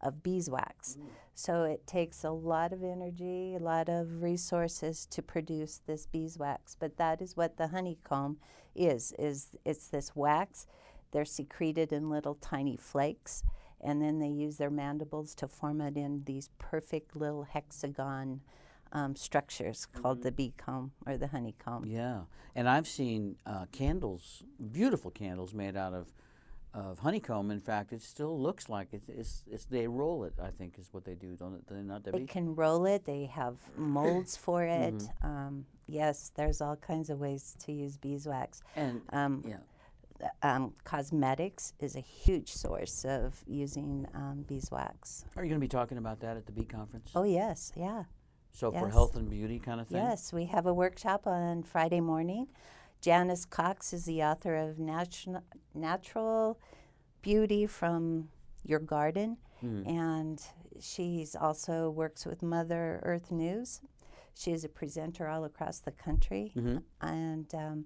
of 0.00 0.22
beeswax. 0.22 0.96
So 1.34 1.64
it 1.64 1.86
takes 1.86 2.22
a 2.22 2.30
lot 2.30 2.72
of 2.72 2.84
energy, 2.84 3.56
a 3.56 3.58
lot 3.58 3.88
of 3.88 4.22
resources 4.22 5.06
to 5.06 5.22
produce 5.22 5.80
this 5.86 6.06
beeswax. 6.06 6.76
But 6.78 6.96
that 6.98 7.20
is 7.20 7.36
what 7.36 7.56
the 7.56 7.68
honeycomb 7.68 8.36
is. 8.76 9.12
Is 9.18 9.56
it's 9.64 9.88
this 9.88 10.14
wax. 10.14 10.66
They're 11.10 11.24
secreted 11.24 11.92
in 11.92 12.10
little 12.10 12.34
tiny 12.34 12.76
flakes, 12.76 13.42
and 13.80 14.02
then 14.02 14.18
they 14.18 14.28
use 14.28 14.56
their 14.58 14.70
mandibles 14.70 15.34
to 15.36 15.48
form 15.48 15.80
it 15.80 15.96
in 15.96 16.24
these 16.24 16.50
perfect 16.58 17.16
little 17.16 17.44
hexagon 17.44 18.40
um, 18.92 19.16
structures 19.16 19.86
called 19.86 20.22
the 20.22 20.32
bee 20.32 20.54
comb 20.56 20.92
or 21.06 21.16
the 21.16 21.28
honeycomb. 21.28 21.84
Yeah, 21.86 22.22
and 22.54 22.68
I've 22.68 22.86
seen 22.86 23.36
uh, 23.46 23.66
candles, 23.72 24.42
beautiful 24.72 25.10
candles 25.10 25.54
made 25.54 25.76
out 25.76 25.94
of 25.94 26.12
of 26.74 26.98
honeycomb. 26.98 27.50
In 27.50 27.60
fact, 27.60 27.92
it 27.92 28.02
still 28.02 28.38
looks 28.40 28.68
like 28.68 28.88
it's, 28.92 29.08
it's, 29.08 29.44
it's 29.50 29.64
they 29.66 29.86
roll 29.86 30.24
it. 30.24 30.34
I 30.42 30.50
think 30.50 30.78
is 30.78 30.88
what 30.92 31.04
they 31.04 31.14
do, 31.14 31.36
don't 31.36 31.66
they 31.68 31.76
not, 31.82 32.04
They 32.04 32.24
can 32.24 32.54
roll 32.54 32.84
it. 32.84 33.04
They 33.04 33.26
have 33.26 33.56
molds 33.76 34.36
for 34.44 34.64
it. 34.64 35.02
Um, 35.22 35.66
yes, 35.86 36.32
there's 36.34 36.60
all 36.60 36.76
kinds 36.76 37.10
of 37.10 37.20
ways 37.20 37.56
to 37.64 37.72
use 37.72 37.96
beeswax. 37.96 38.62
And 38.74 39.02
Um, 39.12 39.44
yeah, 39.46 39.58
um, 40.42 40.74
cosmetics 40.84 41.74
is 41.78 41.96
a 41.96 42.00
huge 42.00 42.52
source 42.52 43.04
of 43.04 43.42
using 43.46 44.06
um, 44.14 44.44
beeswax. 44.48 45.24
are 45.36 45.44
you 45.44 45.48
going 45.50 45.60
to 45.60 45.64
be 45.64 45.68
talking 45.68 45.98
about 45.98 46.20
that 46.20 46.36
at 46.36 46.46
the 46.46 46.52
bee 46.52 46.64
conference? 46.64 47.10
Oh 47.14 47.24
yes, 47.24 47.72
yeah. 47.76 48.04
so 48.52 48.72
for 48.72 48.88
health 48.88 49.16
and 49.16 49.28
beauty 49.30 49.58
kind 49.58 49.80
of 49.80 49.88
thing. 49.88 49.98
Yes, 49.98 50.32
we 50.32 50.46
have 50.46 50.66
a 50.66 50.74
workshop 50.74 51.26
on 51.26 51.62
Friday 51.62 52.00
morning. 52.00 52.48
Janice 53.08 53.44
Cox 53.44 53.92
is 53.92 54.06
the 54.06 54.22
author 54.22 54.54
of 54.56 54.76
Natu- 54.76 55.42
Natural 55.74 56.58
Beauty 57.20 57.66
from 57.66 58.30
Your 58.64 58.78
Garden, 58.78 59.36
and 59.86 60.40
she's 60.80 61.36
also 61.36 61.90
works 61.90 62.24
with 62.24 62.42
Mother 62.42 63.00
Earth 63.02 63.30
News. 63.30 63.82
She 64.34 64.52
is 64.52 64.64
a 64.64 64.70
presenter 64.70 65.28
all 65.28 65.44
across 65.44 65.80
the 65.80 65.90
country, 65.90 66.52
and 67.02 67.54
um, 67.54 67.84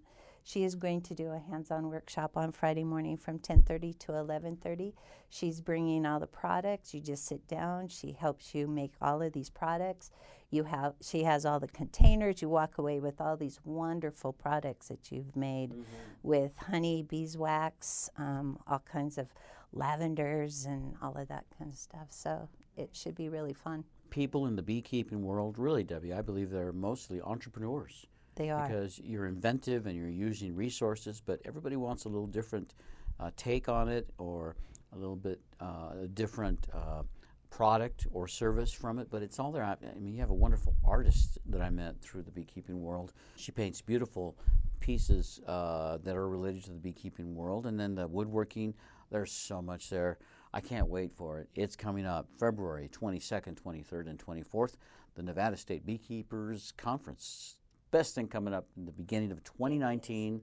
she 0.48 0.64
is 0.64 0.74
going 0.76 1.02
to 1.02 1.14
do 1.14 1.30
a 1.30 1.38
hands-on 1.38 1.90
workshop 1.90 2.34
on 2.34 2.52
Friday 2.52 2.82
morning 2.82 3.18
from 3.18 3.38
10:30 3.38 3.98
to 3.98 4.12
11:30. 4.12 4.94
She's 5.28 5.60
bringing 5.60 6.06
all 6.06 6.18
the 6.18 6.26
products. 6.26 6.94
You 6.94 7.02
just 7.02 7.26
sit 7.26 7.46
down. 7.46 7.88
She 7.88 8.12
helps 8.12 8.54
you 8.54 8.66
make 8.66 8.94
all 9.02 9.20
of 9.20 9.34
these 9.34 9.50
products. 9.50 10.10
You 10.48 10.64
have 10.64 10.94
she 11.02 11.24
has 11.24 11.44
all 11.44 11.60
the 11.60 11.68
containers. 11.68 12.40
You 12.40 12.48
walk 12.48 12.78
away 12.78 12.98
with 12.98 13.20
all 13.20 13.36
these 13.36 13.60
wonderful 13.62 14.32
products 14.32 14.88
that 14.88 15.12
you've 15.12 15.36
made 15.36 15.74
with 16.22 16.56
honey, 16.56 17.02
beeswax, 17.02 18.08
um, 18.16 18.58
all 18.66 18.82
kinds 18.90 19.18
of 19.18 19.34
lavenders, 19.74 20.64
and 20.64 20.94
all 21.02 21.14
of 21.14 21.28
that 21.28 21.44
kind 21.58 21.70
of 21.70 21.76
stuff. 21.76 22.06
So 22.08 22.48
it 22.74 22.96
should 22.96 23.14
be 23.14 23.28
really 23.28 23.52
fun. 23.52 23.84
People 24.08 24.46
in 24.46 24.56
the 24.56 24.62
beekeeping 24.62 25.22
world, 25.22 25.58
really, 25.58 25.84
Debbie, 25.84 26.14
I 26.14 26.22
believe 26.22 26.48
they're 26.48 26.72
mostly 26.72 27.20
entrepreneurs. 27.20 28.06
They 28.38 28.50
are. 28.50 28.66
because 28.66 29.00
you're 29.00 29.26
inventive 29.26 29.86
and 29.86 29.96
you're 29.96 30.08
using 30.08 30.54
resources, 30.54 31.20
but 31.24 31.40
everybody 31.44 31.76
wants 31.76 32.04
a 32.04 32.08
little 32.08 32.26
different 32.26 32.74
uh, 33.20 33.30
take 33.36 33.68
on 33.68 33.88
it 33.88 34.08
or 34.16 34.54
a 34.94 34.96
little 34.96 35.16
bit 35.16 35.40
uh, 35.60 36.04
a 36.04 36.08
different 36.08 36.68
uh, 36.72 37.02
product 37.50 38.06
or 38.12 38.28
service 38.28 38.72
from 38.72 39.00
it. 39.00 39.10
But 39.10 39.22
it's 39.22 39.38
all 39.40 39.50
there. 39.50 39.64
I 39.64 39.72
I 39.72 39.98
mean, 39.98 40.14
you 40.14 40.20
have 40.20 40.30
a 40.30 40.34
wonderful 40.34 40.76
artist 40.84 41.38
that 41.46 41.60
I 41.60 41.68
met 41.70 42.00
through 42.00 42.22
the 42.22 42.30
beekeeping 42.30 42.80
world. 42.80 43.12
She 43.36 43.50
paints 43.52 43.82
beautiful 43.82 44.36
pieces 44.80 45.40
uh, 45.46 45.98
that 46.04 46.16
are 46.16 46.28
related 46.28 46.64
to 46.64 46.70
the 46.70 46.78
beekeeping 46.78 47.34
world, 47.34 47.66
and 47.66 47.78
then 47.78 47.94
the 47.94 48.06
woodworking. 48.06 48.74
There's 49.10 49.32
so 49.32 49.60
much 49.60 49.90
there. 49.90 50.18
I 50.52 50.60
can't 50.60 50.86
wait 50.86 51.12
for 51.12 51.40
it. 51.40 51.48
It's 51.54 51.76
coming 51.76 52.06
up 52.06 52.28
February 52.38 52.88
22nd, 52.88 53.60
23rd, 53.60 54.08
and 54.08 54.18
24th, 54.18 54.76
the 55.14 55.22
Nevada 55.22 55.56
State 55.56 55.84
Beekeepers 55.84 56.72
Conference 56.76 57.57
best 57.90 58.14
thing 58.14 58.28
coming 58.28 58.54
up 58.54 58.66
in 58.76 58.84
the 58.84 58.92
beginning 58.92 59.32
of 59.32 59.42
2019. 59.44 60.40